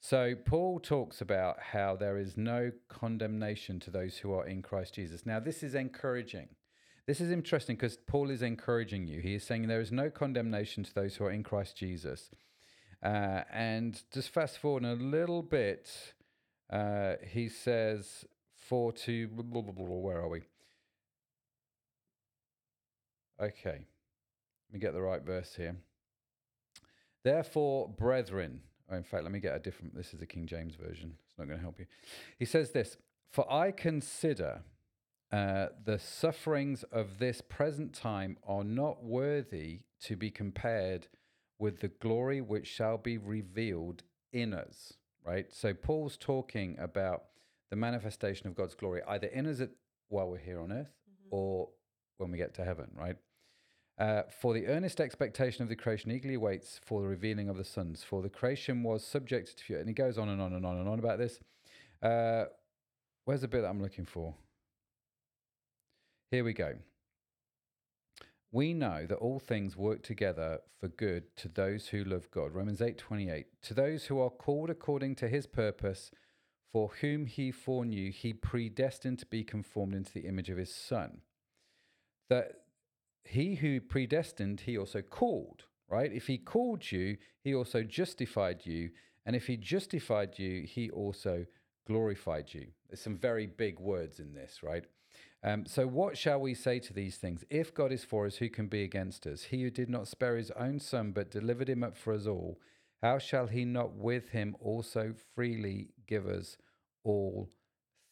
So, 0.00 0.34
Paul 0.34 0.78
talks 0.78 1.20
about 1.20 1.56
how 1.72 1.96
there 1.96 2.16
is 2.18 2.36
no 2.36 2.70
condemnation 2.88 3.80
to 3.80 3.90
those 3.90 4.18
who 4.18 4.32
are 4.34 4.46
in 4.46 4.62
Christ 4.62 4.94
Jesus. 4.94 5.26
Now, 5.26 5.40
this 5.40 5.62
is 5.62 5.74
encouraging. 5.74 6.48
This 7.06 7.20
is 7.20 7.30
interesting 7.30 7.76
because 7.76 7.96
Paul 7.96 8.30
is 8.30 8.42
encouraging 8.42 9.06
you. 9.06 9.20
He 9.20 9.34
is 9.34 9.44
saying 9.44 9.66
there 9.66 9.80
is 9.80 9.92
no 9.92 10.10
condemnation 10.10 10.84
to 10.84 10.94
those 10.94 11.16
who 11.16 11.24
are 11.24 11.30
in 11.30 11.42
Christ 11.42 11.76
Jesus. 11.76 12.30
Uh, 13.02 13.42
and 13.52 14.02
just 14.12 14.30
fast 14.30 14.58
forward 14.58 14.84
a 14.84 14.94
little 14.94 15.42
bit, 15.42 15.88
uh, 16.70 17.14
he 17.22 17.48
says, 17.48 18.24
For 18.54 18.92
to, 18.92 19.26
where 19.28 20.20
are 20.20 20.28
we? 20.28 20.42
Okay, 23.40 23.84
let 24.66 24.72
me 24.72 24.78
get 24.80 24.92
the 24.92 25.02
right 25.02 25.22
verse 25.22 25.54
here. 25.56 25.76
Therefore, 27.22 27.88
brethren, 27.88 28.60
or 28.88 28.96
in 28.96 29.02
fact, 29.02 29.24
let 29.24 29.32
me 29.32 29.40
get 29.40 29.54
a 29.54 29.58
different, 29.58 29.94
this 29.94 30.12
is 30.12 30.20
the 30.20 30.26
King 30.26 30.46
James 30.46 30.74
Version. 30.74 31.14
It's 31.28 31.38
not 31.38 31.46
going 31.46 31.58
to 31.58 31.62
help 31.62 31.78
you. 31.78 31.86
He 32.38 32.44
says 32.44 32.70
this 32.70 32.96
For 33.30 33.50
I 33.52 33.70
consider 33.70 34.62
uh, 35.32 35.66
the 35.84 35.98
sufferings 35.98 36.84
of 36.84 37.18
this 37.18 37.40
present 37.40 37.92
time 37.92 38.38
are 38.46 38.64
not 38.64 39.02
worthy 39.02 39.80
to 40.02 40.16
be 40.16 40.30
compared 40.30 41.08
with 41.58 41.80
the 41.80 41.88
glory 41.88 42.40
which 42.40 42.66
shall 42.66 42.98
be 42.98 43.18
revealed 43.18 44.02
in 44.32 44.54
us. 44.54 44.94
Right? 45.24 45.52
So, 45.52 45.74
Paul's 45.74 46.16
talking 46.16 46.76
about 46.78 47.24
the 47.70 47.76
manifestation 47.76 48.46
of 48.46 48.54
God's 48.54 48.76
glory 48.76 49.02
either 49.08 49.26
in 49.26 49.46
us 49.46 49.60
at, 49.60 49.70
while 50.08 50.28
we're 50.28 50.38
here 50.38 50.60
on 50.60 50.70
earth 50.70 50.92
or 51.30 51.68
when 52.18 52.30
we 52.30 52.38
get 52.38 52.54
to 52.54 52.64
heaven, 52.64 52.90
right? 52.94 53.16
Uh, 53.98 54.22
for 54.40 54.52
the 54.52 54.66
earnest 54.66 55.00
expectation 55.00 55.62
of 55.62 55.70
the 55.70 55.76
creation 55.76 56.10
eagerly 56.10 56.36
waits 56.36 56.78
for 56.84 57.00
the 57.00 57.08
revealing 57.08 57.48
of 57.48 57.56
the 57.56 57.64
sons. 57.64 58.02
For 58.02 58.20
the 58.20 58.28
creation 58.28 58.82
was 58.82 59.04
subjected 59.04 59.56
to 59.56 59.64
fear. 59.64 59.78
And 59.78 59.88
he 59.88 59.94
goes 59.94 60.18
on 60.18 60.28
and 60.28 60.40
on 60.40 60.52
and 60.52 60.66
on 60.66 60.76
and 60.76 60.88
on 60.88 60.98
about 60.98 61.18
this. 61.18 61.40
Uh, 62.02 62.44
where's 63.24 63.40
the 63.40 63.48
bit 63.48 63.62
that 63.62 63.68
I'm 63.68 63.80
looking 63.80 64.04
for? 64.04 64.34
Here 66.30 66.44
we 66.44 66.52
go. 66.52 66.74
We 68.52 68.74
know 68.74 69.06
that 69.06 69.16
all 69.16 69.38
things 69.38 69.76
work 69.76 70.02
together 70.02 70.60
for 70.78 70.88
good 70.88 71.34
to 71.36 71.48
those 71.48 71.88
who 71.88 72.04
love 72.04 72.30
God. 72.30 72.52
Romans 72.52 72.80
8:28. 72.80 73.46
To 73.62 73.74
those 73.74 74.06
who 74.06 74.20
are 74.20 74.30
called 74.30 74.70
according 74.70 75.14
to 75.16 75.28
his 75.28 75.46
purpose, 75.46 76.10
for 76.72 76.88
whom 77.00 77.26
he 77.26 77.50
foreknew, 77.50 78.10
he 78.10 78.34
predestined 78.34 79.18
to 79.20 79.26
be 79.26 79.42
conformed 79.42 79.94
into 79.94 80.12
the 80.12 80.26
image 80.26 80.50
of 80.50 80.58
his 80.58 80.74
son. 80.74 81.22
That 82.28 82.65
he 83.28 83.56
who 83.56 83.80
predestined, 83.80 84.60
he 84.60 84.78
also 84.78 85.02
called, 85.02 85.64
right? 85.88 86.12
If 86.12 86.26
he 86.26 86.38
called 86.38 86.90
you, 86.90 87.16
he 87.42 87.54
also 87.54 87.82
justified 87.82 88.64
you. 88.64 88.90
And 89.24 89.34
if 89.34 89.46
he 89.46 89.56
justified 89.56 90.38
you, 90.38 90.62
he 90.62 90.90
also 90.90 91.46
glorified 91.86 92.52
you. 92.52 92.66
There's 92.88 93.00
some 93.00 93.16
very 93.16 93.46
big 93.46 93.80
words 93.80 94.20
in 94.20 94.34
this, 94.34 94.62
right? 94.62 94.84
Um, 95.42 95.66
so, 95.66 95.86
what 95.86 96.18
shall 96.18 96.40
we 96.40 96.54
say 96.54 96.78
to 96.80 96.92
these 96.92 97.16
things? 97.16 97.44
If 97.50 97.74
God 97.74 97.92
is 97.92 98.04
for 98.04 98.26
us, 98.26 98.36
who 98.36 98.48
can 98.48 98.66
be 98.66 98.82
against 98.82 99.26
us? 99.26 99.44
He 99.44 99.62
who 99.62 99.70
did 99.70 99.88
not 99.88 100.08
spare 100.08 100.36
his 100.36 100.50
own 100.52 100.80
son, 100.80 101.12
but 101.12 101.30
delivered 101.30 101.68
him 101.68 101.84
up 101.84 101.96
for 101.96 102.12
us 102.12 102.26
all, 102.26 102.58
how 103.02 103.18
shall 103.18 103.46
he 103.46 103.64
not 103.64 103.94
with 103.94 104.30
him 104.30 104.56
also 104.60 105.14
freely 105.34 105.90
give 106.06 106.26
us 106.26 106.56
all 107.04 107.48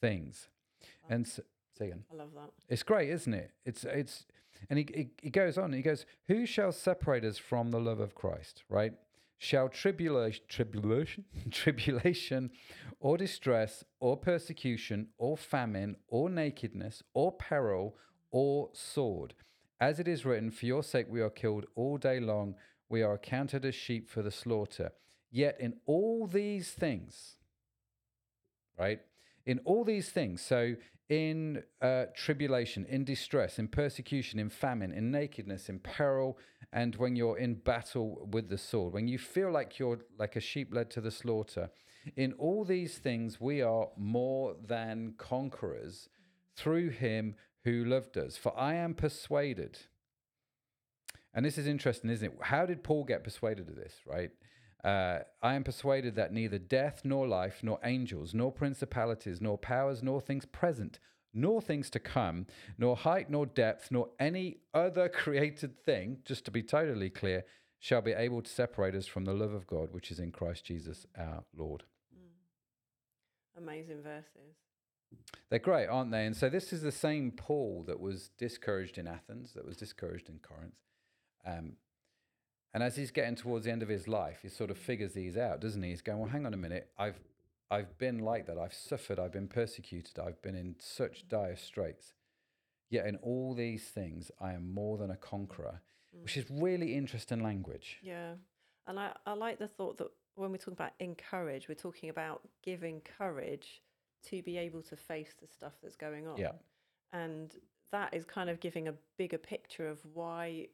things? 0.00 0.48
And 1.08 1.26
so, 1.26 1.42
say 1.76 1.86
again. 1.86 2.04
I 2.12 2.16
love 2.16 2.30
that. 2.34 2.50
It's 2.68 2.82
great, 2.82 3.10
isn't 3.10 3.34
it? 3.34 3.50
It's 3.64 3.84
it's 3.84 4.26
and 4.68 4.78
he, 4.78 4.88
he 4.94 5.10
he 5.22 5.30
goes 5.30 5.58
on. 5.58 5.72
He 5.72 5.82
goes, 5.82 6.06
"Who 6.28 6.46
shall 6.46 6.72
separate 6.72 7.24
us 7.24 7.38
from 7.38 7.70
the 7.70 7.80
love 7.80 8.00
of 8.00 8.14
Christ?" 8.14 8.64
Right? 8.68 8.94
Shall 9.38 9.68
tribulation, 9.68 10.44
tribulation, 10.48 11.24
tribulation, 11.50 12.50
or 13.00 13.16
distress, 13.16 13.84
or 14.00 14.16
persecution, 14.16 15.08
or 15.18 15.36
famine, 15.36 15.96
or 16.08 16.30
nakedness, 16.30 17.02
or 17.12 17.32
peril, 17.32 17.96
or 18.30 18.70
sword? 18.72 19.34
As 19.80 19.98
it 19.98 20.08
is 20.08 20.24
written, 20.24 20.50
"For 20.50 20.66
your 20.66 20.82
sake 20.82 21.06
we 21.10 21.20
are 21.20 21.30
killed 21.30 21.66
all 21.74 21.98
day 21.98 22.20
long; 22.20 22.54
we 22.88 23.02
are 23.02 23.14
accounted 23.14 23.64
as 23.64 23.74
sheep 23.74 24.08
for 24.08 24.22
the 24.22 24.30
slaughter." 24.30 24.92
Yet 25.30 25.60
in 25.60 25.80
all 25.84 26.28
these 26.28 26.70
things, 26.70 27.36
right? 28.78 29.00
In 29.46 29.60
all 29.64 29.84
these 29.84 30.10
things, 30.10 30.40
so 30.40 30.74
in 31.08 31.62
uh, 31.82 32.06
tribulation, 32.16 32.86
in 32.88 33.04
distress, 33.04 33.58
in 33.58 33.68
persecution, 33.68 34.38
in 34.38 34.48
famine, 34.48 34.92
in 34.92 35.10
nakedness, 35.10 35.68
in 35.68 35.78
peril, 35.78 36.38
and 36.72 36.96
when 36.96 37.14
you're 37.14 37.38
in 37.38 37.54
battle 37.54 38.26
with 38.32 38.48
the 38.48 38.58
sword, 38.58 38.94
when 38.94 39.06
you 39.06 39.18
feel 39.18 39.52
like 39.52 39.78
you're 39.78 40.00
like 40.18 40.36
a 40.36 40.40
sheep 40.40 40.72
led 40.72 40.90
to 40.90 41.00
the 41.00 41.10
slaughter, 41.10 41.70
in 42.16 42.32
all 42.34 42.64
these 42.64 42.98
things 42.98 43.40
we 43.40 43.62
are 43.62 43.88
more 43.96 44.56
than 44.66 45.14
conquerors 45.18 46.08
through 46.56 46.90
him 46.90 47.34
who 47.64 47.84
loved 47.84 48.16
us. 48.16 48.36
For 48.36 48.58
I 48.58 48.74
am 48.74 48.94
persuaded. 48.94 49.78
And 51.34 51.44
this 51.44 51.58
is 51.58 51.66
interesting, 51.66 52.10
isn't 52.10 52.32
it? 52.32 52.38
How 52.42 52.64
did 52.64 52.84
Paul 52.84 53.04
get 53.04 53.24
persuaded 53.24 53.68
of 53.68 53.76
this, 53.76 53.94
right? 54.06 54.30
Uh, 54.84 55.20
I 55.42 55.54
am 55.54 55.64
persuaded 55.64 56.14
that 56.16 56.32
neither 56.32 56.58
death, 56.58 57.00
nor 57.04 57.26
life, 57.26 57.60
nor 57.62 57.78
angels, 57.82 58.34
nor 58.34 58.52
principalities, 58.52 59.40
nor 59.40 59.56
powers, 59.56 60.02
nor 60.02 60.20
things 60.20 60.44
present, 60.44 60.98
nor 61.32 61.62
things 61.62 61.88
to 61.90 61.98
come, 61.98 62.46
nor 62.76 62.94
height, 62.94 63.30
nor 63.30 63.46
depth, 63.46 63.90
nor 63.90 64.10
any 64.20 64.58
other 64.74 65.08
created 65.08 65.82
thing, 65.84 66.18
just 66.24 66.44
to 66.44 66.50
be 66.50 66.62
totally 66.62 67.08
clear, 67.08 67.44
shall 67.78 68.02
be 68.02 68.12
able 68.12 68.42
to 68.42 68.50
separate 68.50 68.94
us 68.94 69.06
from 69.06 69.24
the 69.24 69.32
love 69.32 69.52
of 69.52 69.66
God 69.66 69.88
which 69.92 70.10
is 70.10 70.18
in 70.18 70.30
Christ 70.30 70.64
Jesus 70.66 71.06
our 71.18 71.44
Lord. 71.56 71.84
Amazing 73.56 74.02
verses. 74.02 74.56
They're 75.48 75.58
great, 75.58 75.86
aren't 75.86 76.10
they? 76.10 76.26
And 76.26 76.36
so 76.36 76.48
this 76.48 76.72
is 76.72 76.82
the 76.82 76.92
same 76.92 77.30
Paul 77.30 77.84
that 77.86 78.00
was 78.00 78.30
discouraged 78.36 78.98
in 78.98 79.06
Athens, 79.06 79.52
that 79.54 79.64
was 79.64 79.76
discouraged 79.76 80.28
in 80.28 80.38
Corinth. 80.38 80.74
Um, 81.46 81.74
and 82.74 82.82
as 82.82 82.96
he's 82.96 83.12
getting 83.12 83.36
towards 83.36 83.64
the 83.64 83.70
end 83.70 83.82
of 83.82 83.88
his 83.88 84.08
life, 84.08 84.40
he 84.42 84.48
sort 84.48 84.70
of 84.70 84.76
figures 84.76 85.12
these 85.12 85.36
out, 85.36 85.60
doesn't 85.60 85.82
he? 85.82 85.90
He's 85.90 86.02
going, 86.02 86.18
well, 86.18 86.28
hang 86.28 86.44
on 86.44 86.52
a 86.52 86.56
minute. 86.56 86.90
I've, 86.98 87.20
I've 87.70 87.96
been 87.98 88.18
like 88.18 88.46
that. 88.46 88.58
I've 88.58 88.74
suffered. 88.74 89.20
I've 89.20 89.32
been 89.32 89.46
persecuted. 89.46 90.18
I've 90.18 90.42
been 90.42 90.56
in 90.56 90.74
such 90.80 91.28
dire 91.28 91.56
straits. 91.56 92.14
Yet 92.90 93.06
in 93.06 93.16
all 93.16 93.54
these 93.54 93.84
things, 93.84 94.32
I 94.40 94.52
am 94.52 94.74
more 94.74 94.98
than 94.98 95.10
a 95.10 95.16
conqueror, 95.16 95.82
mm. 96.14 96.22
which 96.24 96.36
is 96.36 96.46
really 96.50 96.96
interesting 96.96 97.42
language. 97.42 97.98
Yeah. 98.02 98.32
And 98.88 98.98
I, 98.98 99.12
I 99.24 99.34
like 99.34 99.60
the 99.60 99.68
thought 99.68 99.96
that 99.98 100.08
when 100.34 100.50
we 100.50 100.58
talk 100.58 100.74
about 100.74 100.92
encourage, 100.98 101.68
we're 101.68 101.74
talking 101.76 102.10
about 102.10 102.42
giving 102.62 103.00
courage 103.18 103.82
to 104.30 104.42
be 104.42 104.58
able 104.58 104.82
to 104.82 104.96
face 104.96 105.34
the 105.40 105.46
stuff 105.46 105.74
that's 105.80 105.96
going 105.96 106.26
on. 106.26 106.38
Yeah. 106.38 106.52
And 107.12 107.54
that 107.92 108.12
is 108.12 108.24
kind 108.24 108.50
of 108.50 108.58
giving 108.58 108.88
a 108.88 108.94
bigger 109.16 109.38
picture 109.38 109.88
of 109.88 110.00
why 110.12 110.66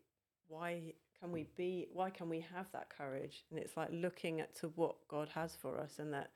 why 0.49 0.95
can 1.21 1.33
we 1.33 1.47
be 1.57 1.87
why 1.93 2.11
can 2.11 2.29
we 2.29 2.41
have 2.55 2.67
that 2.73 2.89
courage? 2.97 3.45
And 3.51 3.59
it's 3.59 3.77
like 3.77 3.89
looking 3.93 4.41
at 4.41 4.55
to 4.57 4.69
what 4.69 4.97
God 5.09 5.29
has 5.35 5.55
for 5.57 5.79
us 5.79 5.99
and 5.99 6.13
that 6.15 6.31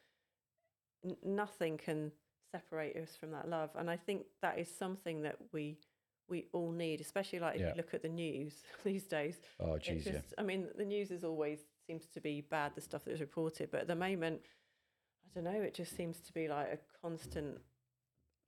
n- 1.05 1.17
nothing 1.25 1.79
can 1.79 2.13
separate 2.53 2.97
us 2.97 3.17
from 3.17 3.31
that 3.33 3.49
love. 3.49 3.71
And 3.77 3.91
I 3.91 3.97
think 3.97 4.27
that 4.43 4.59
is 4.59 4.69
something 4.77 5.23
that 5.23 5.37
we 5.53 5.79
we 6.29 6.47
all 6.53 6.71
need, 6.71 7.01
especially 7.01 7.39
like 7.39 7.57
if 7.57 7.61
Yeah. 7.61 7.69
you 7.71 7.75
look 7.77 7.93
at 7.93 8.03
the 8.03 8.09
news 8.09 8.63
these 8.85 9.05
days. 9.05 9.41
Oh, 9.61 9.79
geez, 9.79 10.07
yeah. 10.07 10.21
I 10.39 10.43
mean, 10.43 10.69
the 10.77 10.85
news 10.85 11.11
is 11.11 11.23
always 11.25 11.61
seems 11.87 12.07
to 12.15 12.21
be 12.21 12.41
bad, 12.41 12.75
the 12.75 12.81
stuff 12.81 13.05
that 13.05 13.13
is 13.13 13.21
reported, 13.21 13.71
but 13.71 13.83
at 13.83 13.89
the 13.89 13.95
moment, 13.95 14.41
I 15.27 15.29
don't 15.35 15.45
know, 15.45 15.61
it 15.61 15.75
just 15.75 15.95
seems 15.97 16.21
to 16.21 16.33
be 16.33 16.49
like 16.49 16.69
a 16.73 16.79
constant 17.03 17.61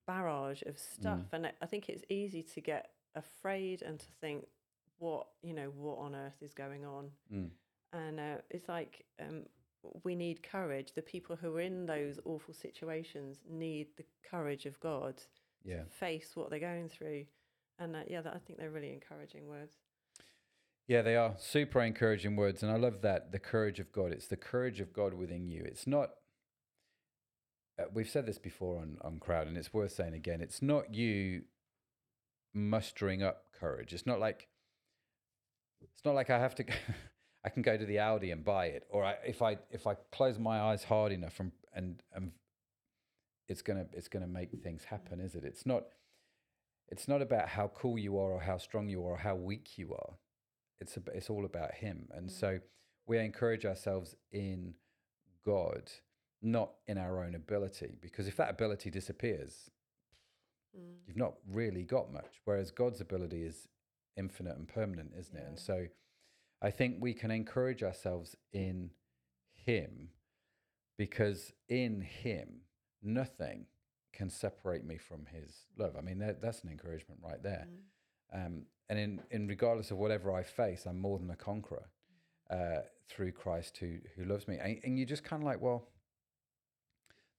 barrage 0.07 0.62
of 0.62 0.78
stuff. 0.78 1.18
Mm. 1.18 1.32
And 1.32 1.53
I 1.61 1.66
think 1.66 1.89
it's 1.91 2.03
easy 2.09 2.43
to 2.43 2.61
get 2.62 2.93
afraid 3.14 3.82
and 3.82 3.99
to 4.01 4.07
think, 4.22 4.47
what, 4.99 5.26
you 5.42 5.55
know, 5.55 5.72
what 5.76 5.99
on 5.99 6.14
earth 6.14 6.42
is 6.42 6.55
going 6.55 6.84
on? 6.84 7.11
Mm. 7.32 7.51
And 7.92 8.20
uh, 8.20 8.36
it's 8.51 8.68
like 8.68 9.05
um, 9.20 9.42
we 10.05 10.14
need 10.14 10.42
courage. 10.42 10.92
The 10.94 11.03
people 11.03 11.36
who 11.36 11.57
are 11.57 11.61
in 11.61 11.86
those 11.86 12.18
awful 12.24 12.55
situations 12.55 13.38
need 13.49 13.88
the 13.97 14.05
courage 14.28 14.66
of 14.66 14.78
God 14.80 15.22
Yeah. 15.64 15.82
to 15.84 15.90
face 15.90 16.30
what 16.34 16.51
they're 16.51 16.59
going 16.59 16.88
through. 16.88 17.26
And 17.78 17.94
uh, 17.94 18.01
yeah, 18.09 18.22
that, 18.22 18.34
I 18.34 18.38
think 18.38 18.59
they're 18.59 18.70
really 18.70 18.92
encouraging 18.92 19.49
words. 19.49 19.76
Yeah, 20.88 21.03
they 21.03 21.16
are 21.16 21.34
super 21.38 21.82
encouraging 21.82 22.36
words. 22.36 22.62
And 22.62 22.70
I 22.72 22.76
love 22.76 23.03
that 23.03 23.32
the 23.32 23.38
courage 23.38 23.80
of 23.80 23.92
God. 23.92 24.12
It's 24.12 24.28
the 24.28 24.36
courage 24.36 24.80
of 24.80 24.92
God 24.92 25.14
within 25.14 25.49
you. 25.49 25.62
It's 25.64 25.86
not, 25.86 26.11
uh, 27.78 27.84
we've 27.92 28.09
said 28.09 28.24
this 28.26 28.38
before 28.38 28.78
on, 28.80 28.99
on 29.03 29.18
Crowd, 29.18 29.47
and 29.47 29.57
it's 29.59 29.74
worth 29.74 29.92
saying 29.92 30.14
again. 30.14 30.40
It's 30.40 30.62
not 30.62 30.94
you 30.94 31.42
mustering 32.55 33.22
up 33.22 33.44
courage. 33.59 33.92
It's 33.92 34.07
not 34.07 34.20
like, 34.20 34.49
it's 35.81 36.05
not 36.05 36.14
like 36.14 36.31
I 36.31 36.39
have 36.39 36.55
to 36.57 36.64
go, 36.64 36.74
I 37.45 37.49
can 37.49 37.62
go 37.62 37.77
to 37.77 37.85
the 37.85 37.99
Audi 37.99 38.31
and 38.31 38.45
buy 38.45 38.66
it. 38.66 38.87
Or 38.91 39.05
I, 39.05 39.16
if 39.24 39.43
I, 39.43 39.59
if 39.70 39.87
I 39.87 39.95
close 40.12 40.39
my 40.39 40.61
eyes 40.61 40.85
hard 40.85 41.12
enough 41.12 41.39
and, 41.41 41.53
and, 41.74 42.03
and 42.12 42.33
it's 43.49 43.62
to, 43.62 43.87
it's 43.93 44.09
to 44.09 44.27
make 44.27 44.51
things 44.62 44.85
happen, 44.85 45.20
is 45.20 45.35
it? 45.35 45.45
It's 45.45 45.64
not, 45.66 45.85
it's 46.89 47.09
not 47.09 47.22
about 47.22 47.49
how 47.49 47.68
cool 47.74 47.99
you 47.99 48.18
are 48.18 48.33
or 48.33 48.41
how 48.41 48.59
strong 48.59 48.89
you 48.89 49.01
are 49.05 49.12
or 49.12 49.18
how 49.18 49.35
weak 49.35 49.77
you 49.77 49.93
are 49.95 50.14
it's 50.81 50.97
a, 50.97 51.03
it's 51.14 51.31
all 51.31 51.45
about 51.45 51.74
him 51.74 52.09
and 52.12 52.31
so 52.31 52.59
we 53.07 53.18
encourage 53.18 53.64
ourselves 53.64 54.14
in 54.33 54.74
god 55.45 55.91
not 56.43 56.72
in 56.87 56.99
our 56.99 57.24
own 57.24 57.35
ability 57.35 57.97
because 58.01 58.29
if 58.29 58.37
that 58.37 58.51
ability 58.51 58.91
disappears 58.91 59.70
Mm. 60.77 60.97
you've 61.07 61.16
not 61.16 61.35
really 61.51 61.85
got 61.85 62.12
much 62.12 62.43
whereas 62.45 62.70
god's 62.70 63.01
ability 63.01 63.45
is 63.45 63.66
infinite 64.16 64.56
and 64.56 64.68
permanent 64.68 65.12
isn't 65.18 65.36
it 65.36 65.44
and 65.46 65.58
so 65.58 65.86
i 66.62 66.70
think 66.70 66.96
we 67.00 67.12
can 67.12 67.30
encourage 67.30 67.82
ourselves 67.82 68.34
in 68.52 68.90
him 69.54 70.08
because 70.98 71.52
in 71.68 72.00
him 72.00 72.60
nothing 73.02 73.66
can 74.12 74.30
separate 74.30 74.84
me 74.84 74.96
from 74.96 75.26
his 75.26 75.66
love 75.78 75.94
i 75.98 76.00
mean 76.00 76.18
that, 76.18 76.40
that's 76.40 76.62
an 76.64 76.70
encouragement 76.70 77.20
right 77.22 77.42
there 77.42 77.66
Mm. 78.34 78.46
um, 78.46 78.62
and 78.88 78.98
in, 78.98 79.20
in 79.32 79.48
regardless 79.48 79.90
of 79.90 79.96
whatever 79.98 80.30
I 80.32 80.44
face, 80.44 80.86
I'm 80.86 81.00
more 81.00 81.18
than 81.18 81.28
a 81.30 81.34
conqueror 81.34 81.88
uh, 82.48 82.82
through 83.08 83.32
Christ 83.32 83.78
who 83.78 83.96
who 84.14 84.24
loves 84.24 84.46
me. 84.46 84.58
And, 84.62 84.78
and 84.84 84.96
you're 84.96 85.08
just 85.08 85.24
kind 85.24 85.42
of 85.42 85.44
like, 85.44 85.60
well, 85.60 85.88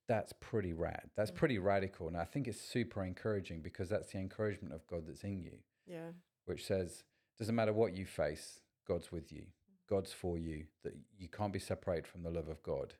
that's 0.09 0.33
pretty 0.41 0.73
rad. 0.73 1.09
That's 1.15 1.31
pretty 1.31 1.57
radical, 1.57 2.07
and 2.09 2.17
I 2.17 2.25
think 2.25 2.47
it's 2.49 2.59
super 2.59 3.03
encouraging 3.03 3.61
because 3.61 3.87
that's 3.87 4.11
the 4.11 4.17
encouragement 4.19 4.73
of 4.73 4.85
God 4.87 5.03
that's 5.07 5.23
in 5.23 5.37
you, 5.41 5.57
Yeah. 5.85 6.09
Which 6.47 6.65
says, 6.65 7.03
doesn't 7.37 7.55
matter 7.55 7.73
what 7.73 7.95
you 7.95 8.05
face, 8.05 8.61
God's 8.87 9.11
with 9.11 9.31
you, 9.31 9.43
God's 9.89 10.11
for 10.11 10.37
you. 10.37 10.65
That 10.83 10.93
you 11.17 11.27
can't 11.27 11.53
be 11.53 11.59
separated 11.59 12.07
from 12.07 12.23
the 12.23 12.31
love 12.31 12.47
of 12.47 12.63
God, 12.63 12.95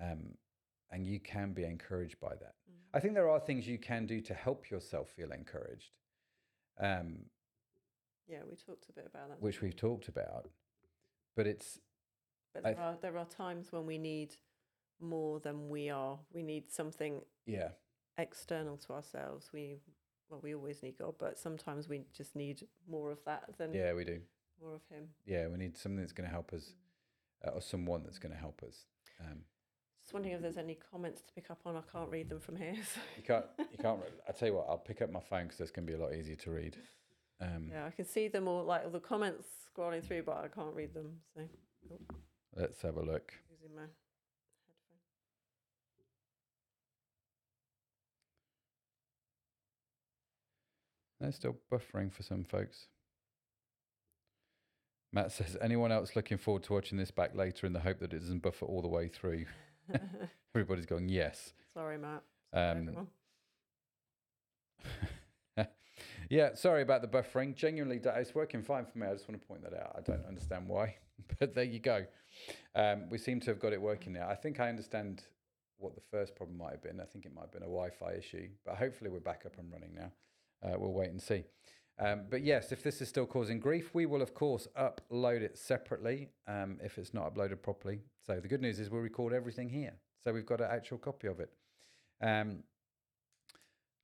um, 0.00 0.36
and 0.90 1.06
you 1.06 1.18
can 1.18 1.52
be 1.52 1.64
encouraged 1.64 2.20
by 2.20 2.34
that. 2.36 2.54
I 2.94 3.00
think 3.00 3.14
there 3.14 3.28
are 3.28 3.40
things 3.40 3.66
you 3.66 3.78
can 3.78 4.06
do 4.06 4.20
to 4.22 4.34
help 4.34 4.70
yourself 4.70 5.08
feel 5.10 5.32
encouraged. 5.32 5.90
Um, 6.80 7.26
Yeah, 8.28 8.38
we 8.48 8.56
talked 8.56 8.88
a 8.88 8.92
bit 8.92 9.06
about 9.06 9.28
that. 9.28 9.42
which 9.42 9.60
we've 9.60 9.76
talked 9.76 10.08
about. 10.08 10.48
But 11.34 11.46
it's 11.46 11.80
But 12.54 12.62
there 12.62 12.78
are 12.78 12.96
there 13.02 13.18
are 13.18 13.26
times 13.26 13.72
when 13.72 13.84
we 13.86 13.98
need 13.98 14.36
more 15.00 15.40
than 15.40 15.68
we 15.68 15.90
are. 15.90 16.18
We 16.32 16.42
need 16.42 16.70
something 16.70 17.20
yeah, 17.46 17.70
external 18.16 18.76
to 18.78 18.92
ourselves. 18.94 19.50
We 19.52 19.80
well, 20.28 20.40
we 20.42 20.54
always 20.54 20.82
need 20.82 20.98
God, 20.98 21.14
but 21.18 21.38
sometimes 21.38 21.88
we 21.88 22.02
just 22.16 22.34
need 22.36 22.66
more 22.88 23.10
of 23.10 23.18
that 23.24 23.44
than 23.58 23.72
yeah, 23.72 23.92
we 23.92 24.04
do. 24.04 24.20
more 24.60 24.74
of 24.74 24.82
Him. 24.90 25.04
Yeah, 25.24 25.46
we 25.48 25.58
need 25.58 25.76
something 25.76 26.00
that's 26.00 26.12
going 26.12 26.28
to 26.28 26.32
help 26.32 26.52
us, 26.52 26.72
uh, 27.46 27.50
or 27.50 27.60
someone 27.60 28.02
that's 28.04 28.18
going 28.18 28.32
to 28.32 28.38
help 28.40 28.62
us. 28.66 28.86
Um, 29.20 29.40
Just 30.02 30.12
wondering 30.14 30.34
if 30.34 30.42
there's 30.42 30.56
any 30.58 30.78
comments 30.90 31.20
to 31.22 31.32
pick 31.34 31.50
up 31.50 31.60
on. 31.64 31.76
I 31.76 31.82
can't 31.92 32.10
read 32.10 32.28
them 32.28 32.40
from 32.40 32.56
here. 32.56 32.74
so- 32.94 33.00
you 33.16 33.22
can't, 33.22 33.44
you 33.58 33.78
can't. 33.80 34.00
I 34.28 34.32
tell 34.32 34.48
you 34.48 34.54
what, 34.54 34.66
I'll 34.68 34.78
pick 34.78 35.00
up 35.02 35.10
my 35.10 35.20
phone 35.20 35.44
because 35.44 35.58
that's 35.58 35.70
going 35.70 35.86
to 35.86 35.92
be 35.92 35.98
a 35.98 36.02
lot 36.02 36.14
easier 36.14 36.36
to 36.36 36.50
read. 36.50 36.76
Um, 37.40 37.68
yeah, 37.70 37.84
I 37.86 37.90
can 37.90 38.06
see 38.06 38.28
them 38.28 38.48
all, 38.48 38.64
like 38.64 38.84
all 38.84 38.90
the 38.90 38.98
comments 39.00 39.46
scrolling 39.76 40.02
through, 40.02 40.22
but 40.22 40.38
I 40.38 40.48
can't 40.48 40.74
read 40.74 40.94
them. 40.94 41.12
So 41.34 41.42
Let's 42.56 42.80
have 42.82 42.96
a 42.96 43.02
look. 43.02 43.32
using 43.50 43.76
my 43.76 43.82
They're 51.26 51.32
still 51.32 51.56
buffering 51.72 52.12
for 52.12 52.22
some 52.22 52.44
folks. 52.44 52.86
Matt 55.12 55.32
says, 55.32 55.56
anyone 55.60 55.90
else 55.90 56.14
looking 56.14 56.38
forward 56.38 56.62
to 56.64 56.72
watching 56.72 56.98
this 56.98 57.10
back 57.10 57.34
later 57.34 57.66
in 57.66 57.72
the 57.72 57.80
hope 57.80 57.98
that 57.98 58.12
it 58.12 58.20
doesn't 58.20 58.42
buffer 58.42 58.64
all 58.64 58.80
the 58.80 58.86
way 58.86 59.08
through? 59.08 59.46
Everybody's 60.54 60.86
going, 60.86 61.08
yes. 61.08 61.52
Sorry, 61.74 61.98
Matt. 61.98 62.22
Sorry, 62.54 62.78
Um, 62.78 63.08
yeah, 66.30 66.54
sorry 66.54 66.82
about 66.82 67.02
the 67.02 67.08
buffering. 67.08 67.56
Genuinely, 67.56 68.00
it's 68.04 68.34
working 68.36 68.62
fine 68.62 68.86
for 68.86 68.96
me. 68.98 69.08
I 69.08 69.14
just 69.14 69.28
want 69.28 69.40
to 69.40 69.48
point 69.48 69.64
that 69.64 69.74
out. 69.74 69.96
I 69.98 70.02
don't 70.02 70.24
understand 70.28 70.68
why, 70.68 70.94
but 71.40 71.56
there 71.56 71.64
you 71.64 71.80
go. 71.80 72.06
Um, 72.76 73.08
we 73.10 73.18
seem 73.18 73.40
to 73.40 73.50
have 73.50 73.58
got 73.58 73.72
it 73.72 73.82
working 73.82 74.12
now. 74.12 74.28
I 74.28 74.36
think 74.36 74.60
I 74.60 74.68
understand 74.68 75.24
what 75.78 75.96
the 75.96 76.02
first 76.08 76.36
problem 76.36 76.56
might 76.56 76.70
have 76.70 76.82
been. 76.84 77.00
I 77.00 77.04
think 77.04 77.26
it 77.26 77.34
might 77.34 77.42
have 77.42 77.52
been 77.52 77.64
a 77.64 77.66
Wi-Fi 77.66 78.12
issue, 78.12 78.48
but 78.64 78.76
hopefully 78.76 79.10
we're 79.10 79.18
back 79.18 79.42
up 79.44 79.58
and 79.58 79.72
running 79.72 79.92
now. 79.92 80.12
Uh, 80.62 80.74
we'll 80.78 80.92
wait 80.92 81.10
and 81.10 81.20
see. 81.20 81.44
Um, 81.98 82.24
but 82.28 82.42
yes, 82.42 82.72
if 82.72 82.82
this 82.82 83.00
is 83.00 83.08
still 83.08 83.26
causing 83.26 83.58
grief, 83.58 83.94
we 83.94 84.04
will 84.04 84.20
of 84.20 84.34
course 84.34 84.68
upload 84.78 85.40
it 85.40 85.56
separately 85.56 86.28
um, 86.46 86.78
if 86.82 86.98
it's 86.98 87.14
not 87.14 87.34
uploaded 87.34 87.62
properly. 87.62 88.02
So 88.26 88.38
the 88.38 88.48
good 88.48 88.60
news 88.60 88.78
is 88.78 88.90
we'll 88.90 89.00
record 89.00 89.32
everything 89.32 89.70
here, 89.70 89.94
so 90.22 90.32
we've 90.32 90.44
got 90.44 90.60
an 90.60 90.68
actual 90.70 90.98
copy 90.98 91.28
of 91.28 91.40
it. 91.40 91.50
Um, 92.20 92.64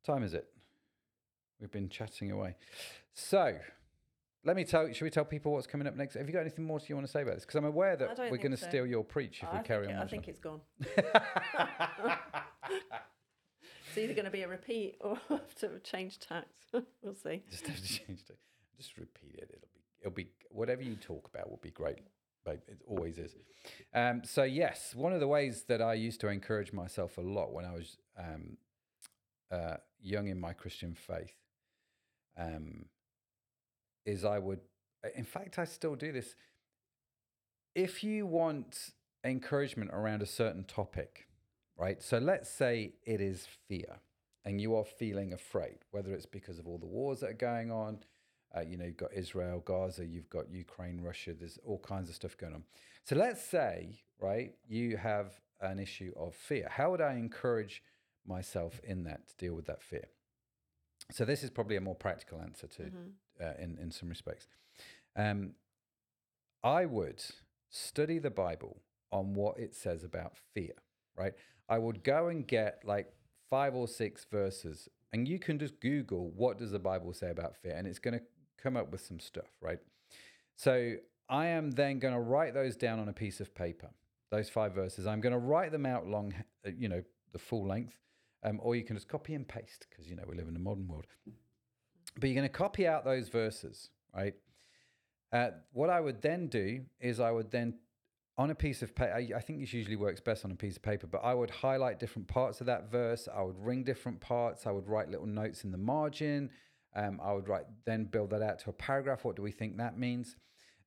time 0.05 0.23
is 0.23 0.33
it? 0.33 0.49
We've 1.61 1.71
been 1.71 1.89
chatting 1.89 2.33
away. 2.33 2.57
So 3.13 3.57
let 4.45 4.57
me 4.57 4.65
tell. 4.65 4.91
Should 4.91 5.05
we 5.05 5.11
tell 5.11 5.27
people 5.27 5.53
what's 5.53 5.67
coming 5.67 5.87
up 5.87 5.95
next? 5.95 6.15
Have 6.15 6.27
you 6.27 6.33
got 6.33 6.41
anything 6.41 6.65
more 6.65 6.81
you 6.87 6.95
want 6.95 7.07
to 7.07 7.13
say 7.13 7.23
about 7.23 7.35
this? 7.35 7.45
Because 7.45 7.57
I'm 7.57 7.67
aware 7.67 7.97
that 7.97 8.19
we're 8.31 8.39
going 8.39 8.53
to 8.53 8.57
so. 8.57 8.69
steal 8.69 8.87
your 8.87 9.05
preach 9.05 9.43
if 9.43 9.51
I 9.51 9.59
we 9.59 9.65
carry 9.65 9.87
think, 9.87 9.99
on. 9.99 10.03
I 10.03 10.09
think 10.09 10.29
it's 10.29 10.41
gone. 10.41 10.61
it's 13.93 13.99
either 13.99 14.15
going 14.15 14.25
to 14.25 14.31
be 14.31 14.43
a 14.43 14.49
repeat 14.49 14.97
or 15.01 15.19
have 15.29 15.55
to 15.57 15.79
change 15.81 16.19
tax. 16.19 16.47
we'll 17.03 17.15
see. 17.15 17.43
Just 17.51 17.67
have 17.67 17.77
to 17.77 17.83
change 17.83 18.21
it. 18.29 18.39
Just 18.77 18.97
repeat 18.97 19.35
it. 19.35 19.51
It'll 19.53 19.69
be. 19.75 19.81
It'll 20.01 20.15
be 20.15 20.29
whatever 20.51 20.83
you 20.83 20.97
talk 20.97 21.29
about 21.33 21.51
will 21.51 21.61
be 21.63 21.71
great. 21.71 21.99
But 22.45 22.63
it 22.67 22.81
always 22.89 23.19
is. 23.19 23.37
Um, 23.95 24.23
so 24.25 24.43
yes, 24.43 24.95
one 24.97 25.13
of 25.13 25.21
the 25.21 25.29
ways 25.29 25.65
that 25.69 25.81
I 25.81 25.95
used 25.95 26.21
to 26.23 26.29
encourage 26.29 26.73
myself 26.73 27.17
a 27.19 27.21
lot 27.21 27.53
when 27.53 27.65
I 27.65 27.73
was 27.73 27.99
um, 28.19 28.57
uh, 29.53 29.77
young 30.01 30.27
in 30.27 30.41
my 30.41 30.53
Christian 30.53 30.95
faith 30.95 31.37
um, 32.37 32.87
is 34.05 34.25
I 34.25 34.39
would. 34.39 34.61
In 35.15 35.25
fact, 35.25 35.59
I 35.59 35.65
still 35.65 35.95
do 35.95 36.11
this. 36.11 36.35
If 37.75 38.03
you 38.03 38.27
want 38.27 38.91
encouragement 39.25 39.91
around 39.93 40.23
a 40.23 40.27
certain 40.27 40.65
topic, 40.65 41.29
right? 41.77 42.03
So 42.03 42.19
let's 42.19 42.51
say 42.51 42.95
it 43.05 43.21
is 43.21 43.47
fear 43.69 44.01
and 44.45 44.61
you 44.61 44.75
are 44.75 44.85
feeling 44.85 45.33
afraid, 45.33 45.79
whether 45.91 46.13
it's 46.13 46.27
because 46.27 46.59
of 46.59 46.67
all 46.67 46.79
the 46.79 46.87
wars 46.87 47.21
that 47.21 47.31
are 47.31 47.35
going 47.35 47.71
on. 47.71 47.99
Uh, 48.55 48.61
you 48.61 48.77
know, 48.77 48.85
you've 48.85 48.97
got 48.97 49.13
Israel, 49.15 49.63
Gaza, 49.65 50.05
you've 50.05 50.29
got 50.29 50.51
Ukraine, 50.51 51.01
Russia, 51.01 51.33
there's 51.33 51.59
all 51.65 51.79
kinds 51.79 52.09
of 52.09 52.15
stuff 52.15 52.37
going 52.37 52.53
on. 52.53 52.65
So 53.05 53.17
let's 53.17 53.43
say, 53.43 54.03
right, 54.21 54.53
you 54.69 54.97
have 54.97 55.41
an 55.61 55.79
issue 55.79 56.13
of 56.17 56.35
fear. 56.35 56.69
How 56.71 56.91
would 56.91 57.01
I 57.01 57.15
encourage 57.15 57.83
myself 58.27 58.81
in 58.85 59.05
that 59.05 59.29
to 59.29 59.37
deal 59.37 59.55
with 59.55 59.67
that 59.67 59.83
fear? 59.83 60.05
So 61.11 61.25
this 61.25 61.43
is 61.43 61.51
probably 61.51 61.77
a 61.77 61.81
more 61.81 61.95
practical 61.95 62.41
answer 62.41 62.67
to 62.67 62.83
uh, 63.41 63.53
in 63.59 63.79
in 63.81 63.91
some 63.91 64.09
respects. 64.09 64.47
Um, 65.17 65.53
I 66.63 66.85
would 66.85 67.23
study 67.71 68.19
the 68.19 68.31
Bible 68.31 68.83
on 69.11 69.35
what 69.35 69.59
it 69.59 69.75
says 69.75 70.05
about 70.05 70.37
fear. 70.55 70.75
Right, 71.17 71.35
I 71.73 71.79
would 71.79 72.05
go 72.05 72.29
and 72.29 72.47
get 72.47 72.83
like 72.85 73.11
five 73.49 73.75
or 73.75 73.89
six 73.89 74.27
verses, 74.31 74.91
and 75.15 75.27
you 75.27 75.39
can 75.39 75.59
just 75.59 75.81
Google 75.81 76.31
what 76.37 76.59
does 76.59 76.73
the 76.73 76.79
Bible 76.79 77.15
say 77.15 77.31
about 77.31 77.57
fear, 77.57 77.75
and 77.75 77.87
it's 77.87 77.99
going 77.99 78.19
to 78.19 78.23
come 78.63 78.77
up 78.77 78.93
with 78.93 79.01
some 79.01 79.19
stuff. 79.19 79.49
Right, 79.63 79.79
so 80.55 80.97
I 81.31 81.47
am 81.47 81.71
then 81.71 81.99
going 81.99 82.13
to 82.13 82.21
write 82.21 82.53
those 82.53 82.77
down 82.77 82.99
on 82.99 83.09
a 83.09 83.13
piece 83.15 83.41
of 83.41 83.55
paper. 83.55 83.89
Those 84.31 84.51
five 84.51 84.75
verses. 84.75 85.07
I'm 85.07 85.23
going 85.23 85.33
to 85.33 85.39
write 85.39 85.73
them 85.73 85.87
out 85.87 86.07
long, 86.07 86.35
uh, 86.67 86.71
you 86.77 86.91
know, 86.91 87.03
the 87.33 87.39
full 87.39 87.67
length, 87.67 87.97
um, 88.43 88.61
or 88.63 88.77
you 88.77 88.85
can 88.85 88.97
just 88.97 89.09
copy 89.09 89.33
and 89.33 89.49
paste 89.49 89.87
because 89.89 90.07
you 90.07 90.15
know 90.15 90.25
we 90.29 90.37
live 90.37 90.49
in 90.49 90.57
a 90.57 90.59
modern 90.59 90.87
world. 90.89 91.07
But 92.21 92.29
you're 92.29 92.35
going 92.35 92.49
to 92.49 92.53
copy 92.53 92.87
out 92.87 93.07
those 93.07 93.31
verses, 93.31 93.89
right? 94.15 94.35
Uh, 95.33 95.53
what 95.73 95.89
I 95.89 96.01
would 96.01 96.21
then 96.21 96.49
do 96.49 96.83
is 97.01 97.19
I 97.19 97.31
would 97.31 97.51
then, 97.51 97.79
on 98.39 98.51
a 98.51 98.55
piece 98.55 98.83
of 98.83 98.95
paper, 98.95 99.15
I, 99.37 99.41
think 99.41 99.61
this 99.61 99.73
usually 99.73 99.97
works 99.97 100.21
best 100.21 100.45
on 100.45 100.51
a 100.51 100.55
piece 100.55 100.77
of 100.77 100.83
paper, 100.83 101.07
but 101.07 101.19
I 101.19 101.35
would 101.35 101.51
highlight 101.51 102.01
different 102.01 102.29
parts 102.29 102.61
of 102.61 102.67
that 102.67 102.91
verse. 102.91 103.29
I 103.35 103.43
would 103.43 103.59
ring 103.59 103.85
different 103.85 104.21
parts. 104.21 104.67
I 104.67 104.71
would 104.71 104.89
write 104.89 105.11
little 105.11 105.27
notes 105.27 105.65
in 105.65 105.71
the 105.71 105.79
margin. 105.79 106.51
Um, 106.97 107.21
I 107.23 107.33
would 107.33 107.49
write, 107.49 107.65
then 107.85 108.05
build 108.05 108.31
that 108.31 108.43
out 108.43 108.59
to 108.61 108.71
a 108.71 108.73
paragraph. 108.73 109.25
What 109.25 109.37
do 109.37 109.43
we 109.43 109.51
think 109.51 109.77
that 109.77 109.99
means? 109.99 110.37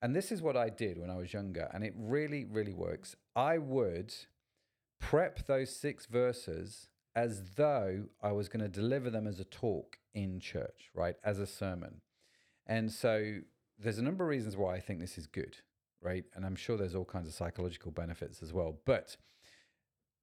And 0.01 0.15
this 0.15 0.31
is 0.31 0.41
what 0.41 0.57
I 0.57 0.69
did 0.69 0.99
when 0.99 1.09
I 1.09 1.17
was 1.17 1.33
younger, 1.33 1.69
and 1.73 1.83
it 1.83 1.93
really, 1.97 2.45
really 2.45 2.73
works. 2.73 3.15
I 3.35 3.57
would 3.57 4.13
prep 4.99 5.45
those 5.47 5.75
six 5.75 6.05
verses 6.05 6.89
as 7.15 7.41
though 7.55 8.05
I 8.21 8.31
was 8.31 8.49
going 8.49 8.61
to 8.61 8.67
deliver 8.67 9.09
them 9.09 9.25
as 9.25 9.39
a 9.39 9.45
talk 9.45 9.97
in 10.13 10.39
church, 10.39 10.89
right? 10.93 11.15
As 11.23 11.39
a 11.39 11.47
sermon. 11.47 12.01
And 12.67 12.91
so 12.91 13.39
there's 13.79 13.99
a 13.99 14.03
number 14.03 14.23
of 14.23 14.29
reasons 14.29 14.57
why 14.57 14.75
I 14.75 14.79
think 14.79 14.99
this 14.99 15.17
is 15.17 15.27
good, 15.27 15.57
right? 16.05 16.23
And 16.35 16.45
I'm 16.45 16.55
sure 16.55 16.77
there's 16.77 16.95
all 16.95 17.05
kinds 17.05 17.27
of 17.27 17.33
psychological 17.33 17.91
benefits 17.91 18.41
as 18.41 18.53
well. 18.53 18.77
But 18.85 19.17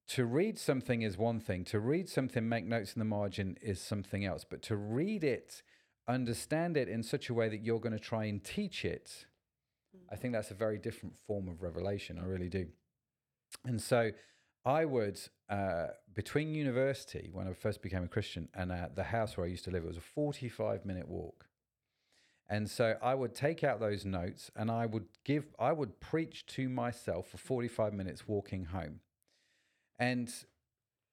to 0.09 0.25
read 0.25 0.57
something 0.57 1.01
is 1.01 1.17
one 1.17 1.39
thing, 1.39 1.63
to 1.65 1.79
read 1.79 2.09
something, 2.09 2.47
make 2.47 2.65
notes 2.65 2.93
in 2.93 2.99
the 2.99 3.05
margin 3.05 3.57
is 3.61 3.81
something 3.81 4.25
else. 4.25 4.45
But 4.49 4.61
to 4.63 4.75
read 4.75 5.23
it, 5.23 5.61
understand 6.07 6.77
it 6.77 6.87
in 6.87 7.03
such 7.03 7.29
a 7.29 7.33
way 7.33 7.49
that 7.49 7.63
you're 7.63 7.79
going 7.79 7.93
to 7.93 7.99
try 7.99 8.25
and 8.25 8.43
teach 8.43 8.85
it, 8.85 9.25
I 10.11 10.15
think 10.15 10.33
that's 10.33 10.51
a 10.51 10.55
very 10.55 10.77
different 10.77 11.15
form 11.27 11.47
of 11.47 11.61
revelation. 11.61 12.19
I 12.19 12.25
really 12.25 12.49
do. 12.49 12.67
And 13.65 13.81
so 13.81 14.11
I 14.65 14.85
would, 14.85 15.19
uh, 15.49 15.87
between 16.13 16.53
university, 16.55 17.29
when 17.31 17.47
I 17.47 17.53
first 17.53 17.81
became 17.81 18.03
a 18.03 18.07
Christian, 18.07 18.49
and 18.53 18.71
uh, 18.71 18.89
the 18.93 19.03
house 19.03 19.37
where 19.37 19.45
I 19.45 19.49
used 19.49 19.65
to 19.65 19.71
live, 19.71 19.83
it 19.83 19.87
was 19.87 19.97
a 19.97 20.01
45 20.01 20.85
minute 20.85 21.07
walk. 21.07 21.45
And 22.49 22.69
so 22.69 22.95
I 23.01 23.15
would 23.15 23.33
take 23.33 23.63
out 23.63 23.79
those 23.79 24.05
notes 24.05 24.51
and 24.55 24.69
I 24.69 24.85
would 24.85 25.05
give, 25.23 25.45
I 25.59 25.71
would 25.71 25.99
preach 25.99 26.45
to 26.47 26.69
myself 26.69 27.29
for 27.29 27.37
45 27.37 27.93
minutes 27.93 28.27
walking 28.27 28.65
home. 28.65 28.99
And 29.97 30.31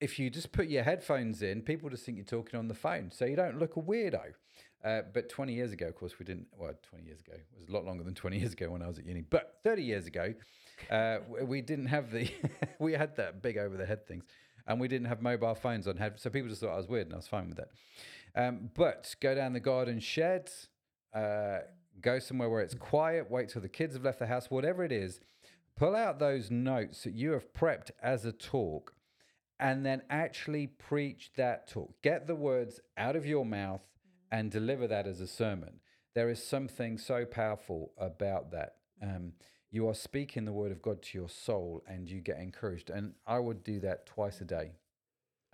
if 0.01 0.19
you 0.19 0.31
just 0.31 0.53
put 0.53 0.69
your 0.69 0.83
headphones 0.83 1.43
in, 1.43 1.63
people 1.63 1.89
just 1.89 2.05
think 2.05 2.17
you're 2.17 2.25
talking 2.25 2.59
on 2.59 2.69
the 2.69 2.75
phone. 2.75 3.11
So 3.13 3.25
you 3.25 3.37
don't 3.37 3.59
look 3.59 3.77
a 3.77 3.81
weirdo. 3.81 4.33
Uh, 4.83 5.03
but 5.13 5.29
20 5.29 5.53
years 5.53 5.73
ago, 5.73 5.89
of 5.89 5.95
course, 5.95 6.19
we 6.19 6.25
didn't, 6.25 6.47
well, 6.59 6.73
20 6.89 7.05
years 7.05 7.21
ago, 7.21 7.35
it 7.35 7.61
was 7.61 7.69
a 7.69 7.73
lot 7.73 7.85
longer 7.85 8.03
than 8.03 8.15
20 8.15 8.39
years 8.39 8.55
ago 8.55 8.71
when 8.71 8.83
I 8.83 8.89
was 8.89 8.99
at 8.99 9.05
uni. 9.05 9.21
But 9.21 9.59
30 9.63 9.83
years 9.83 10.07
ago, 10.07 10.35
uh, 10.91 11.19
we 11.43 11.61
didn't 11.61 11.87
have 11.87 12.11
the, 12.11 12.31
we 12.79 12.95
had 12.95 13.15
that 13.17 13.43
big 13.43 13.59
over 13.59 13.77
the 13.77 13.85
head 13.85 14.07
things 14.07 14.25
and 14.67 14.81
we 14.81 14.89
didn't 14.89 15.09
have 15.09 15.21
mobile 15.21 15.55
phones 15.55 15.87
on 15.87 15.97
head. 15.97 16.19
So 16.19 16.31
people 16.31 16.49
just 16.49 16.63
thought 16.63 16.73
I 16.73 16.77
was 16.77 16.89
weird 16.89 17.07
and 17.07 17.15
I 17.15 17.17
was 17.17 17.29
fine 17.29 17.49
with 17.49 17.59
that. 17.59 17.69
Um, 18.35 18.71
but 18.75 19.15
go 19.21 19.35
down 19.35 19.53
the 19.53 19.61
garden 19.61 20.01
shed, 20.01 20.51
uh, 21.15 21.59
go 22.01 22.19
somewhere 22.19 22.49
where 22.49 22.63
it's 22.63 22.75
quiet, 22.75 23.31
wait 23.31 23.49
till 23.49 23.63
the 23.63 23.69
kids 23.69 23.95
have 23.95 24.05
left 24.05 24.19
the 24.19 24.27
house, 24.27 24.51
whatever 24.51 24.85
it 24.85 24.93
is, 24.93 25.21
pull 25.77 25.97
out 25.97 26.19
those 26.19 26.51
notes 26.51 27.05
that 27.05 27.15
you 27.15 27.33
have 27.33 27.53
prepped 27.53 27.91
as 28.03 28.25
a 28.25 28.33
talk 28.33 28.95
and 29.59 29.85
then 29.85 30.03
actually 30.09 30.67
preach 30.67 31.33
that 31.37 31.69
talk. 31.69 31.95
Get 32.03 32.27
the 32.27 32.35
words 32.35 32.81
out 32.97 33.17
of 33.17 33.27
your 33.27 33.45
mouth 33.45 33.83
and 34.33 34.51
deliver 34.51 34.87
that 34.87 35.07
as 35.07 35.21
a 35.21 35.27
sermon. 35.27 35.81
There 36.15 36.31
is 36.31 36.43
something 36.43 36.99
so 36.99 37.25
powerful 37.25 37.93
about 37.99 38.51
that. 38.53 38.77
Um, 39.03 39.33
you 39.71 39.89
are 39.89 39.95
speaking 39.95 40.45
the 40.45 40.53
word 40.53 40.73
of 40.73 40.83
God 40.83 41.03
to 41.03 41.19
your 41.19 41.29
soul 41.29 41.83
and 41.87 42.09
you 42.09 42.21
get 42.21 42.39
encouraged. 42.39 42.91
And 42.91 43.15
I 43.27 43.39
would 43.39 43.63
do 43.63 43.81
that 43.81 44.07
twice 44.07 44.41
a 44.41 44.45
day 44.45 44.73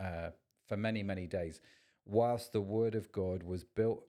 uh, 0.03 0.31
for 0.67 0.77
many, 0.77 1.03
many 1.03 1.27
days, 1.27 1.61
whilst 2.05 2.53
the 2.53 2.61
word 2.61 2.95
of 2.95 3.13
God 3.13 3.43
was 3.43 3.65
built 3.65 4.05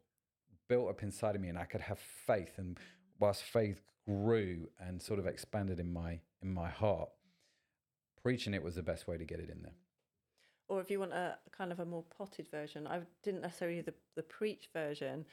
built 0.68 0.90
up 0.90 1.04
inside 1.04 1.36
of 1.36 1.42
me 1.42 1.50
and 1.50 1.58
I 1.58 1.66
could 1.66 1.82
have 1.82 2.00
faith 2.00 2.58
and 2.58 2.78
whilst 3.20 3.44
faith 3.44 3.82
grew 4.08 4.70
and 4.80 5.02
sort 5.02 5.20
of 5.20 5.26
expanded 5.26 5.80
in 5.80 5.92
my 5.92 6.20
in 6.42 6.54
my 6.54 6.70
heart, 6.70 7.10
preaching 8.22 8.54
it 8.54 8.64
was 8.64 8.76
the 8.76 8.84
best 8.84 9.08
way 9.08 9.18
to 9.18 9.26
get 9.26 9.40
it 9.40 9.50
in 9.50 9.62
there. 9.64 9.74
Or 10.70 10.82
if 10.82 10.92
you 10.92 11.00
want 11.00 11.14
a 11.14 11.38
kind 11.56 11.72
of 11.72 11.80
a 11.80 11.86
more 11.86 12.04
potted 12.18 12.50
version, 12.50 12.88
I 12.88 13.02
didn't 13.24 13.42
necessarily 13.42 13.82
the 13.82 13.94
the 14.16 14.24
preach 14.24 14.70
version, 14.74 15.26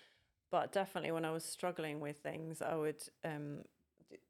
but 0.50 0.72
definitely 0.72 1.12
when 1.12 1.24
I 1.24 1.30
was 1.30 1.44
struggling 1.44 2.00
with 2.00 2.18
things, 2.18 2.62
I 2.62 2.74
would 2.74 3.02
um, 3.24 3.58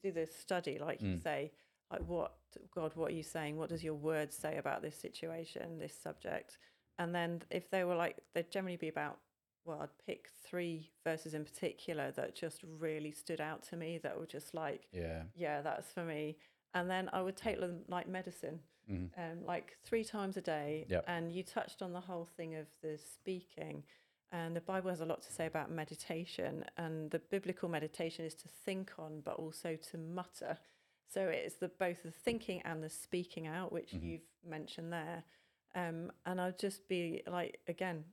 do 0.03 0.13
this 0.13 0.35
study, 0.35 0.79
like 0.79 1.01
you 1.03 1.19
say, 1.21 1.53
like 1.91 2.03
what 2.07 2.33
God, 2.75 2.93
what 2.95 3.11
are 3.11 3.15
you 3.15 3.23
saying? 3.23 3.57
What 3.57 3.69
does 3.69 3.85
your 3.85 3.95
word 3.95 4.33
say 4.33 4.57
about 4.57 4.83
this 4.83 4.97
situation, 4.97 5.79
this 5.79 5.97
subject? 5.97 6.59
And 6.99 7.15
then 7.15 7.43
if 7.51 7.71
they 7.71 7.85
were 7.85 7.97
like, 7.97 8.17
they'd 8.35 8.51
generally 8.51 8.77
be 8.77 8.89
about. 8.89 9.19
Well, 9.65 9.81
I'd 9.83 10.07
pick 10.07 10.29
three 10.45 10.91
verses 11.05 11.35
in 11.35 11.45
particular 11.45 12.11
that 12.13 12.35
just 12.35 12.63
really 12.79 13.13
stood 13.13 13.41
out 13.41 13.63
to 13.71 13.77
me. 13.77 13.99
That 14.03 14.19
were 14.19 14.27
just 14.27 14.55
like, 14.55 14.87
Yeah. 14.93 15.23
yeah, 15.35 15.63
that's 15.63 15.91
for 15.93 16.05
me. 16.05 16.37
And 16.75 16.91
then 16.91 17.09
I 17.13 17.23
would 17.23 17.37
take 17.37 17.61
them 17.61 17.81
like 17.89 18.09
medicine, 18.09 18.61
um, 19.17 19.45
like 19.47 19.77
three 19.85 20.05
times 20.05 20.37
a 20.37 20.41
day. 20.43 20.87
Yep. 20.89 21.05
And 21.07 21.33
you 21.33 21.43
touched 21.43 21.81
on 21.83 21.93
the 21.93 22.01
whole 22.01 22.29
thing 22.37 22.57
of 22.57 22.67
the 22.83 22.99
speaking. 22.99 23.85
And 24.33 24.55
the 24.57 24.61
Bible 24.61 24.91
has 24.91 25.01
a 25.01 25.07
lot 25.07 25.23
to 25.23 25.33
say 25.33 25.47
about 25.47 25.71
meditation. 25.71 26.65
And 26.77 27.11
the 27.11 27.21
biblical 27.21 27.69
meditation 27.69 28.25
is 28.25 28.35
to 28.35 28.49
think 28.49 28.93
on, 28.99 29.23
but 29.25 29.37
also 29.37 29.77
to 29.91 29.97
mutter. 29.99 30.59
So 31.09 31.29
it's 31.29 31.55
the 31.57 31.69
both 31.69 32.03
the 32.03 32.11
thinking 32.11 32.61
and 32.65 32.83
the 32.83 32.91
speaking 32.91 33.47
out, 33.47 33.73
which 33.73 33.93
you've 33.93 34.29
mentioned 34.47 34.93
there. 34.93 35.23
Um, 35.77 36.11
and 36.27 36.41
I'd 36.41 36.59
just 36.59 36.89
be 36.89 37.23
like, 37.27 37.61
again, 37.69 38.05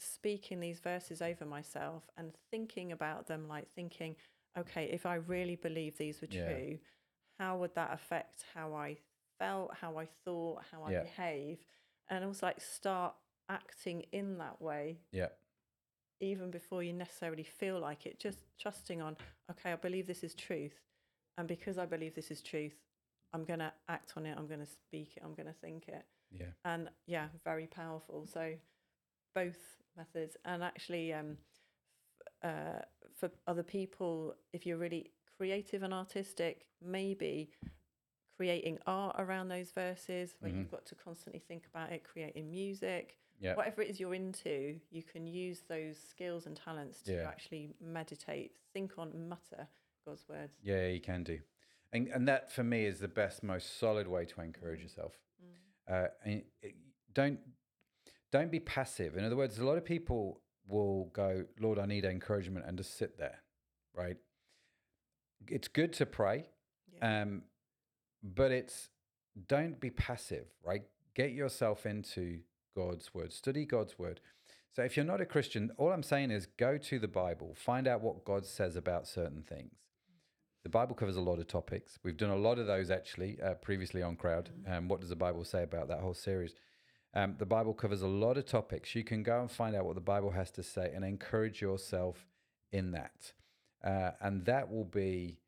speaking 0.00 0.60
these 0.60 0.80
verses 0.80 1.22
over 1.22 1.44
myself 1.44 2.08
and 2.16 2.32
thinking 2.50 2.92
about 2.92 3.26
them, 3.26 3.48
like 3.48 3.68
thinking, 3.70 4.16
okay, 4.58 4.86
if 4.86 5.06
I 5.06 5.16
really 5.16 5.56
believe 5.56 5.96
these 5.96 6.20
were 6.20 6.28
Yeah. 6.28 6.46
true, 6.46 6.78
how 7.38 7.58
would 7.58 7.74
that 7.74 7.92
affect 7.92 8.44
how 8.54 8.74
I 8.74 8.98
felt, 9.38 9.74
how 9.74 9.98
I 9.98 10.06
thought, 10.24 10.64
how 10.70 10.82
I 10.84 10.92
Yeah. 10.92 11.02
behave? 11.02 11.58
Behave? 11.58 11.66
And 12.08 12.24
also 12.24 12.46
like 12.46 12.60
start 12.60 13.14
acting 13.48 14.02
in 14.12 14.38
that 14.38 14.60
way 14.60 15.00
Yeah. 15.12 15.28
even 16.20 16.50
before 16.50 16.82
you 16.82 16.92
necessarily 16.92 17.42
feel 17.44 17.78
like 17.78 18.06
it, 18.06 18.18
just 18.18 18.38
trusting 18.58 19.00
on, 19.00 19.16
okay, 19.50 19.72
I 19.72 19.76
believe 19.76 20.06
this 20.06 20.22
is 20.22 20.34
truth. 20.34 20.78
And 21.38 21.48
because 21.48 21.78
I 21.78 21.86
believe 21.86 22.14
this 22.14 22.30
is 22.30 22.42
truth, 22.42 22.74
I'm 23.32 23.44
going 23.44 23.60
to 23.60 23.72
act 23.88 24.14
on 24.16 24.26
it. 24.26 24.36
I'm 24.36 24.46
going 24.46 24.60
to 24.60 24.66
speak 24.66 25.16
it. 25.16 25.22
I'm 25.24 25.34
going 25.34 25.46
to 25.46 25.54
think 25.54 25.88
it. 25.88 26.04
Yeah. 26.30 26.46
And 26.64 26.90
yeah, 27.06 27.28
very 27.44 27.66
powerful. 27.66 28.26
So 28.26 28.54
both 29.34 29.79
methods. 29.96 30.36
And 30.44 30.62
actually, 30.62 31.12
um, 31.12 31.36
uh, 32.42 32.80
for 33.16 33.30
other 33.46 33.62
people, 33.62 34.34
if 34.52 34.66
you're 34.66 34.78
really 34.78 35.10
creative 35.36 35.82
and 35.82 35.92
artistic, 35.92 36.66
maybe 36.82 37.50
creating 38.36 38.78
art 38.86 39.16
around 39.18 39.48
those 39.48 39.70
verses 39.72 40.34
where 40.40 40.50
Mhm. 40.50 40.58
you've 40.58 40.70
got 40.70 40.86
to 40.86 40.94
constantly 40.94 41.40
think 41.40 41.66
about 41.66 41.92
it, 41.92 42.04
creating 42.04 42.50
music, 42.50 43.18
Yeah. 43.38 43.54
whatever 43.54 43.82
it 43.82 43.90
is 43.90 44.00
you're 44.00 44.14
into, 44.14 44.80
you 44.90 45.02
can 45.02 45.26
use 45.26 45.62
those 45.62 45.98
skills 45.98 46.46
and 46.46 46.56
talents 46.56 47.02
to 47.02 47.12
Yeah. 47.12 47.28
actually 47.28 47.74
meditate, 47.80 48.56
think 48.72 48.98
on, 48.98 49.28
mutter 49.28 49.68
God's 50.06 50.26
words. 50.28 50.58
Yeah, 50.62 50.86
you 50.88 51.00
can 51.00 51.22
do. 51.22 51.42
And, 51.92 52.08
and 52.08 52.26
that 52.28 52.50
for 52.50 52.64
me 52.64 52.86
is 52.86 53.00
the 53.00 53.08
best, 53.08 53.42
most 53.42 53.76
solid 53.76 54.06
way 54.08 54.24
to 54.26 54.40
encourage 54.40 54.82
yourself. 54.82 55.18
Uh, 55.86 56.08
and 56.24 56.44
it, 56.62 56.76
don't 57.12 57.40
don't 58.32 58.50
be 58.50 58.60
passive. 58.60 59.16
In 59.16 59.24
other 59.24 59.36
words, 59.36 59.58
a 59.58 59.64
lot 59.64 59.78
of 59.78 59.84
people 59.84 60.40
will 60.66 61.06
go, 61.12 61.44
"Lord, 61.58 61.78
I 61.78 61.86
need 61.86 62.04
encouragement," 62.04 62.64
and 62.66 62.78
just 62.78 62.96
sit 62.96 63.18
there, 63.18 63.42
right? 63.94 64.16
It's 65.48 65.68
good 65.68 65.92
to 65.94 66.06
pray, 66.06 66.48
Yeah. 66.92 67.22
um, 67.22 67.44
but 68.22 68.52
it's 68.52 68.90
don't 69.46 69.80
be 69.80 69.90
passive, 69.90 70.46
right? 70.62 70.82
Get 71.14 71.32
yourself 71.32 71.86
into 71.86 72.42
God's 72.74 73.14
word, 73.14 73.32
study 73.32 73.64
God's 73.64 73.98
word. 73.98 74.20
So 74.72 74.82
if 74.82 74.96
you're 74.96 75.06
not 75.06 75.20
a 75.20 75.26
Christian, 75.26 75.72
all 75.78 75.90
I'm 75.92 76.02
saying 76.02 76.30
is 76.30 76.46
go 76.46 76.78
to 76.78 76.98
the 76.98 77.08
Bible, 77.08 77.54
find 77.54 77.88
out 77.88 78.00
what 78.02 78.24
God 78.24 78.44
says 78.46 78.76
about 78.76 79.06
certain 79.08 79.42
things. 79.42 79.74
The 80.62 80.68
Bible 80.68 80.94
covers 80.94 81.16
a 81.16 81.20
lot 81.20 81.38
of 81.38 81.46
topics. 81.46 81.98
We've 82.02 82.16
done 82.16 82.30
a 82.30 82.36
lot 82.36 82.58
of 82.58 82.66
those 82.66 82.90
actually 82.90 83.40
uh, 83.40 83.54
previously 83.54 84.02
on 84.02 84.16
Crowd. 84.16 84.50
Um, 84.66 84.88
what 84.88 85.00
does 85.00 85.08
the 85.08 85.16
Bible 85.16 85.44
say 85.44 85.62
about 85.62 85.88
that 85.88 86.00
whole 86.00 86.14
series? 86.14 86.54
Um, 87.14 87.34
the 87.38 87.46
Bible 87.46 87.74
covers 87.74 88.02
a 88.02 88.08
lot 88.08 88.36
of 88.36 88.46
topics. 88.46 88.94
You 88.94 89.04
can 89.04 89.22
go 89.22 89.40
and 89.40 89.50
find 89.50 89.74
out 89.74 89.84
what 89.84 89.96
the 89.96 90.00
Bible 90.00 90.30
has 90.30 90.50
to 90.52 90.62
say 90.62 90.92
and 90.94 91.04
encourage 91.04 91.60
yourself 91.60 92.26
in 92.72 92.92
that. 92.92 93.32
Uh, 93.84 94.12
and 94.20 94.44
that 94.44 94.70
will 94.70 94.84
be 94.84 95.38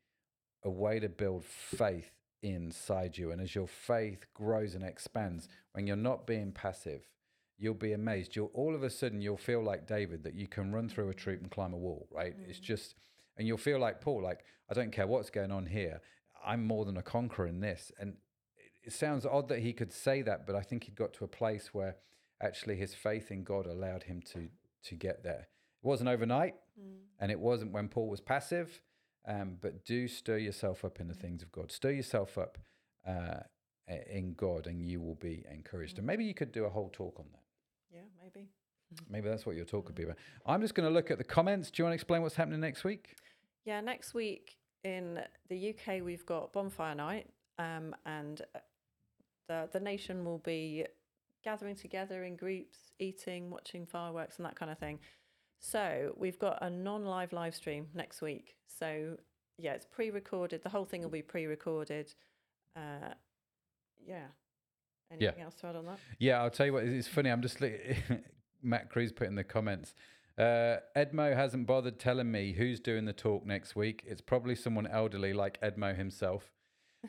a 0.63 0.69
way 0.69 0.99
to 0.99 1.09
build 1.09 1.45
faith 1.45 2.11
inside 2.41 3.17
you. 3.17 3.31
And 3.31 3.41
as 3.41 3.55
your 3.55 3.67
faith 3.67 4.25
grows 4.33 4.75
and 4.75 4.83
expands, 4.83 5.47
when 5.71 5.87
you're 5.87 5.95
not 5.95 6.27
being 6.27 6.51
passive, 6.51 7.07
you'll 7.57 7.73
be 7.75 7.93
amazed. 7.93 8.35
You'll 8.35 8.51
all 8.53 8.75
of 8.75 8.83
a 8.83 8.89
sudden 8.89 9.21
you'll 9.21 9.37
feel 9.37 9.63
like 9.63 9.87
David 9.87 10.23
that 10.23 10.35
you 10.35 10.47
can 10.47 10.73
run 10.73 10.89
through 10.89 11.09
a 11.09 11.13
troop 11.13 11.41
and 11.41 11.51
climb 11.51 11.73
a 11.73 11.77
wall, 11.77 12.07
right? 12.11 12.35
It's 12.47 12.59
just 12.59 12.95
and 13.37 13.47
you'll 13.47 13.57
feel 13.57 13.79
like 13.79 14.01
Paul, 14.01 14.21
like, 14.21 14.43
I 14.69 14.73
don't 14.73 14.91
care 14.91 15.07
what's 15.07 15.29
going 15.29 15.51
on 15.51 15.65
here. 15.65 16.01
I'm 16.45 16.65
more 16.65 16.85
than 16.85 16.97
a 16.97 17.01
conqueror 17.01 17.47
in 17.47 17.61
this. 17.61 17.91
And 17.99 18.15
it- 18.83 18.93
sounds 18.93 19.25
odd 19.25 19.47
that 19.49 19.59
he 19.59 19.73
could 19.73 19.91
say 19.91 20.21
that, 20.23 20.45
but 20.45 20.55
I 20.55 20.61
think 20.61 20.83
he'd 20.85 20.95
got 20.95 21.13
to 21.13 21.23
a 21.25 21.27
place 21.27 21.73
where 21.73 21.95
actually 22.41 22.75
his 22.75 22.93
faith 22.93 23.31
in 23.31 23.43
God 23.43 23.65
allowed 23.65 24.03
him 24.03 24.21
to 24.33 24.49
to 24.83 24.95
get 24.95 25.23
there. 25.23 25.47
It 25.81 25.87
wasn't 25.87 26.09
overnight, 26.09 26.55
and 27.19 27.31
it 27.31 27.39
wasn't 27.39 27.71
when 27.71 27.87
Paul 27.87 28.09
was 28.09 28.19
passive. 28.21 28.81
Um, 29.25 29.57
but 29.61 29.85
do 29.85 30.09
stir 30.09 30.37
yourself 30.37 30.83
up 30.83 30.99
in 30.99 31.07
the 31.07 31.13
things 31.13 31.41
of 31.41 31.51
God. 31.53 31.71
Stir 31.71 31.91
yourself 31.91 32.37
up 32.37 32.57
uh, 33.07 33.39
in 33.87 34.33
God, 34.33 34.67
and 34.67 34.81
you 34.81 34.99
will 34.99 35.15
be 35.15 35.45
encouraged. 35.49 35.97
And 35.97 36.05
maybe 36.05 36.25
you 36.25 36.33
could 36.33 36.51
do 36.51 36.65
a 36.65 36.69
whole 36.69 36.89
talk 36.89 37.17
on 37.19 37.27
that. 37.31 37.43
Yeah, 37.93 38.01
maybe. 38.21 38.49
Maybe 39.09 39.27
that's 39.29 39.45
what 39.45 39.55
your 39.55 39.65
talk 39.65 39.85
could 39.85 39.95
be 39.95 40.03
about. 40.03 40.17
I'm 40.45 40.61
just 40.61 40.75
going 40.75 40.87
to 40.87 40.93
look 40.93 41.09
at 41.09 41.17
the 41.17 41.23
comments. 41.23 41.71
Do 41.71 41.81
you 41.81 41.85
want 41.85 41.93
to 41.93 41.95
explain 41.95 42.21
what's 42.21 42.35
happening 42.35 42.59
next 42.59 42.83
week? 42.83 43.15
Yeah, 43.65 43.81
next 43.81 44.13
week 44.13 44.57
in 44.83 45.19
the 45.49 45.69
UK 45.69 46.03
we've 46.03 46.25
got 46.25 46.51
bonfire 46.53 46.93
night, 46.93 47.27
um, 47.57 47.95
and 48.05 48.41
uh, 48.53 48.59
the 49.47 49.69
the 49.71 49.79
nation 49.79 50.25
will 50.25 50.39
be 50.39 50.85
gathering 51.43 51.75
together 51.75 52.23
in 52.23 52.35
groups, 52.35 52.77
eating, 52.99 53.49
watching 53.49 53.85
fireworks, 53.85 54.37
and 54.37 54.45
that 54.45 54.55
kind 54.55 54.71
of 54.71 54.77
thing. 54.77 54.99
So 55.59 56.13
we've 56.17 56.39
got 56.39 56.59
a 56.61 56.69
non-live 56.69 57.33
live 57.33 57.55
stream 57.55 57.87
next 57.93 58.21
week. 58.21 58.55
So 58.67 59.17
yeah, 59.57 59.73
it's 59.73 59.85
pre-recorded. 59.85 60.63
The 60.63 60.69
whole 60.69 60.85
thing 60.85 61.01
will 61.01 61.09
be 61.09 61.21
pre-recorded. 61.21 62.13
Uh, 62.75 63.13
yeah. 64.05 64.25
Anything 65.11 65.43
else 65.43 65.55
to 65.55 65.67
add 65.67 65.75
on 65.75 65.85
that? 65.85 65.99
Yeah, 66.19 66.41
I'll 66.41 66.49
tell 66.49 66.65
you 66.65 66.73
what. 66.73 66.83
It's 66.83 67.07
funny. 67.07 67.29
I'm 67.29 67.41
just 67.41 67.59
Matt 68.63 68.89
Cruz 68.89 69.11
put 69.11 69.27
in 69.27 69.35
the 69.35 69.43
comments. 69.43 69.93
Uh, 70.37 70.77
Edmo 70.95 71.35
hasn't 71.35 71.67
bothered 71.67 71.99
telling 71.99 72.31
me 72.31 72.53
who's 72.53 72.79
doing 72.79 73.05
the 73.05 73.13
talk 73.13 73.45
next 73.45 73.75
week. 73.75 74.03
It's 74.07 74.21
probably 74.21 74.55
someone 74.55 74.87
elderly 74.87 75.33
like 75.33 75.61
Edmo 75.61 75.95
himself. 75.95 76.51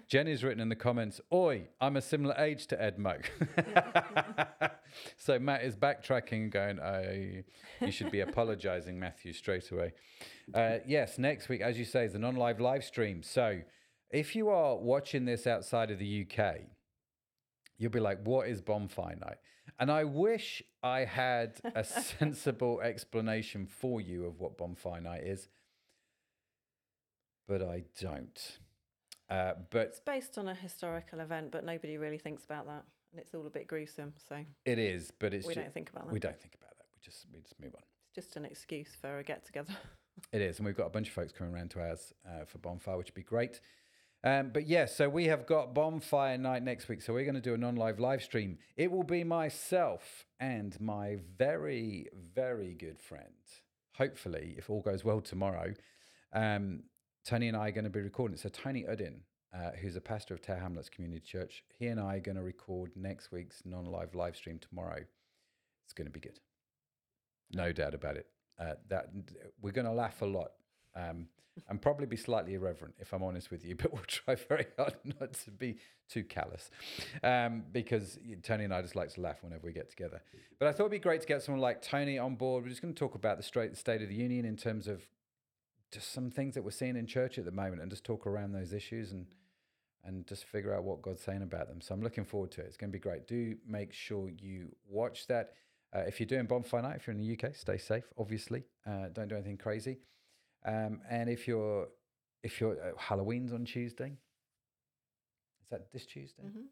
Jenny's 0.08 0.42
written 0.42 0.60
in 0.60 0.68
the 0.68 0.76
comments, 0.76 1.20
"Oi, 1.32 1.68
I'm 1.80 1.96
a 1.96 2.02
similar 2.02 2.34
age 2.38 2.66
to 2.68 2.82
Ed 2.82 2.98
Edmo." 2.98 4.70
so 5.16 5.38
Matt 5.38 5.64
is 5.64 5.76
backtracking, 5.76 6.50
going, 6.50 6.80
"I, 6.80 7.44
you 7.80 7.90
should 7.90 8.10
be 8.10 8.20
apologising, 8.20 8.98
Matthew, 8.98 9.32
straight 9.32 9.70
away." 9.70 9.92
Uh, 10.52 10.78
yes, 10.86 11.18
next 11.18 11.48
week, 11.48 11.60
as 11.60 11.78
you 11.78 11.84
say, 11.84 12.04
is 12.04 12.14
a 12.14 12.18
non-live 12.18 12.60
live 12.60 12.84
stream. 12.84 13.22
So 13.22 13.60
if 14.14 14.36
you 14.36 14.48
are 14.48 14.76
watching 14.76 15.24
this 15.24 15.46
outside 15.46 15.90
of 15.90 15.98
the 15.98 16.24
UK, 16.24 16.60
you'll 17.78 17.90
be 17.90 18.00
like, 18.00 18.20
what 18.22 18.48
is 18.48 18.60
bonfire 18.60 19.16
night? 19.16 19.38
And 19.80 19.90
I 19.90 20.04
wish 20.04 20.62
I 20.82 21.00
had 21.00 21.58
a 21.74 21.82
sensible 22.18 22.80
explanation 22.80 23.66
for 23.66 24.00
you 24.00 24.26
of 24.26 24.38
what 24.38 24.56
bonfire 24.56 25.00
night 25.00 25.24
is, 25.24 25.48
but 27.48 27.60
I 27.60 27.82
don't. 28.00 28.58
Uh, 29.30 29.54
but 29.70 29.88
It's 29.88 30.00
based 30.00 30.38
on 30.38 30.48
a 30.48 30.54
historical 30.54 31.20
event, 31.20 31.50
but 31.50 31.64
nobody 31.64 31.96
really 31.96 32.18
thinks 32.18 32.44
about 32.44 32.66
that, 32.66 32.84
and 33.12 33.20
it's 33.20 33.34
all 33.34 33.46
a 33.46 33.50
bit 33.50 33.66
gruesome. 33.66 34.12
So 34.28 34.44
it 34.64 34.78
is, 34.78 35.10
but 35.18 35.32
it's 35.32 35.46
we 35.46 35.54
don't 35.54 35.72
think 35.72 35.90
about 35.90 36.06
that. 36.06 36.12
we 36.12 36.20
don't 36.20 36.38
think 36.40 36.54
about 36.54 36.76
that. 36.78 36.86
We 36.94 37.00
just 37.02 37.26
we 37.32 37.40
just 37.40 37.58
move 37.60 37.74
on. 37.74 37.82
It's 38.06 38.14
just 38.26 38.36
an 38.36 38.44
excuse 38.44 38.88
for 39.00 39.18
a 39.18 39.22
get 39.24 39.44
together. 39.44 39.72
It 40.32 40.40
is, 40.40 40.58
and 40.58 40.66
we've 40.66 40.76
got 40.76 40.86
a 40.86 40.90
bunch 40.90 41.08
of 41.08 41.14
folks 41.14 41.32
coming 41.32 41.52
around 41.52 41.72
to 41.72 41.80
ours 41.80 42.12
uh, 42.24 42.44
for 42.44 42.58
bonfire, 42.58 42.96
which 42.96 43.08
would 43.08 43.14
be 43.14 43.24
great. 43.24 43.60
Um, 44.22 44.50
but 44.54 44.68
yes, 44.68 44.96
so 44.96 45.08
we 45.08 45.24
have 45.24 45.44
got 45.44 45.74
bonfire 45.74 46.38
night 46.38 46.62
next 46.62 46.88
week. 46.88 47.02
So 47.02 47.12
we're 47.12 47.24
going 47.24 47.34
to 47.34 47.40
do 47.40 47.52
a 47.52 47.58
non-live 47.58 47.98
live 47.98 48.22
stream. 48.22 48.58
It 48.76 48.92
will 48.92 49.02
be 49.02 49.24
myself 49.24 50.24
and 50.38 50.80
my 50.80 51.18
very, 51.36 52.06
very 52.32 52.74
good 52.74 53.00
friend. 53.00 53.34
Hopefully, 53.98 54.54
if 54.56 54.70
all 54.70 54.80
goes 54.82 55.04
well 55.04 55.20
tomorrow, 55.20 55.74
um, 56.32 56.84
Tony 57.24 57.48
and 57.48 57.56
I 57.56 57.68
are 57.68 57.72
going 57.72 57.84
to 57.84 57.90
be 57.90 58.00
recording. 58.00 58.36
So 58.36 58.50
Tony 58.50 58.84
Uddin, 58.84 59.20
uh, 59.54 59.70
who's 59.80 59.96
a 59.96 60.00
pastor 60.00 60.34
of 60.34 60.42
Tower 60.42 60.58
Hamlets 60.58 60.90
Community 60.90 61.20
Church, 61.20 61.64
he 61.78 61.86
and 61.86 61.98
I 61.98 62.16
are 62.16 62.20
going 62.20 62.36
to 62.36 62.42
record 62.42 62.90
next 62.96 63.32
week's 63.32 63.62
non-live 63.64 64.14
live 64.14 64.36
stream 64.36 64.58
tomorrow. 64.58 65.02
It's 65.84 65.94
going 65.94 66.06
to 66.06 66.12
be 66.12 66.20
good, 66.20 66.38
no 67.52 67.72
doubt 67.72 67.94
about 67.94 68.16
it. 68.16 68.26
Uh, 68.60 68.74
that 68.88 69.08
we're 69.60 69.72
going 69.72 69.86
to 69.86 69.92
laugh 69.92 70.22
a 70.22 70.26
lot 70.26 70.52
um, 70.94 71.26
and 71.68 71.80
probably 71.80 72.06
be 72.06 72.16
slightly 72.16 72.54
irreverent, 72.54 72.94
if 73.00 73.12
I'm 73.12 73.22
honest 73.22 73.50
with 73.50 73.64
you. 73.64 73.74
But 73.82 73.92
we'll 73.92 74.02
try 74.06 74.34
very 74.34 74.66
hard 74.76 74.94
not 75.04 75.32
to 75.32 75.50
be 75.50 75.78
too 76.10 76.24
callous, 76.24 76.70
um, 77.22 77.64
because 77.72 78.18
Tony 78.42 78.64
and 78.64 78.74
I 78.74 78.82
just 78.82 78.96
like 78.96 79.12
to 79.14 79.20
laugh 79.22 79.42
whenever 79.42 79.66
we 79.66 79.72
get 79.72 79.88
together. 79.88 80.20
But 80.58 80.68
I 80.68 80.72
thought 80.72 80.84
it'd 80.84 80.92
be 80.92 80.98
great 80.98 81.22
to 81.22 81.26
get 81.26 81.42
someone 81.42 81.62
like 81.62 81.80
Tony 81.80 82.18
on 82.18 82.34
board. 82.34 82.64
We're 82.64 82.70
just 82.70 82.82
going 82.82 82.92
to 82.92 82.98
talk 82.98 83.14
about 83.14 83.38
the 83.38 83.42
straight 83.42 83.76
state 83.78 84.02
of 84.02 84.08
the 84.08 84.14
union 84.14 84.44
in 84.44 84.56
terms 84.56 84.88
of 84.88 85.06
just 85.92 86.12
some 86.12 86.30
things 86.30 86.54
that 86.54 86.62
we're 86.62 86.70
seeing 86.70 86.96
in 86.96 87.06
church 87.06 87.38
at 87.38 87.44
the 87.44 87.52
moment, 87.52 87.82
and 87.82 87.90
just 87.90 88.04
talk 88.04 88.26
around 88.26 88.52
those 88.52 88.72
issues 88.72 89.12
and 89.12 89.26
and 90.06 90.26
just 90.26 90.44
figure 90.44 90.74
out 90.74 90.84
what 90.84 91.00
God's 91.00 91.22
saying 91.22 91.40
about 91.42 91.66
them. 91.66 91.80
So 91.80 91.94
I'm 91.94 92.02
looking 92.02 92.24
forward 92.26 92.50
to 92.52 92.60
it. 92.60 92.66
It's 92.66 92.76
going 92.76 92.90
to 92.90 92.92
be 92.92 93.00
great. 93.00 93.26
Do 93.26 93.56
make 93.66 93.92
sure 93.94 94.28
you 94.28 94.68
watch 94.86 95.26
that. 95.28 95.54
Uh, 95.96 96.00
if 96.00 96.20
you're 96.20 96.26
doing 96.26 96.44
bonfire 96.44 96.82
night, 96.82 96.96
if 96.96 97.06
you're 97.06 97.16
in 97.16 97.20
the 97.20 97.32
UK, 97.32 97.54
stay 97.54 97.78
safe. 97.78 98.04
Obviously, 98.18 98.64
uh, 98.86 99.08
don't 99.14 99.28
do 99.28 99.34
anything 99.34 99.56
crazy. 99.56 100.00
Um, 100.66 101.00
and 101.08 101.30
if 101.30 101.48
you're 101.48 101.88
if 102.42 102.60
you're 102.60 102.72
uh, 102.74 102.92
Halloween's 102.98 103.52
on 103.52 103.64
Tuesday, 103.64 104.08
is 105.62 105.68
that 105.70 105.90
this 105.92 106.04
Tuesday? 106.04 106.42
Mhm. 106.42 106.66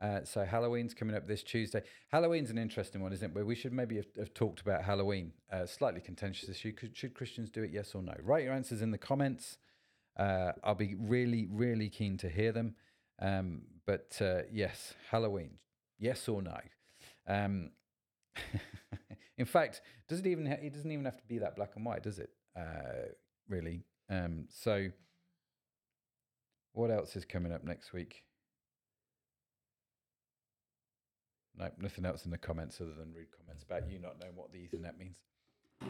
Uh, 0.00 0.20
so 0.24 0.44
Halloween's 0.44 0.94
coming 0.94 1.16
up 1.16 1.26
this 1.26 1.42
Tuesday. 1.42 1.82
Halloween's 2.12 2.50
an 2.50 2.58
interesting 2.58 3.02
one, 3.02 3.12
isn't 3.12 3.30
it? 3.30 3.34
Where 3.34 3.44
we 3.44 3.56
should 3.56 3.72
maybe 3.72 3.96
have, 3.96 4.06
have 4.16 4.32
talked 4.32 4.60
about 4.60 4.84
Halloween. 4.84 5.32
Uh, 5.52 5.66
slightly 5.66 6.00
contentious 6.00 6.48
issue. 6.48 6.72
Could, 6.72 6.96
should 6.96 7.14
Christians 7.14 7.50
do 7.50 7.62
it? 7.62 7.70
Yes 7.72 7.94
or 7.94 8.02
no? 8.02 8.14
Write 8.22 8.44
your 8.44 8.52
answers 8.52 8.80
in 8.80 8.92
the 8.92 8.98
comments. 8.98 9.58
Uh, 10.16 10.52
I'll 10.62 10.74
be 10.74 10.94
really, 10.98 11.48
really 11.50 11.88
keen 11.88 12.16
to 12.18 12.28
hear 12.28 12.52
them. 12.52 12.76
Um, 13.20 13.62
but 13.86 14.16
uh, 14.20 14.42
yes, 14.52 14.94
Halloween. 15.10 15.58
Yes 15.98 16.28
or 16.28 16.42
no? 16.42 16.58
Um, 17.26 17.70
in 19.38 19.46
fact, 19.46 19.80
does 20.08 20.20
it 20.20 20.26
even? 20.26 20.46
Ha- 20.46 20.58
it 20.62 20.72
doesn't 20.72 20.90
even 20.90 21.04
have 21.04 21.16
to 21.16 21.26
be 21.26 21.38
that 21.38 21.56
black 21.56 21.72
and 21.74 21.84
white, 21.84 22.04
does 22.04 22.20
it? 22.20 22.30
Uh, 22.56 23.10
really. 23.48 23.82
Um, 24.08 24.46
so, 24.48 24.88
what 26.72 26.90
else 26.90 27.16
is 27.16 27.24
coming 27.24 27.52
up 27.52 27.64
next 27.64 27.92
week? 27.92 28.22
No, 31.58 31.70
nothing 31.80 32.06
else 32.06 32.24
in 32.24 32.30
the 32.30 32.38
comments 32.38 32.80
other 32.80 32.94
than 32.94 33.12
rude 33.12 33.26
comments 33.36 33.64
about 33.64 33.90
you 33.90 33.98
not 33.98 34.20
knowing 34.20 34.36
what 34.36 34.52
the 34.52 34.58
Ethernet 34.58 34.96
means. 34.98 35.16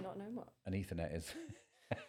Not 0.02 0.18
know 0.18 0.24
what. 0.32 0.48
An 0.66 0.72
Ethernet 0.72 1.14
is. 1.14 1.34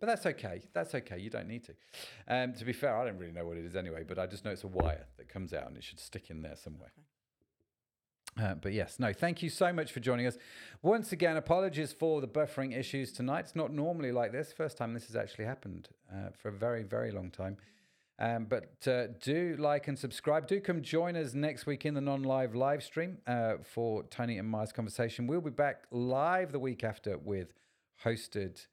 but 0.00 0.06
that's 0.06 0.26
okay. 0.26 0.62
That's 0.74 0.94
okay. 0.94 1.18
You 1.18 1.30
don't 1.30 1.48
need 1.48 1.64
to. 1.64 1.74
Um, 2.28 2.52
to 2.54 2.64
be 2.64 2.72
fair, 2.72 2.96
I 2.96 3.04
don't 3.04 3.18
really 3.18 3.32
know 3.32 3.46
what 3.46 3.56
it 3.56 3.64
is 3.64 3.74
anyway, 3.76 4.04
but 4.06 4.18
I 4.18 4.26
just 4.26 4.44
know 4.44 4.50
it's 4.50 4.64
a 4.64 4.68
wire 4.68 5.06
that 5.16 5.28
comes 5.28 5.54
out 5.54 5.68
and 5.68 5.76
it 5.76 5.84
should 5.84 6.00
stick 6.00 6.30
in 6.30 6.42
there 6.42 6.56
somewhere. 6.56 6.92
Uh, 8.38 8.54
but 8.54 8.74
yes, 8.74 8.98
no, 8.98 9.14
thank 9.14 9.42
you 9.42 9.48
so 9.48 9.72
much 9.72 9.92
for 9.92 10.00
joining 10.00 10.26
us. 10.26 10.36
Once 10.82 11.10
again, 11.10 11.38
apologies 11.38 11.92
for 11.92 12.20
the 12.20 12.28
buffering 12.28 12.76
issues 12.76 13.10
tonight. 13.12 13.40
It's 13.40 13.56
not 13.56 13.72
normally 13.72 14.12
like 14.12 14.30
this. 14.30 14.52
First 14.52 14.76
time 14.76 14.92
this 14.92 15.06
has 15.06 15.16
actually 15.16 15.46
happened 15.46 15.88
uh, 16.12 16.30
for 16.38 16.50
a 16.50 16.52
very, 16.52 16.82
very 16.82 17.10
long 17.10 17.30
time. 17.30 17.56
Um, 18.18 18.46
but 18.46 18.88
uh, 18.88 19.08
do 19.20 19.56
like 19.58 19.88
and 19.88 19.98
subscribe. 19.98 20.46
Do 20.46 20.58
come 20.60 20.80
join 20.82 21.16
us 21.16 21.34
next 21.34 21.66
week 21.66 21.84
in 21.84 21.92
the 21.94 22.00
non 22.00 22.22
live 22.22 22.54
live 22.54 22.82
stream 22.82 23.18
uh, 23.26 23.54
for 23.62 24.04
Tony 24.04 24.38
and 24.38 24.48
Maya's 24.48 24.72
conversation. 24.72 25.26
We'll 25.26 25.42
be 25.42 25.50
back 25.50 25.84
live 25.90 26.52
the 26.52 26.58
week 26.58 26.82
after 26.82 27.18
with 27.18 27.52
hosted 28.04 28.66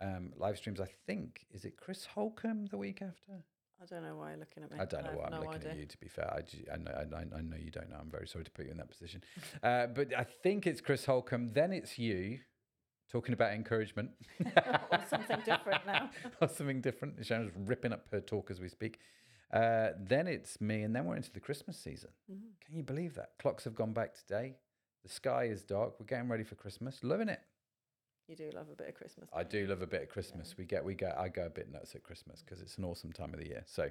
um, 0.00 0.32
live 0.36 0.56
streams. 0.56 0.80
I 0.80 0.88
think, 1.06 1.46
is 1.52 1.64
it 1.64 1.76
Chris 1.76 2.06
Holcomb 2.06 2.66
the 2.66 2.78
week 2.78 3.00
after? 3.02 3.44
I 3.80 3.86
don't 3.86 4.02
know 4.02 4.16
why 4.16 4.30
you're 4.30 4.38
looking 4.40 4.64
at 4.64 4.72
me. 4.72 4.78
I 4.80 4.84
don't 4.84 5.04
know 5.04 5.10
have 5.10 5.18
why 5.18 5.24
I'm 5.26 5.30
no 5.30 5.38
looking 5.42 5.54
idea. 5.60 5.70
at 5.70 5.78
you. 5.78 5.86
To 5.86 5.98
be 5.98 6.08
fair, 6.08 6.28
I, 6.32 6.38
I 6.72 6.74
I, 6.74 7.04
know- 7.04 7.36
I 7.36 7.40
know 7.40 7.56
you 7.56 7.70
don't 7.70 7.88
know. 7.90 7.98
I'm 8.00 8.10
very 8.10 8.26
sorry 8.26 8.44
to 8.44 8.50
put 8.50 8.64
you 8.64 8.72
in 8.72 8.76
that 8.78 8.90
position. 8.90 9.22
Uh, 9.62 9.86
but 9.86 10.12
I 10.16 10.24
think 10.24 10.66
it's 10.66 10.80
Chris 10.80 11.04
Holcomb. 11.04 11.52
Then 11.52 11.72
it's 11.72 11.98
you 11.98 12.40
talking 13.10 13.32
about 13.32 13.52
encouragement 13.52 14.10
or 14.56 15.00
something 15.08 15.40
different 15.44 15.86
now. 15.86 16.10
or 16.40 16.48
something 16.48 16.80
different. 16.80 17.24
Sharon's 17.24 17.50
ripping 17.56 17.92
up 17.92 18.06
her 18.12 18.20
talk 18.20 18.50
as 18.50 18.60
we 18.60 18.68
speak. 18.68 18.98
Uh, 19.52 19.90
then 19.98 20.26
it's 20.26 20.60
me, 20.60 20.82
and 20.82 20.94
then 20.94 21.06
we're 21.06 21.16
into 21.16 21.32
the 21.32 21.40
Christmas 21.40 21.78
season. 21.78 22.10
Mm-hmm. 22.30 22.48
Can 22.66 22.76
you 22.76 22.82
believe 22.82 23.14
that? 23.14 23.30
Clocks 23.38 23.64
have 23.64 23.74
gone 23.74 23.92
back 23.92 24.14
today. 24.14 24.56
The 25.02 25.08
sky 25.08 25.44
is 25.44 25.62
dark. 25.62 25.94
We're 25.98 26.06
getting 26.06 26.28
ready 26.28 26.44
for 26.44 26.54
Christmas. 26.54 26.98
Loving 27.02 27.28
it. 27.28 27.40
You 28.28 28.36
do 28.36 28.50
love 28.54 28.66
a 28.70 28.76
bit 28.76 28.88
of 28.88 28.94
Christmas. 28.94 29.30
I 29.32 29.42
do 29.42 29.66
love 29.66 29.80
a 29.80 29.86
bit 29.86 30.02
of 30.02 30.10
Christmas. 30.10 30.54
We 30.58 30.66
get, 30.66 30.84
we 30.84 30.94
go, 30.94 31.14
I 31.18 31.28
go 31.28 31.46
a 31.46 31.50
bit 31.50 31.72
nuts 31.72 31.94
at 31.94 32.02
Christmas 32.02 32.42
because 32.42 32.60
it's 32.60 32.76
an 32.76 32.84
awesome 32.84 33.10
time 33.10 33.32
of 33.32 33.40
the 33.40 33.46
year. 33.46 33.64
So, 33.66 33.88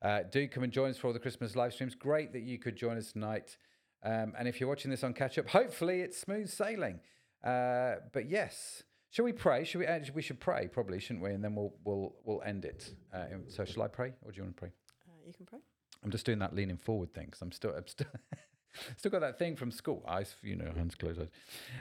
uh, 0.00 0.20
do 0.30 0.46
come 0.46 0.62
and 0.62 0.72
join 0.72 0.90
us 0.90 0.98
for 0.98 1.08
all 1.08 1.12
the 1.12 1.18
Christmas 1.18 1.56
live 1.56 1.72
streams. 1.72 1.96
Great 1.96 2.32
that 2.34 2.42
you 2.42 2.58
could 2.58 2.76
join 2.76 2.96
us 2.96 3.10
tonight. 3.10 3.56
Um, 4.04 4.34
and 4.38 4.46
if 4.46 4.60
you're 4.60 4.68
watching 4.68 4.92
this 4.92 5.02
on 5.02 5.12
catch 5.12 5.38
up, 5.38 5.48
hopefully 5.48 6.02
it's 6.02 6.16
smooth 6.16 6.48
sailing. 6.48 7.00
Uh, 7.44 7.96
but 8.12 8.28
yes, 8.28 8.82
shall 9.10 9.24
we 9.24 9.32
pray? 9.32 9.64
Should 9.64 9.78
we? 9.78 9.86
Uh, 9.86 10.00
we 10.14 10.22
should 10.22 10.40
pray 10.40 10.66
probably, 10.66 10.98
shouldn't 10.98 11.22
we? 11.22 11.30
And 11.30 11.44
then 11.44 11.54
we'll 11.54 11.74
we'll 11.84 12.14
we'll 12.24 12.42
end 12.42 12.64
it. 12.64 12.94
Uh, 13.12 13.26
so, 13.48 13.64
shall 13.64 13.82
I 13.82 13.88
pray, 13.88 14.12
or 14.22 14.32
do 14.32 14.36
you 14.38 14.42
want 14.44 14.56
to 14.56 14.60
pray? 14.60 14.72
Uh, 15.06 15.26
you 15.26 15.32
can 15.34 15.46
pray. 15.46 15.58
I'm 16.02 16.10
just 16.10 16.26
doing 16.26 16.38
that 16.40 16.54
leaning 16.54 16.76
forward 16.76 17.14
thing 17.14 17.26
because 17.26 17.40
I'm 17.40 17.52
still, 17.52 17.74
I'm 17.74 17.86
still, 17.86 18.06
still 18.96 19.10
got 19.10 19.20
that 19.20 19.38
thing 19.38 19.56
from 19.56 19.70
school. 19.70 20.04
Eyes, 20.06 20.34
you 20.42 20.54
know, 20.54 20.70
hands 20.76 20.94
closed. 20.94 21.20
eyes. 21.20 21.28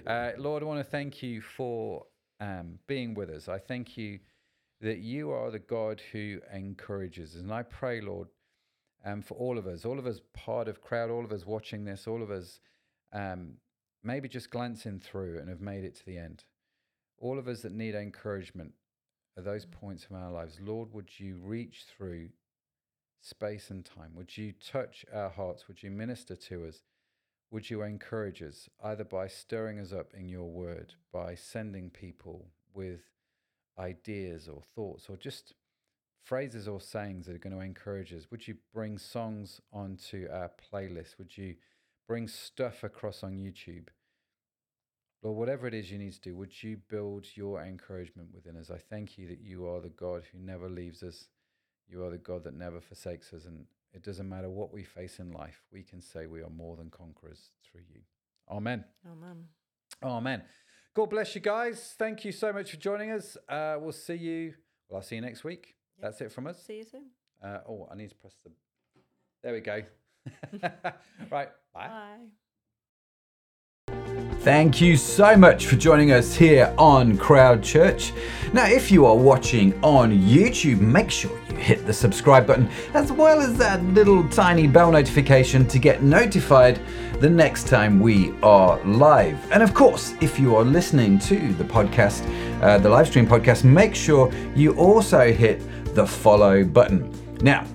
Uh, 0.07 0.41
Lord, 0.41 0.63
I 0.63 0.65
want 0.65 0.79
to 0.79 0.89
thank 0.89 1.21
you 1.21 1.41
for 1.41 2.05
um, 2.39 2.79
being 2.87 3.13
with 3.13 3.29
us. 3.29 3.49
I 3.49 3.57
thank 3.57 3.97
you 3.97 4.19
that 4.81 4.99
you 4.99 5.31
are 5.31 5.51
the 5.51 5.59
God 5.59 6.01
who 6.11 6.39
encourages 6.53 7.35
us. 7.35 7.41
And 7.41 7.51
I 7.51 7.63
pray, 7.63 8.01
Lord, 8.01 8.29
um, 9.05 9.21
for 9.21 9.35
all 9.35 9.57
of 9.57 9.67
us, 9.67 9.85
all 9.85 9.99
of 9.99 10.05
us 10.05 10.21
part 10.33 10.67
of 10.67 10.81
crowd, 10.81 11.09
all 11.09 11.25
of 11.25 11.31
us 11.31 11.45
watching 11.45 11.83
this, 11.83 12.07
all 12.07 12.23
of 12.23 12.31
us 12.31 12.59
um, 13.11 13.55
maybe 14.03 14.27
just 14.27 14.49
glancing 14.49 14.99
through 14.99 15.39
and 15.39 15.49
have 15.49 15.61
made 15.61 15.83
it 15.83 15.95
to 15.95 16.05
the 16.05 16.17
end. 16.17 16.43
All 17.17 17.39
of 17.39 17.47
us 17.47 17.61
that 17.61 17.71
need 17.71 17.95
encouragement 17.95 18.73
at 19.37 19.45
those 19.45 19.65
mm. 19.65 19.71
points 19.71 20.05
of 20.05 20.15
our 20.15 20.31
lives, 20.31 20.59
Lord, 20.61 20.93
would 20.93 21.09
you 21.19 21.37
reach 21.37 21.85
through 21.95 22.29
space 23.21 23.69
and 23.69 23.85
time? 23.85 24.11
Would 24.15 24.37
you 24.37 24.51
touch 24.51 25.05
our 25.13 25.29
hearts? 25.29 25.67
Would 25.67 25.81
you 25.81 25.89
minister 25.89 26.35
to 26.35 26.65
us? 26.65 26.83
Would 27.51 27.69
you 27.69 27.83
encourage 27.83 28.41
us 28.41 28.67
either 28.83 29.03
by 29.03 29.27
stirring 29.27 29.79
us 29.79 29.93
up 29.93 30.13
in 30.13 30.27
your 30.27 30.49
word, 30.49 30.95
by 31.11 31.35
sending 31.35 31.89
people 31.89 32.47
with 32.73 33.01
ideas 33.77 34.47
or 34.47 34.61
thoughts, 34.75 35.07
or 35.07 35.17
just 35.17 35.53
phrases 36.23 36.67
or 36.67 36.81
sayings 36.81 37.25
that 37.25 37.35
are 37.35 37.39
going 37.39 37.55
to 37.55 37.61
encourage 37.61 38.11
us? 38.11 38.27
Would 38.31 38.47
you 38.47 38.55
bring 38.73 38.97
songs 38.97 39.61
onto 39.71 40.27
our 40.31 40.49
playlist? 40.49 41.17
Would 41.19 41.37
you 41.37 41.55
bring 42.07 42.27
stuff 42.27 42.83
across 42.83 43.23
on 43.23 43.33
YouTube? 43.33 43.87
Lord, 45.21 45.37
whatever 45.37 45.67
it 45.67 45.73
is 45.73 45.89
you 45.89 45.97
need 45.97 46.13
to 46.13 46.19
do, 46.19 46.35
would 46.35 46.61
you 46.61 46.77
build 46.89 47.25
your 47.35 47.61
encouragement 47.61 48.29
within 48.33 48.57
us? 48.57 48.69
I 48.69 48.77
thank 48.77 49.17
you 49.17 49.27
that 49.29 49.39
you 49.39 49.65
are 49.67 49.79
the 49.79 49.89
God 49.89 50.23
who 50.31 50.37
never 50.37 50.69
leaves 50.69 51.01
us. 51.01 51.29
You 51.87 52.03
are 52.03 52.09
the 52.09 52.17
God 52.17 52.43
that 52.43 52.55
never 52.55 52.81
forsakes 52.81 53.31
us. 53.33 53.45
And 53.45 53.65
it 53.93 54.03
doesn't 54.03 54.27
matter 54.27 54.49
what 54.49 54.73
we 54.73 54.83
face 54.83 55.19
in 55.19 55.31
life, 55.31 55.63
we 55.71 55.81
can 55.83 56.01
say 56.01 56.25
we 56.27 56.41
are 56.41 56.49
more 56.49 56.75
than 56.75 56.89
conquerors 56.89 57.51
through 57.63 57.83
you. 57.89 58.01
Amen. 58.49 58.83
Amen. 59.09 59.45
Amen. 60.03 60.41
God 60.93 61.09
bless 61.09 61.33
you 61.35 61.41
guys. 61.41 61.95
Thank 61.97 62.25
you 62.25 62.31
so 62.31 62.51
much 62.51 62.71
for 62.71 62.77
joining 62.77 63.11
us. 63.11 63.37
Uh, 63.47 63.77
we'll 63.79 63.93
see 63.93 64.15
you. 64.15 64.53
Well, 64.89 64.97
I'll 64.97 65.03
see 65.03 65.15
you 65.15 65.21
next 65.21 65.43
week. 65.43 65.75
Yeah. 65.97 66.07
That's 66.07 66.21
it 66.21 66.31
from 66.31 66.47
us. 66.47 66.61
See 66.61 66.77
you 66.77 66.83
soon. 66.83 67.05
Uh, 67.41 67.59
oh, 67.67 67.87
I 67.91 67.95
need 67.95 68.09
to 68.09 68.15
press 68.15 68.35
the. 68.43 68.51
There 69.41 69.53
we 69.53 69.61
go. 69.61 69.81
right. 71.31 71.49
Bye. 71.73 71.87
Bye. 71.87 72.33
Thank 74.43 74.81
you 74.81 74.97
so 74.97 75.37
much 75.37 75.67
for 75.67 75.77
joining 75.77 76.11
us 76.11 76.35
here 76.35 76.75
on 76.77 77.17
Crowd 77.17 77.63
Church. 77.63 78.11
Now, 78.51 78.65
if 78.65 78.91
you 78.91 79.05
are 79.05 79.15
watching 79.15 79.73
on 79.81 80.11
YouTube, 80.11 80.81
make 80.81 81.09
sure 81.09 81.31
you 81.49 81.55
hit 81.55 81.85
the 81.85 81.93
subscribe 81.93 82.45
button 82.45 82.67
as 82.93 83.09
well 83.11 83.39
as 83.39 83.57
that 83.57 83.81
little 83.85 84.27
tiny 84.27 84.67
bell 84.67 84.91
notification 84.91 85.65
to 85.67 85.79
get 85.79 86.03
notified 86.03 86.81
the 87.21 87.29
next 87.29 87.67
time 87.67 88.01
we 88.01 88.33
are 88.43 88.83
live. 88.83 89.39
And 89.49 89.63
of 89.63 89.73
course, 89.73 90.13
if 90.19 90.37
you 90.37 90.57
are 90.57 90.65
listening 90.65 91.19
to 91.19 91.53
the 91.53 91.63
podcast, 91.63 92.21
uh, 92.61 92.77
the 92.79 92.89
live 92.89 93.07
stream 93.07 93.25
podcast, 93.25 93.63
make 93.63 93.95
sure 93.95 94.29
you 94.55 94.75
also 94.75 95.31
hit 95.31 95.61
the 95.95 96.05
follow 96.05 96.65
button. 96.65 97.09
Now, 97.41 97.65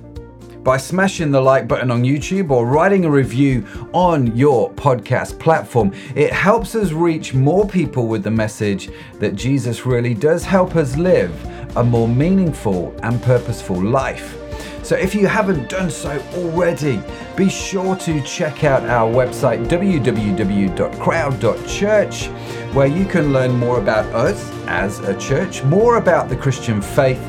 by 0.68 0.76
smashing 0.76 1.30
the 1.30 1.40
like 1.40 1.66
button 1.66 1.90
on 1.90 2.02
YouTube 2.02 2.50
or 2.50 2.66
writing 2.66 3.06
a 3.06 3.10
review 3.10 3.66
on 3.94 4.36
your 4.36 4.70
podcast 4.72 5.38
platform. 5.38 5.94
It 6.14 6.30
helps 6.30 6.74
us 6.74 6.92
reach 6.92 7.32
more 7.32 7.66
people 7.66 8.06
with 8.06 8.22
the 8.22 8.30
message 8.30 8.90
that 9.14 9.34
Jesus 9.34 9.86
really 9.86 10.12
does 10.12 10.44
help 10.44 10.76
us 10.76 10.98
live 10.98 11.32
a 11.78 11.82
more 11.82 12.06
meaningful 12.06 12.94
and 13.02 13.22
purposeful 13.22 13.82
life. 13.82 14.36
So 14.82 14.94
if 14.94 15.14
you 15.14 15.26
haven't 15.26 15.70
done 15.70 15.90
so 15.90 16.22
already, 16.34 17.02
be 17.34 17.48
sure 17.48 17.96
to 17.96 18.20
check 18.20 18.62
out 18.62 18.82
our 18.82 19.10
website 19.10 19.66
www.crowd.church 19.68 22.26
where 22.74 22.86
you 22.86 23.06
can 23.06 23.32
learn 23.32 23.52
more 23.52 23.80
about 23.80 24.04
us 24.14 24.50
as 24.66 24.98
a 25.00 25.18
church, 25.18 25.64
more 25.64 25.96
about 25.96 26.28
the 26.28 26.36
Christian 26.36 26.82
faith, 26.82 27.22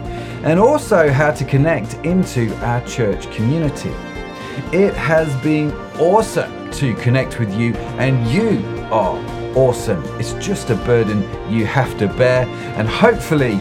and 0.44 0.60
also 0.60 1.10
how 1.10 1.32
to 1.32 1.46
connect 1.46 1.94
into 2.06 2.56
our 2.66 2.86
church 2.86 3.32
community. 3.32 3.94
It 4.72 4.94
has 4.94 5.34
been 5.44 5.72
awesome 6.00 6.72
to 6.72 6.94
connect 6.96 7.40
with 7.40 7.54
you, 7.54 7.74
and 7.98 8.28
you 8.28 8.64
are 8.92 9.18
awesome. 9.56 10.04
It's 10.20 10.34
just 10.34 10.70
a 10.70 10.76
burden 10.76 11.22
you 11.52 11.66
have 11.66 11.98
to 12.00 12.08
bear, 12.08 12.46
and 12.78 12.88
hopefully, 12.88 13.56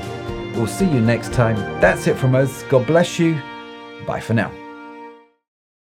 we'll 0.55 0.66
see 0.66 0.87
you 0.87 1.01
next 1.01 1.33
time. 1.33 1.57
That's 1.81 2.07
it 2.07 2.16
from 2.16 2.35
us. 2.35 2.62
God 2.64 2.87
bless 2.87 3.18
you. 3.18 3.41
Bye 4.07 4.20
for 4.20 4.35
now. 4.35 4.68